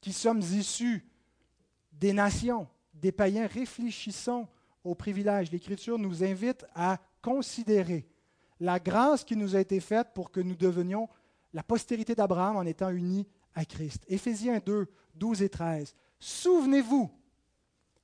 qui 0.00 0.12
sommes 0.12 0.38
issus 0.40 1.04
des 1.92 2.12
nations, 2.12 2.68
des 2.94 3.12
païens, 3.12 3.46
réfléchissons 3.46 4.46
aux 4.84 4.94
privilèges. 4.94 5.50
L'Écriture 5.50 5.98
nous 5.98 6.22
invite 6.22 6.64
à 6.74 6.98
considérer 7.20 8.06
la 8.60 8.78
grâce 8.78 9.24
qui 9.24 9.36
nous 9.36 9.56
a 9.56 9.60
été 9.60 9.80
faite 9.80 10.08
pour 10.14 10.30
que 10.30 10.40
nous 10.40 10.54
devenions 10.54 11.08
la 11.52 11.62
postérité 11.62 12.14
d'Abraham 12.14 12.56
en 12.56 12.62
étant 12.62 12.90
unis 12.90 13.26
à 13.56 13.64
Christ. 13.64 14.04
Éphésiens 14.06 14.60
2, 14.64 14.86
12 15.16 15.42
et 15.42 15.48
13. 15.48 15.94
Souvenez-vous, 16.20 17.10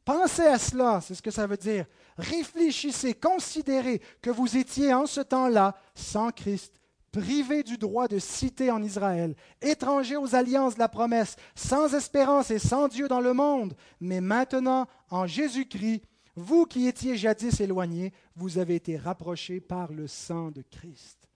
pensez 0.05 0.43
à 0.47 0.59
cela, 0.59 1.01
c'est 1.01 1.15
ce 1.15 1.23
que 1.23 1.31
ça 1.31 1.47
veut 1.47 1.57
dire. 1.57 1.87
Réfléchissez, 2.17 3.15
considérez 3.15 4.01
que 4.21 4.31
vous 4.31 4.57
étiez 4.57 4.93
en 4.93 5.07
ce 5.07 5.21
temps-là 5.21 5.77
sans 5.95 6.31
Christ, 6.31 6.75
privés 7.13 7.63
du 7.63 7.77
droit 7.77 8.09
de 8.09 8.19
citer 8.19 8.71
en 8.71 8.83
Israël, 8.83 9.37
étrangers 9.61 10.17
aux 10.17 10.35
alliances 10.35 10.75
de 10.75 10.81
la 10.81 10.89
promesse, 10.89 11.37
sans 11.55 11.95
espérance 11.95 12.51
et 12.51 12.59
sans 12.59 12.89
Dieu 12.89 13.07
dans 13.07 13.21
le 13.21 13.35
monde, 13.35 13.75
mais 14.01 14.21
maintenant 14.21 14.87
en 15.11 15.27
Jésus-Christ, 15.27 16.03
vous 16.35 16.65
qui 16.65 16.87
étiez 16.87 17.17
jadis 17.17 17.61
éloignés, 17.61 18.15
vous 18.35 18.57
avez 18.57 18.77
été 18.77 18.97
rapprochés 18.97 19.61
par 19.61 19.93
le 19.93 20.07
sang 20.09 20.51
de 20.51 20.63
Christ. 20.63 21.29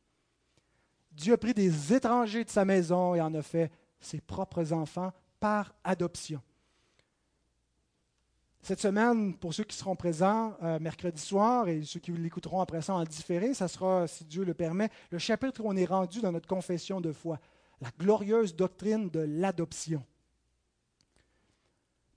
Dieu 1.13 1.35
a 1.35 1.39
pris 1.39 1.53
des 1.53 1.93
étrangers 1.93 2.45
de 2.45 2.51
sa 2.51 2.65
maison 2.65 3.15
et 3.15 3.21
en 3.21 3.35
a 3.35 3.43
fait 3.43 3.71
ses 4.07 4.21
propres 4.21 4.73
enfants 4.73 5.13
par 5.41 5.75
adoption. 5.85 6.41
Cette 8.63 8.81
semaine, 8.81 9.37
pour 9.37 9.55
ceux 9.55 9.65
qui 9.65 9.77
seront 9.77 9.95
présents 9.95 10.57
euh, 10.63 10.81
mercredi 10.81 11.21
soir 11.23 11.69
et 11.69 11.85
ceux 11.85 12.01
qui 12.01 12.11
l'écouteront 12.11 12.61
après 12.61 12.83
ça 12.83 12.95
en 12.95 13.05
différé, 13.05 13.55
ça 13.55 13.69
sera, 13.69 14.09
si 14.09 14.25
Dieu 14.25 14.45
le 14.45 14.55
permet, 14.55 14.91
le 15.11 15.19
chapitre 15.19 15.61
où 15.61 15.69
on 15.69 15.77
est 15.77 15.85
rendu 15.85 16.21
dans 16.21 16.33
notre 16.33 16.49
confession 16.49 17.01
de 17.01 17.13
foi, 17.13 17.39
la 17.81 17.91
glorieuse 17.99 18.57
doctrine 18.57 19.09
de 19.09 19.21
l'adoption. 19.21 20.03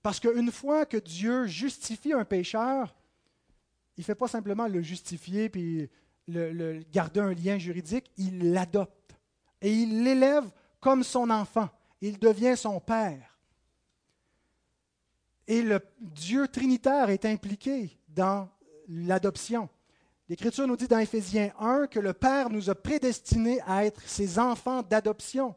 Parce 0.02 0.18
qu'une 0.18 0.50
fois 0.50 0.86
que 0.86 0.96
Dieu 0.96 1.46
justifie 1.46 2.12
un 2.12 2.24
pécheur, 2.24 2.96
il 3.96 4.00
ne 4.00 4.04
fait 4.04 4.14
pas 4.14 4.28
simplement 4.28 4.66
le 4.66 4.82
justifier 4.82 5.50
puis 5.50 5.88
le, 6.26 6.80
garder 6.90 7.20
un 7.20 7.34
lien 7.34 7.58
juridique, 7.58 8.10
il 8.16 8.52
l'adopte. 8.52 9.14
et 9.60 9.72
il 9.72 10.02
l'élève 10.02 10.50
comme 10.80 11.04
son 11.04 11.30
enfant. 11.30 11.68
Il 12.00 12.18
devient 12.18 12.56
son 12.56 12.80
père. 12.80 13.38
Et 15.46 15.62
le 15.62 15.80
Dieu 15.98 16.48
trinitaire 16.48 17.10
est 17.10 17.24
impliqué 17.24 17.98
dans 18.08 18.48
l'adoption. 18.88 19.68
L'Écriture 20.28 20.66
nous 20.68 20.76
dit 20.76 20.86
dans 20.86 20.98
Éphésiens 20.98 21.50
1 21.58 21.88
que 21.88 21.98
le 21.98 22.12
Père 22.12 22.50
nous 22.50 22.70
a 22.70 22.74
prédestinés 22.74 23.60
à 23.66 23.84
être 23.84 24.00
ses 24.06 24.38
enfants 24.38 24.82
d'adoption. 24.82 25.56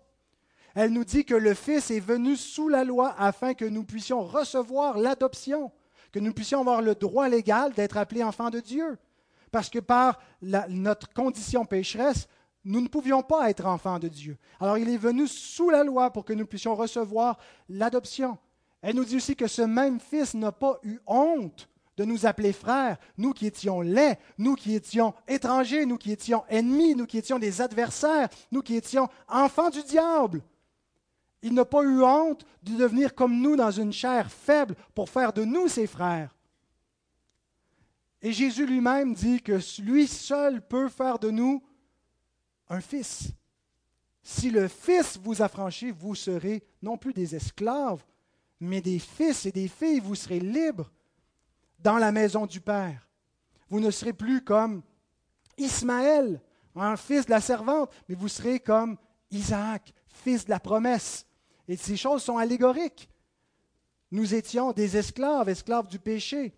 Elle 0.74 0.92
nous 0.92 1.06
dit 1.06 1.26
que 1.26 1.36
le 1.36 1.54
Fils 1.54 1.92
est 1.92 2.00
venu 2.00 2.36
sous 2.36 2.68
la 2.68 2.84
loi 2.84 3.14
afin 3.20 3.54
que 3.54 3.66
nous 3.66 3.84
puissions 3.84 4.24
recevoir 4.24 4.98
l'adoption, 4.98 5.72
que 6.12 6.18
nous 6.18 6.34
puissions 6.34 6.62
avoir 6.62 6.82
le 6.82 6.96
droit 6.96 7.30
légal 7.30 7.74
d'être 7.74 7.98
appelés 7.98 8.24
enfants 8.24 8.50
de 8.50 8.60
Dieu. 8.60 8.98
Parce 9.52 9.70
que 9.70 9.78
par 9.78 10.20
notre 10.42 11.14
condition 11.14 11.66
pécheresse, 11.66 12.28
nous 12.66 12.82
ne 12.82 12.88
pouvions 12.88 13.22
pas 13.22 13.50
être 13.50 13.66
enfants 13.66 14.00
de 14.00 14.08
Dieu. 14.08 14.38
Alors 14.60 14.78
il 14.78 14.90
est 14.90 14.98
venu 14.98 15.28
sous 15.28 15.70
la 15.70 15.84
loi 15.84 16.12
pour 16.12 16.24
que 16.24 16.34
nous 16.34 16.46
puissions 16.46 16.76
recevoir 16.76 17.38
l'adoption. 17.70 18.38
Elle 18.82 18.96
nous 18.96 19.06
dit 19.06 19.18
aussi 19.18 19.36
que 19.36 19.48
ce 19.48 19.62
même 19.62 20.00
Fils 20.00 20.34
n'a 20.34 20.52
pas 20.52 20.80
eu 20.84 21.00
honte 21.06 21.70
de 21.96 22.06
nous 22.06 22.26
appeler 22.26 22.54
frères, 22.54 22.98
nous 23.18 23.34
qui 23.34 23.46
étions 23.46 23.82
laids, 23.82 24.18
nous 24.38 24.56
qui 24.56 24.76
étions 24.76 25.14
étrangers, 25.28 25.86
nous 25.86 25.98
qui 25.98 26.12
étions 26.12 26.44
ennemis, 26.50 26.96
nous 26.96 27.06
qui 27.06 27.18
étions 27.18 27.38
des 27.38 27.62
adversaires, 27.62 28.30
nous 28.52 28.62
qui 28.62 28.76
étions 28.76 29.10
enfants 29.28 29.70
du 29.70 29.84
diable. 29.84 30.42
Il 31.42 31.54
n'a 31.54 31.66
pas 31.66 31.84
eu 31.84 32.02
honte 32.02 32.46
de 32.64 32.78
devenir 32.78 33.14
comme 33.14 33.42
nous 33.42 33.56
dans 33.56 33.70
une 33.70 33.94
chair 33.94 34.32
faible 34.32 34.76
pour 34.96 35.10
faire 35.10 35.34
de 35.34 35.44
nous 35.44 35.68
ses 35.68 35.88
frères. 35.88 36.34
Et 38.22 38.32
Jésus 38.32 38.66
lui-même 38.66 39.14
dit 39.14 39.42
que 39.42 39.60
lui 39.82 40.08
seul 40.08 40.66
peut 40.66 40.88
faire 40.88 41.20
de 41.20 41.30
nous 41.30 41.62
un 42.74 42.82
fils. 42.82 43.32
Si 44.24 44.50
le 44.50 44.68
Fils 44.68 45.20
vous 45.22 45.42
affranchit, 45.42 45.92
vous 45.92 46.16
serez 46.16 46.64
non 46.82 46.98
plus 46.98 47.14
des 47.14 47.36
esclaves, 47.36 48.04
mais 48.60 48.82
des 48.82 49.00
fils 49.00 49.46
et 49.46 49.52
des 49.52 49.68
filles, 49.68 50.00
vous 50.00 50.16
serez 50.16 50.40
libres 50.40 50.92
dans 51.80 51.98
la 51.98 52.12
maison 52.12 52.46
du 52.46 52.62
Père. 52.62 53.08
Vous 53.70 53.80
ne 53.80 53.92
serez 53.92 54.14
plus 54.14 54.44
comme 54.44 54.82
Ismaël, 55.58 56.42
un 56.76 56.96
fils 56.96 57.26
de 57.26 57.32
la 57.32 57.42
servante, 57.42 57.92
mais 58.08 58.16
vous 58.16 58.30
serez 58.30 58.60
comme 58.60 58.98
Isaac, 59.30 59.94
fils 60.08 60.46
de 60.46 60.50
la 60.50 60.60
promesse. 60.60 61.26
Et 61.68 61.76
ces 61.76 61.98
choses 61.98 62.24
sont 62.24 62.38
allégoriques. 62.38 63.10
Nous 64.12 64.34
étions 64.34 64.72
des 64.72 64.96
esclaves, 64.98 65.50
esclaves 65.50 65.88
du 65.88 66.00
péché, 66.00 66.56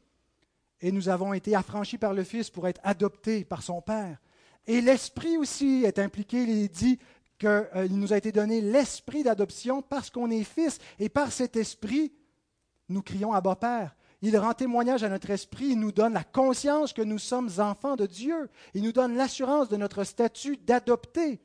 et 0.81 0.91
nous 0.91 1.09
avons 1.09 1.33
été 1.33 1.55
affranchis 1.55 1.97
par 1.97 2.13
le 2.13 2.23
Fils 2.23 2.49
pour 2.49 2.67
être 2.67 2.81
adoptés 2.83 3.43
par 3.43 3.63
son 3.63 3.81
Père. 3.81 4.19
Et 4.67 4.81
l'Esprit 4.81 5.37
aussi 5.37 5.83
est 5.85 5.99
impliqué. 5.99 6.43
Il 6.43 6.69
dit 6.69 6.99
qu'il 7.37 7.49
euh, 7.49 7.87
nous 7.89 8.13
a 8.13 8.17
été 8.17 8.31
donné 8.31 8.61
l'Esprit 8.61 9.23
d'adoption 9.23 9.81
parce 9.81 10.09
qu'on 10.09 10.31
est 10.31 10.43
fils. 10.43 10.79
Et 10.99 11.09
par 11.09 11.31
cet 11.31 11.55
Esprit, 11.55 12.13
nous 12.89 13.01
crions 13.01 13.33
Abba 13.33 13.55
Père. 13.55 13.95
Il 14.21 14.37
rend 14.37 14.53
témoignage 14.53 15.03
à 15.03 15.09
notre 15.09 15.29
esprit, 15.29 15.67
il 15.67 15.79
nous 15.79 15.91
donne 15.91 16.13
la 16.13 16.23
conscience 16.23 16.93
que 16.93 17.01
nous 17.01 17.19
sommes 17.19 17.49
enfants 17.59 17.95
de 17.95 18.07
Dieu. 18.07 18.49
Il 18.73 18.81
nous 18.81 18.91
donne 18.91 19.15
l'assurance 19.15 19.69
de 19.69 19.77
notre 19.77 20.03
statut 20.03 20.57
d'adopté. 20.57 21.41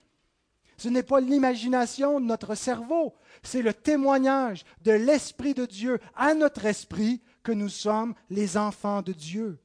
Ce 0.79 0.89
n'est 0.89 1.03
pas 1.03 1.21
l'imagination 1.21 2.21
de 2.21 2.25
notre 2.25 2.55
cerveau, 2.55 3.15
c'est 3.43 3.61
le 3.61 3.75
témoignage 3.75 4.65
de 4.83 4.93
l'Esprit 4.93 5.53
de 5.53 5.67
Dieu 5.67 5.99
à 6.17 6.33
notre 6.33 6.65
esprit 6.65 7.21
que 7.43 7.53
nous 7.53 7.69
sommes 7.69 8.15
les 8.31 8.57
enfants 8.57 9.03
de 9.03 9.13
Dieu. 9.13 9.59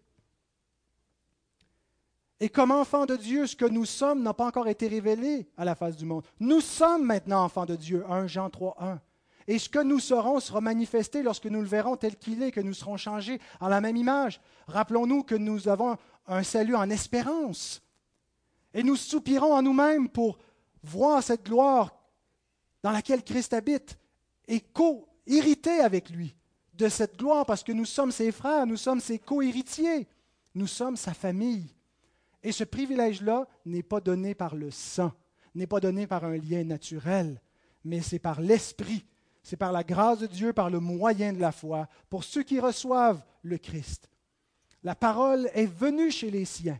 Et 2.39 2.49
comme 2.49 2.71
enfants 2.71 3.05
de 3.05 3.15
Dieu, 3.15 3.47
ce 3.47 3.55
que 3.55 3.65
nous 3.65 3.85
sommes 3.85 4.21
n'a 4.21 4.33
pas 4.33 4.47
encore 4.47 4.67
été 4.67 4.87
révélé 4.87 5.47
à 5.57 5.63
la 5.63 5.75
face 5.75 5.95
du 5.95 6.05
monde. 6.05 6.25
Nous 6.39 6.59
sommes 6.59 7.05
maintenant 7.05 7.43
enfants 7.43 7.65
de 7.65 7.75
Dieu, 7.75 8.03
1 8.09 8.27
Jean 8.27 8.49
3, 8.49 8.75
1. 8.79 8.99
Et 9.47 9.59
ce 9.59 9.69
que 9.69 9.79
nous 9.79 9.99
serons 9.99 10.39
sera 10.39 10.59
manifesté 10.59 11.21
lorsque 11.21 11.45
nous 11.45 11.61
le 11.61 11.67
verrons 11.67 11.95
tel 11.95 12.17
qu'il 12.17 12.41
est, 12.41 12.51
que 12.51 12.59
nous 12.59 12.73
serons 12.73 12.97
changés 12.97 13.39
en 13.59 13.67
la 13.67 13.79
même 13.79 13.95
image. 13.95 14.41
Rappelons-nous 14.67 15.23
que 15.23 15.35
nous 15.35 15.67
avons 15.67 15.97
un 16.27 16.43
salut 16.43 16.75
en 16.75 16.89
espérance. 16.89 17.81
Et 18.73 18.83
nous 18.83 18.95
soupirons 18.95 19.53
en 19.53 19.61
nous-mêmes 19.61 20.09
pour 20.09 20.39
voir 20.83 21.23
cette 21.23 21.45
gloire 21.45 21.95
dans 22.83 22.91
laquelle 22.91 23.23
Christ 23.23 23.53
habite 23.53 23.97
et 24.47 24.59
co-hériter 24.59 25.79
avec 25.79 26.09
lui 26.09 26.35
de 26.73 26.89
cette 26.89 27.17
gloire 27.17 27.45
parce 27.45 27.63
que 27.63 27.71
nous 27.71 27.85
sommes 27.85 28.11
ses 28.11 28.31
frères, 28.31 28.65
nous 28.65 28.77
sommes 28.77 28.99
ses 28.99 29.19
co-héritiers, 29.19 30.07
nous 30.55 30.67
sommes 30.67 30.97
sa 30.97 31.13
famille. 31.13 31.74
Et 32.45 32.51
ce 32.51 32.63
privilège-là 32.63 33.47
n'est 33.65 33.81
pas 33.81 33.99
donné 33.99 34.35
par 34.35 34.53
le 34.55 34.69
sang, 34.69 35.11
n'est 35.55 35.65
pas 35.65 35.79
donné 35.79 36.05
par 36.05 36.25
un 36.25 36.37
lien 36.37 36.63
naturel, 36.63 37.41
mais 37.83 38.01
c'est 38.01 38.19
par 38.19 38.39
l'Esprit, 38.39 39.03
c'est 39.41 39.57
par 39.57 39.71
la 39.71 39.83
grâce 39.83 40.19
de 40.19 40.27
Dieu, 40.27 40.53
par 40.53 40.69
le 40.69 40.79
moyen 40.79 41.33
de 41.33 41.39
la 41.39 41.51
foi, 41.51 41.89
pour 42.07 42.23
ceux 42.23 42.43
qui 42.43 42.59
reçoivent 42.59 43.25
le 43.41 43.57
Christ. 43.57 44.11
La 44.83 44.93
parole 44.93 45.49
est 45.55 45.65
venue 45.65 46.11
chez 46.11 46.29
les 46.29 46.45
siens, 46.45 46.79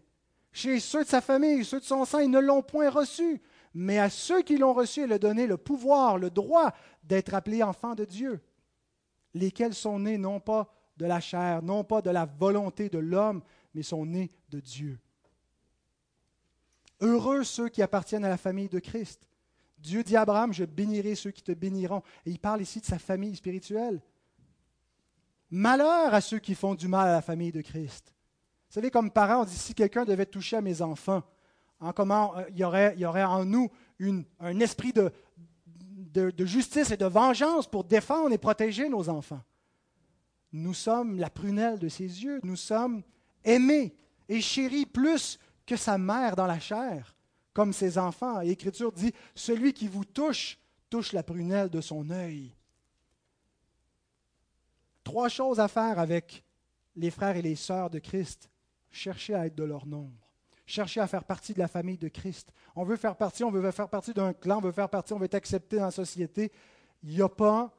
chez 0.52 0.80
ceux 0.80 1.04
de 1.04 1.10
sa 1.10 1.20
famille, 1.20 1.66
ceux 1.66 1.80
de 1.80 1.86
son 1.86 2.06
sang, 2.06 2.20
ils 2.20 2.30
ne 2.30 2.40
l'ont 2.40 2.62
point 2.62 2.92
reçue, 2.92 3.42
mais 3.74 3.98
à 3.98 4.12
ceux 4.12 4.44
qui 4.44 4.60
l'ont 4.60 4.74
reçu, 4.74 5.06
il 5.06 5.14
a 5.14 5.18
donné 5.18 5.48
le 5.48 5.58
pouvoir, 5.58 6.20
le 6.20 6.30
droit 6.30 6.76
d'être 7.04 7.34
appelés 7.34 7.64
enfants 7.64 7.96
de 7.96 8.06
Dieu, 8.06 8.40
lesquels 9.34 9.74
sont 9.74 9.98
nés 9.98 10.20
non 10.20 10.40
pas 10.40 10.72
de 10.98 11.08
la 11.08 11.20
chair, 11.20 11.64
non 11.64 11.84
pas 11.84 12.04
de 12.04 12.12
la 12.12 12.26
volonté 12.26 12.88
de 12.88 13.00
l'homme, 13.00 13.42
mais 13.74 13.82
sont 13.82 14.06
nés 14.06 14.32
de 14.50 14.60
Dieu. 14.60 15.00
Heureux 17.02 17.44
ceux 17.44 17.70
qui 17.70 17.82
appartiennent 17.82 18.26
à 18.26 18.30
la 18.30 18.38
famille 18.38 18.70
de 18.70 18.80
Christ. 18.80 19.28
Dieu 19.78 20.04
dit 20.04 20.16
à 20.16 20.22
Abraham, 20.22 20.54
je 20.54 20.64
bénirai 20.64 21.16
ceux 21.16 21.32
qui 21.32 21.44
te 21.44 21.52
béniront. 21.52 22.02
Et 22.26 22.32
il 22.32 22.40
parle 22.40 22.62
ici 22.62 22.80
de 22.80 22.86
sa 22.86 22.98
famille 22.98 23.36
spirituelle. 23.36 24.02
Malheur 25.52 26.14
à 26.14 26.22
ceux 26.22 26.40
qui 26.40 26.56
font 26.56 26.76
du 26.76 26.88
mal 26.88 27.08
à 27.08 27.14
la 27.14 27.22
famille 27.22 27.52
de 27.52 27.62
Christ. 27.62 28.14
Vous 28.70 28.74
savez, 28.74 28.90
comme 28.90 29.12
parents, 29.12 29.42
on 29.42 29.46
dit, 29.46 29.56
si 29.56 29.76
quelqu'un 29.76 30.06
devait 30.06 30.26
toucher 30.26 30.58
à 30.58 30.62
mes 30.62 30.82
enfants, 30.82 31.24
en 31.80 31.94
comment 31.94 32.36
euh, 32.38 32.44
il, 32.50 32.58
y 32.58 32.64
aurait, 33.06 33.24
en 33.24 33.46
nous 33.46 33.70
un 34.40 34.60
esprit 34.60 34.92
de, 34.92 35.12
de 36.32 36.46
justice 36.46 36.92
et 36.92 36.98
de 36.98 37.06
vengeance 37.06 37.68
pour 37.68 37.84
défendre 37.84 38.34
et 38.34 38.38
protéger 38.38 38.90
nos 38.90 39.08
enfants. 39.10 39.42
Nous 40.52 40.74
sommes 40.74 41.20
la 41.20 41.30
prunelle 41.30 41.80
de 41.80 41.90
ses 41.90 42.24
yeux, 42.24 42.40
nous 42.44 42.56
sommes 42.56 43.04
aimés 43.44 43.96
et 44.28 44.42
chéris 44.42 44.86
plus 44.86 45.38
que 45.66 45.76
sa 45.76 45.98
mère 45.98 46.36
dans 46.36 46.48
la 46.48 46.60
chair, 46.60 47.16
comme 47.54 47.74
ses 47.74 47.98
enfants. 47.98 48.40
L'Écriture 48.40 48.92
dit, 48.92 49.14
celui 49.34 49.74
qui 49.74 49.88
vous 49.88 50.06
touche, 50.06 50.58
touche 50.90 51.14
la 51.14 51.24
prunelle 51.24 51.70
de 51.70 51.82
son 51.82 52.10
œil. 52.10 52.54
Trois 55.04 55.30
choses 55.30 55.60
à 55.60 55.68
faire 55.68 56.00
avec 56.00 56.44
les 56.96 57.12
frères 57.12 57.38
et 57.38 57.42
les 57.42 57.56
sœurs 57.56 57.90
de 57.90 58.00
Christ. 58.00 58.50
Cherchez 58.92 59.34
à 59.36 59.46
être 59.46 59.56
de 59.56 59.64
leur 59.64 59.86
nombre. 59.86 60.26
Cherchez 60.66 61.00
à 61.00 61.08
faire 61.08 61.24
partie 61.24 61.54
de 61.54 61.60
la 61.60 61.68
famille 61.68 61.98
de 61.98 62.08
Christ. 62.08 62.52
On 62.76 62.84
veut 62.84 62.96
faire 62.96 63.16
partie, 63.16 63.44
on 63.44 63.52
veut 63.52 63.72
faire 63.72 63.90
partie 63.90 64.14
d'un 64.14 64.34
clan, 64.34 64.58
on 64.58 64.62
veut 64.62 64.72
faire 64.72 64.90
partie, 64.90 65.14
on 65.14 65.20
veut 65.20 65.26
être 65.26 65.36
accepté 65.36 65.78
dans 65.78 65.86
la 65.86 65.92
société. 65.92 66.52
Il 67.04 67.12
n'y 67.12 67.22
a 67.22 67.30
pas 67.30 67.72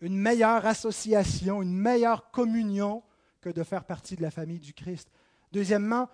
une 0.00 0.16
meilleure 0.16 0.66
association, 0.66 1.62
une 1.62 1.74
meilleure 1.74 2.30
communion 2.30 3.02
que 3.40 3.48
de 3.48 3.62
faire 3.62 3.84
partie 3.84 4.16
de 4.16 4.22
la 4.22 4.30
famille 4.30 4.60
du 4.60 4.74
Christ. 4.74 5.10
Deuxièmement, 5.52 6.10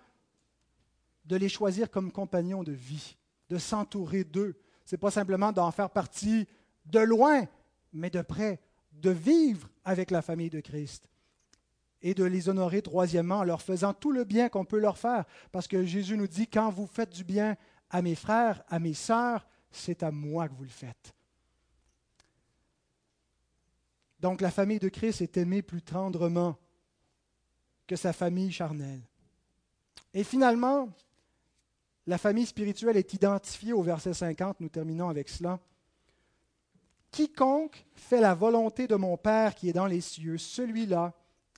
de 1.30 1.36
les 1.36 1.48
choisir 1.48 1.90
comme 1.90 2.10
compagnons 2.10 2.64
de 2.64 2.72
vie, 2.72 3.16
de 3.48 3.56
s'entourer 3.56 4.24
d'eux. 4.24 4.58
Ce 4.84 4.94
n'est 4.94 4.98
pas 4.98 5.12
simplement 5.12 5.52
d'en 5.52 5.70
faire 5.70 5.88
partie 5.88 6.48
de 6.86 6.98
loin, 6.98 7.46
mais 7.92 8.10
de 8.10 8.20
près, 8.20 8.60
de 8.92 9.10
vivre 9.10 9.68
avec 9.84 10.10
la 10.10 10.22
famille 10.22 10.50
de 10.50 10.58
Christ. 10.58 11.08
Et 12.02 12.14
de 12.14 12.24
les 12.24 12.48
honorer, 12.48 12.82
troisièmement, 12.82 13.38
en 13.38 13.44
leur 13.44 13.62
faisant 13.62 13.94
tout 13.94 14.10
le 14.10 14.24
bien 14.24 14.48
qu'on 14.48 14.64
peut 14.64 14.80
leur 14.80 14.98
faire. 14.98 15.24
Parce 15.52 15.68
que 15.68 15.84
Jésus 15.84 16.16
nous 16.16 16.26
dit, 16.26 16.48
quand 16.48 16.70
vous 16.70 16.88
faites 16.88 17.10
du 17.10 17.22
bien 17.22 17.56
à 17.90 18.02
mes 18.02 18.16
frères, 18.16 18.64
à 18.68 18.80
mes 18.80 18.94
sœurs, 18.94 19.46
c'est 19.70 20.02
à 20.02 20.10
moi 20.10 20.48
que 20.48 20.54
vous 20.54 20.64
le 20.64 20.68
faites. 20.68 21.14
Donc 24.18 24.40
la 24.40 24.50
famille 24.50 24.80
de 24.80 24.88
Christ 24.88 25.20
est 25.20 25.36
aimée 25.36 25.62
plus 25.62 25.82
tendrement 25.82 26.56
que 27.86 27.94
sa 27.94 28.12
famille 28.12 28.50
charnelle. 28.50 29.02
Et 30.12 30.24
finalement, 30.24 30.88
la 32.06 32.18
famille 32.18 32.46
spirituelle 32.46 32.96
est 32.96 33.14
identifiée 33.14 33.72
au 33.72 33.82
verset 33.82 34.14
50, 34.14 34.60
nous 34.60 34.68
terminons 34.68 35.08
avec 35.08 35.28
cela. 35.28 35.58
Quiconque 37.10 37.84
fait 37.92 38.20
la 38.20 38.34
volonté 38.34 38.86
de 38.86 38.94
mon 38.94 39.16
Père 39.16 39.54
qui 39.54 39.68
est 39.68 39.72
dans 39.72 39.86
les 39.86 40.00
cieux, 40.00 40.38
celui-là 40.38 41.12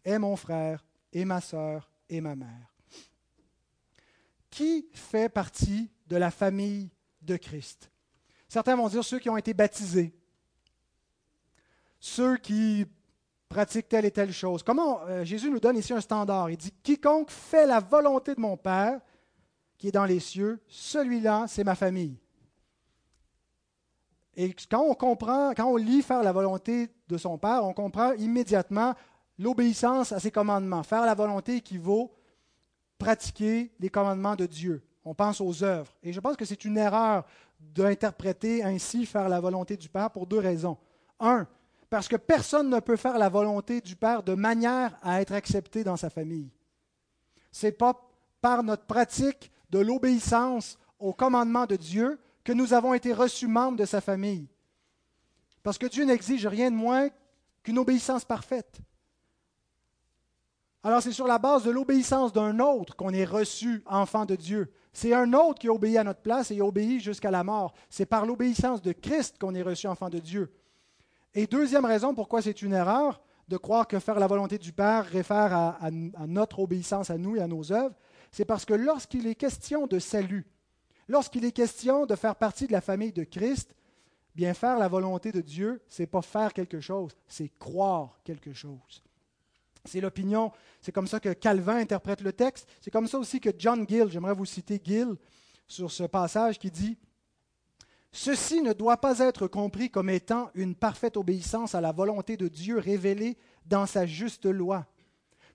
est 0.05 0.19
mon 0.19 0.37
frère 0.37 0.85
et 1.13 1.25
ma 1.25 1.41
sœur 1.41 1.91
et 2.09 2.21
ma 2.21 2.35
mère. 2.35 2.75
Qui 4.51 4.87
fait 4.93 5.29
partie 5.29 5.91
de 6.07 6.17
la 6.17 6.31
famille 6.31 6.91
de 7.23 7.37
Christ? 7.37 7.91
Certains 8.49 8.77
vont 8.77 8.89
dire 8.89 9.05
ceux 9.05 9.19
qui 9.19 9.31
ont 9.31 9.37
été 9.37 9.55
baptisés, 9.55 10.13
ceux 12.01 12.37
qui 12.37 12.87
pratiquent 13.49 13.89
telle 13.89 14.05
et 14.05 14.11
telle 14.11 14.33
chose. 14.33 14.63
Comment 14.63 15.01
euh, 15.03 15.25
Jésus 15.25 15.51
nous 15.51 15.61
donne 15.61 15.77
ici 15.77 15.93
un 15.93 16.01
standard 16.01 16.51
Il 16.51 16.57
dit 16.57 16.73
quiconque 16.83 17.31
fait 17.31 17.67
la 17.67 17.81
volonté 17.81 18.35
de 18.35 18.41
mon 18.41 18.57
Père 18.57 19.01
qui 19.83 19.89
est 19.89 19.91
dans 19.91 20.05
les 20.05 20.21
cieux, 20.21 20.61
celui-là, 20.69 21.47
c'est 21.49 21.65
ma 21.65 21.75
famille. 21.75 22.17
Et 24.37 24.55
quand 24.71 24.83
on 24.83 24.95
comprend, 24.95 25.53
quand 25.55 25.67
on 25.67 25.75
lit 25.75 26.03
faire 26.03 26.23
la 26.23 26.31
volonté 26.31 26.89
de 27.09 27.19
son 27.19 27.37
Père, 27.37 27.65
on 27.65 27.73
comprend 27.73 28.13
immédiatement 28.13 28.95
l'obéissance 29.41 30.13
à 30.13 30.21
ses 30.21 30.31
commandements. 30.31 30.85
Faire 30.85 31.05
la 31.05 31.17
volonté 31.17 31.57
équivaut 31.57 32.15
pratiquer 32.97 33.73
les 33.81 33.89
commandements 33.89 34.37
de 34.37 34.47
Dieu. 34.47 34.85
On 35.05 35.17
pense 35.17 35.41
aux 35.41 35.65
œuvres. 35.65 35.93
Et 36.05 36.13
je 36.13 36.21
pense 36.21 36.37
que 36.37 36.45
c'est 36.45 36.65
une 36.65 36.79
erreur 36.79 37.27
d'interpréter 37.59 38.63
ainsi 38.63 39.05
faire 39.05 39.29
la 39.29 39.41
volonté 39.41 39.77
du 39.77 39.89
Père 39.89 40.13
pour 40.13 40.29
deux 40.29 40.39
raisons. 40.39 40.79
Un, 41.19 41.49
parce 41.91 42.07
que 42.07 42.15
personne 42.15 42.71
ne 42.71 42.79
peut 42.79 42.95
faire 42.95 43.19
la 43.19 43.29
volonté 43.29 43.81
du 43.81 43.97
Père 43.97 44.23
de 44.23 44.35
manière 44.35 44.97
à 45.03 45.21
être 45.21 45.33
accepté 45.33 45.83
dans 45.83 45.97
sa 45.97 46.09
famille. 46.09 46.53
Ce 47.51 47.67
n'est 47.67 47.73
pas 47.73 48.01
par 48.41 48.63
notre 48.63 48.85
pratique 48.85 49.52
de 49.73 49.79
l'obéissance 49.79 50.79
aux 50.99 51.15
commandements 51.15 51.67
de 51.67 51.77
Dieu 51.77 52.21
que 52.45 52.53
nous 52.53 52.75
avons 52.75 52.95
été 52.95 53.13
reçus 53.13 53.49
membres 53.49 53.79
de 53.79 53.85
sa 53.85 54.01
famille. 54.01 54.49
Parce 55.63 55.79
que 55.79 55.87
Dieu 55.87 56.05
n'exige 56.05 56.47
rien 56.47 56.71
de 56.71 56.77
moins 56.77 57.09
qu'une 57.63 57.79
obéissance 57.79 58.25
parfaite. 58.25 58.81
Alors 60.85 61.01
c'est 61.01 61.13
sur 61.13 61.27
la 61.27 61.39
base 61.39 61.65
de 61.65 61.71
l'obéissance 61.71 62.33
d'un 62.33 62.59
autre 62.59 62.97
qu'on 62.97 63.15
est 63.15 63.25
reçu 63.25 63.83
enfant 63.87 64.27
de 64.27 64.35
Dieu. 64.35 64.73
C'est 64.93 65.15
un 65.15 65.33
autre 65.33 65.61
qui 65.61 65.69
obéit 65.69 65.97
à 65.97 66.05
notre 66.05 66.21
place 66.21 66.51
et 66.51 66.61
obéit 66.61 67.01
jusqu'à 67.01 67.31
la 67.31 67.45
mort. 67.45 67.73
C'est 67.89 68.07
par 68.07 68.27
l'obéissance 68.27 68.83
de 68.83 68.93
Christ 68.93 69.39
qu'on 69.39 69.55
est 69.55 69.63
reçu 69.63 69.87
enfant 69.87 70.11
de 70.11 70.19
Dieu. 70.19 70.53
Et 71.35 71.47
deuxième 71.47 71.85
raison 71.85 72.15
pourquoi 72.15 72.43
c'est 72.43 72.63
une 72.63 72.75
erreur 72.75 73.23
de 73.49 73.57
croire 73.57 73.87
que 73.87 74.01
faire 74.01 74.19
la 74.19 74.27
volonté 74.27 74.59
du 74.59 74.73
Père 74.73 75.07
réfère 75.07 75.55
à 75.55 75.91
notre 76.27 76.59
obéissance 76.59 77.11
à 77.11 77.17
nous 77.17 77.37
et 77.37 77.41
à 77.41 77.47
nos 77.47 77.73
œuvres, 77.73 77.95
c'est 78.33 78.45
parce 78.45 78.65
que 78.65 78.75
lorsqu'il 78.75 79.27
est 79.27 79.35
question 79.35 79.87
de 79.87 79.99
salut, 79.99 80.47
lorsqu'il 81.07 81.45
est 81.45 81.53
question 81.53 82.07
de 82.07 82.17
faire 82.17 82.37
partie 82.37 82.67
de 82.67 82.73
la 82.73 82.81
famille 82.81 83.13
de 83.13 83.25
Christ, 83.25 83.75
bien 84.35 84.55
faire 84.55 84.79
la 84.79 84.89
volonté 84.89 85.31
de 85.31 85.41
Dieu, 85.41 85.83
c'est 85.89 86.07
pas 86.07 86.23
faire 86.23 86.53
quelque 86.53 86.81
chose, 86.81 87.13
c'est 87.29 87.51
croire 87.59 88.19
quelque 88.25 88.53
chose. 88.53 89.05
C'est 89.85 90.01
l'opinion, 90.01 90.53
c'est 90.81 90.93
comme 90.93 91.07
ça 91.07 91.21
que 91.21 91.33
Calvin 91.33 91.77
interprète 91.77 92.21
le 92.21 92.33
texte. 92.33 92.69
C'est 92.81 92.91
comme 92.91 93.09
ça 93.09 93.19
aussi 93.19 93.41
que 93.41 93.51
John 93.57 93.87
Gill, 93.89 94.09
j'aimerais 94.09 94.35
vous 94.35 94.47
citer 94.47 94.81
Gill 94.83 95.17
sur 95.67 95.91
ce 95.91 96.05
passage 96.05 96.59
qui 96.59 96.71
dit 96.71 96.97
Ceci 98.13 98.63
ne 98.63 98.73
doit 98.73 98.99
pas 98.99 99.19
être 99.19 99.49
compris 99.49 99.91
comme 99.91 100.11
étant 100.11 100.51
une 100.55 100.75
parfaite 100.75 101.17
obéissance 101.17 101.75
à 101.75 101.81
la 101.81 101.93
volonté 101.93 102.37
de 102.37 102.47
Dieu 102.47 102.79
révélée 102.79 103.37
dans 103.67 103.87
sa 103.87 104.07
juste 104.07 104.47
loi, 104.47 104.87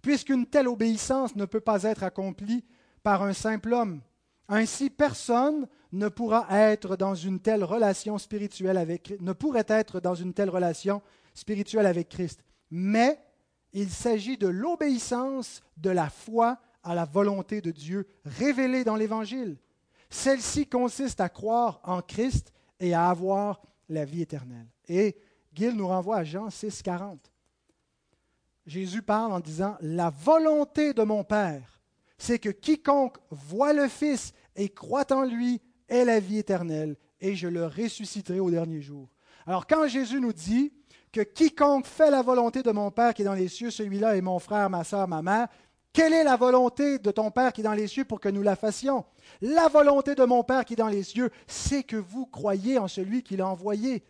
puisqu'une 0.08 0.46
telle 0.46 0.70
obéissance 0.70 1.36
ne 1.36 1.44
peut 1.44 1.60
pas 1.60 1.84
être 1.84 2.02
accomplie 2.02 2.64
par 3.04 3.24
un 3.24 3.34
simple 3.34 3.74
homme. 3.74 4.00
Ainsi, 4.48 4.90
personne 4.90 5.68
ne 5.92 6.08
pourra 6.08 6.48
être 6.50 6.96
dans 6.96 7.14
une 7.14 7.42
telle 7.42 7.66
relation 7.66 8.18
spirituelle 8.18 8.78
avec 8.78 9.20
ne 9.20 9.34
pourrait 9.34 9.66
être 9.68 10.00
dans 10.00 10.16
une 10.16 10.34
telle 10.34 10.50
relation 10.50 11.02
spirituelle 11.34 11.86
avec 11.86 12.08
Christ. 12.08 12.40
Mais 12.72 13.20
il 13.74 13.90
s'agit 13.90 14.38
de 14.38 14.48
l'obéissance 14.48 15.62
de 15.76 15.90
la 15.90 16.10
foi 16.10 16.58
à 16.84 16.96
la 16.96 17.04
volonté 17.04 17.60
de 17.60 17.72
Dieu 17.72 18.08
révélée 18.24 18.86
dans 18.86 18.96
l'Évangile. 18.96 19.58
Celle-ci 20.10 20.68
consiste 20.68 21.20
à 21.20 21.28
croire 21.28 21.82
en 21.84 22.02
Christ 22.02 22.54
et 22.80 22.94
à 22.94 23.10
avoir 23.10 23.62
la 23.90 24.06
vie 24.06 24.22
éternelle. 24.22 24.70
Et 24.88 25.18
Gill 25.52 25.76
nous 25.76 25.90
renvoie 25.90 26.20
à 26.20 26.24
Jean 26.24 26.50
6, 26.50 26.82
40. 26.82 27.30
Jésus 28.68 29.02
parle 29.02 29.32
en 29.32 29.40
disant, 29.40 29.78
La 29.82 30.12
volonté 30.12 30.94
de 30.94 31.02
mon 31.02 31.24
Père, 31.24 31.82
c'est 32.18 32.38
que 32.38 32.50
quiconque 32.50 33.18
voit 33.32 33.74
le 33.74 33.88
Fils 33.88 34.34
et 34.56 34.70
croit 34.70 35.12
en 35.12 35.24
lui 35.24 35.62
ait 35.88 36.06
la 36.06 36.20
vie 36.20 36.38
éternelle, 36.38 36.98
et 37.22 37.36
je 37.36 37.48
le 37.48 37.66
ressusciterai 37.66 38.40
au 38.40 38.52
dernier 38.52 38.82
jour. 38.82 39.10
Alors 39.48 39.66
quand 39.66 39.88
Jésus 39.88 40.20
nous 40.20 40.34
dit, 40.34 40.74
que 41.14 41.22
quiconque 41.22 41.86
fait 41.86 42.12
la 42.12 42.22
volonté 42.22 42.62
de 42.62 42.72
mon 42.72 42.92
Père 42.92 43.14
qui 43.14 43.22
est 43.22 43.26
dans 43.26 43.34
les 43.34 43.48
cieux, 43.48 43.72
celui-là 43.72 44.18
est 44.18 44.22
mon 44.22 44.40
frère, 44.40 44.70
ma 44.70 44.84
soeur, 44.84 45.08
ma 45.08 45.22
mère. 45.22 45.48
Quelle 45.94 46.14
est 46.14 46.24
la 46.24 46.36
volonté 46.36 47.00
de 47.00 47.10
ton 47.10 47.32
Père 47.32 47.54
qui 47.54 47.62
est 47.62 47.64
dans 47.64 47.74
les 47.74 47.88
cieux 47.88 48.06
pour 48.06 48.20
que 48.20 48.30
nous 48.30 48.44
la 48.44 48.56
fassions? 48.56 49.06
La 49.42 49.68
volonté 49.68 50.14
de 50.14 50.26
mon 50.26 50.44
Père 50.44 50.66
qui 50.66 50.74
est 50.74 50.76
dans 50.78 50.90
les 50.90 51.04
cieux, 51.04 51.32
c'est 51.48 51.84
que 51.84 51.96
vous 51.96 52.26
croyez 52.26 52.78
en 52.78 52.88
celui 52.88 53.24
qui 53.24 53.38
l'a 53.38 53.48
envoyé. 53.48 54.04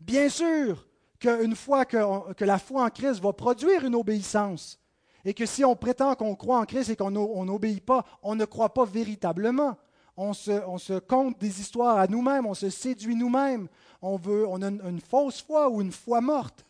Bien 0.00 0.28
sûr 0.28 0.87
qu'une 1.18 1.56
fois 1.56 1.84
que, 1.84 2.44
la 2.44 2.58
foi 2.58 2.84
en 2.84 2.90
Christ 2.90 3.20
va 3.20 3.32
produire 3.32 3.84
une 3.84 3.94
obéissance, 3.94 4.78
et 5.24 5.34
que 5.34 5.46
si 5.46 5.64
on 5.64 5.76
prétend 5.76 6.14
qu'on 6.14 6.34
croit 6.34 6.60
en 6.60 6.64
Christ 6.64 6.90
et 6.90 6.96
qu'on 6.96 7.10
n'obéit 7.10 7.84
pas, 7.84 8.04
on 8.22 8.34
ne 8.34 8.44
croit 8.44 8.72
pas 8.72 8.84
véritablement 8.84 9.76
on 10.18 10.32
se, 10.34 10.98
compte 10.98 11.38
des 11.38 11.60
histoires 11.60 11.96
à 11.96 12.08
nous-mêmes, 12.08 12.44
on 12.44 12.54
se 12.54 12.70
séduit 12.70 13.14
nous-mêmes, 13.14 13.68
on, 14.02 14.20
on 14.26 14.62
a 14.62 14.66
une, 14.66 15.00
fausse 15.00 15.40
foi 15.40 15.70
ou 15.70 15.80
une 15.80 15.92
foi 15.92 16.20
morte. 16.20 16.64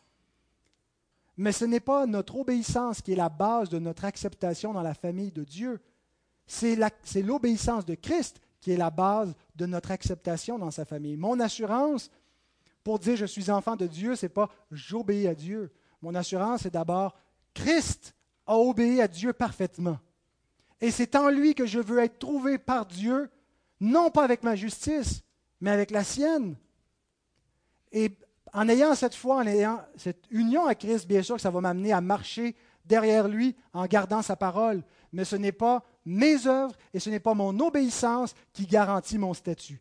Mais 1.38 1.52
ce 1.52 1.64
n'est 1.64 1.80
pas 1.80 2.04
notre 2.04 2.36
obéissance 2.36 3.00
qui 3.00 3.12
est 3.12 3.16
la 3.16 3.30
base 3.30 3.70
de 3.70 3.78
notre 3.78 4.04
acceptation 4.04 4.74
dans 4.74 4.82
la 4.82 4.92
famille 4.92 5.32
de 5.32 5.44
Dieu. 5.44 5.80
C'est 6.46 6.76
l'obéissance 7.22 7.86
de 7.86 7.94
Christ 7.94 8.38
qui 8.60 8.72
est 8.72 8.76
la 8.76 8.90
base 8.90 9.34
de 9.54 9.64
notre 9.64 9.92
acceptation 9.92 10.58
dans 10.58 10.70
sa 10.70 10.84
famille. 10.84 11.16
Mon 11.16 11.40
assurance 11.40 12.10
pour 12.84 12.98
dire 12.98 13.16
je 13.16 13.26
suis 13.26 13.50
enfant 13.50 13.76
de 13.76 13.86
Dieu, 13.86 14.16
ce 14.16 14.26
n'est 14.26 14.30
pas 14.30 14.48
j'obéis 14.70 15.28
à 15.28 15.34
Dieu. 15.34 15.70
Mon 16.02 16.14
assurance, 16.14 16.62
c'est 16.62 16.72
d'abord 16.72 17.16
Christ 17.54 18.14
a 18.46 18.56
obéi 18.56 19.00
à 19.00 19.08
Dieu 19.08 19.32
parfaitement. 19.32 19.98
Et 20.80 20.90
c'est 20.90 21.16
en 21.16 21.28
lui 21.28 21.54
que 21.54 21.66
je 21.66 21.80
veux 21.80 21.98
être 21.98 22.18
trouvé 22.18 22.58
par 22.58 22.86
Dieu 22.86 23.30
non 23.80 24.10
pas 24.10 24.24
avec 24.24 24.42
ma 24.42 24.56
justice, 24.56 25.22
mais 25.60 25.70
avec 25.70 25.90
la 25.90 26.04
sienne. 26.04 26.56
Et 27.92 28.16
en 28.52 28.68
ayant 28.68 28.94
cette 28.94 29.14
foi, 29.14 29.36
en 29.36 29.46
ayant 29.46 29.80
cette 29.96 30.24
union 30.30 30.66
à 30.66 30.74
Christ, 30.74 31.06
bien 31.06 31.22
sûr 31.22 31.36
que 31.36 31.42
ça 31.42 31.50
va 31.50 31.60
m'amener 31.60 31.92
à 31.92 32.00
marcher 32.00 32.56
derrière 32.84 33.28
lui 33.28 33.54
en 33.72 33.86
gardant 33.86 34.22
sa 34.22 34.36
parole. 34.36 34.82
Mais 35.12 35.24
ce 35.24 35.36
n'est 35.36 35.52
pas 35.52 35.84
mes 36.04 36.46
œuvres 36.46 36.74
et 36.94 37.00
ce 37.00 37.10
n'est 37.10 37.20
pas 37.20 37.34
mon 37.34 37.58
obéissance 37.60 38.34
qui 38.52 38.66
garantit 38.66 39.18
mon 39.18 39.34
statut. 39.34 39.80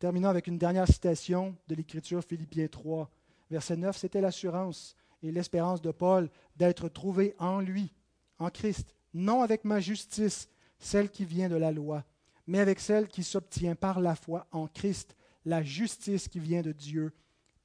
Terminons 0.00 0.30
avec 0.30 0.46
une 0.46 0.56
dernière 0.56 0.88
citation 0.88 1.54
de 1.68 1.74
l'Écriture, 1.74 2.24
Philippiens 2.24 2.68
3, 2.68 3.10
verset 3.50 3.76
9. 3.76 3.94
C'était 3.94 4.22
l'assurance 4.22 4.96
et 5.22 5.30
l'espérance 5.30 5.82
de 5.82 5.90
Paul 5.90 6.30
d'être 6.56 6.88
trouvé 6.88 7.34
en 7.38 7.60
lui, 7.60 7.92
en 8.38 8.48
Christ, 8.48 8.94
non 9.12 9.42
avec 9.42 9.62
ma 9.62 9.78
justice, 9.78 10.48
celle 10.78 11.10
qui 11.10 11.26
vient 11.26 11.50
de 11.50 11.56
la 11.56 11.70
loi, 11.70 12.02
mais 12.46 12.60
avec 12.60 12.80
celle 12.80 13.08
qui 13.08 13.22
s'obtient 13.22 13.74
par 13.74 14.00
la 14.00 14.14
foi 14.14 14.46
en 14.52 14.68
Christ, 14.68 15.14
la 15.44 15.62
justice 15.62 16.28
qui 16.28 16.38
vient 16.38 16.62
de 16.62 16.72
Dieu 16.72 17.12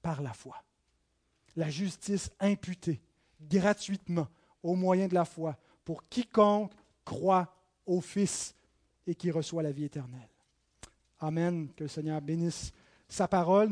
par 0.01 0.21
la 0.21 0.33
foi. 0.33 0.61
La 1.55 1.69
justice 1.69 2.31
imputée 2.41 2.99
gratuitement 3.39 4.27
au 4.61 4.75
moyen 4.75 5.07
de 5.07 5.13
la 5.13 5.23
foi 5.23 5.57
pour 5.86 6.03
quiconque 6.09 6.73
croit 7.05 7.55
au 7.86 8.01
Fils 8.01 8.53
et 9.07 9.15
qui 9.15 9.31
reçoit 9.31 9.63
la 9.63 9.71
vie 9.71 9.86
éternelle. 9.86 10.34
Amen. 11.26 11.69
Que 11.76 11.86
le 11.86 11.88
Seigneur 11.88 12.21
bénisse 12.21 12.71
sa 13.07 13.28
parole. 13.28 13.71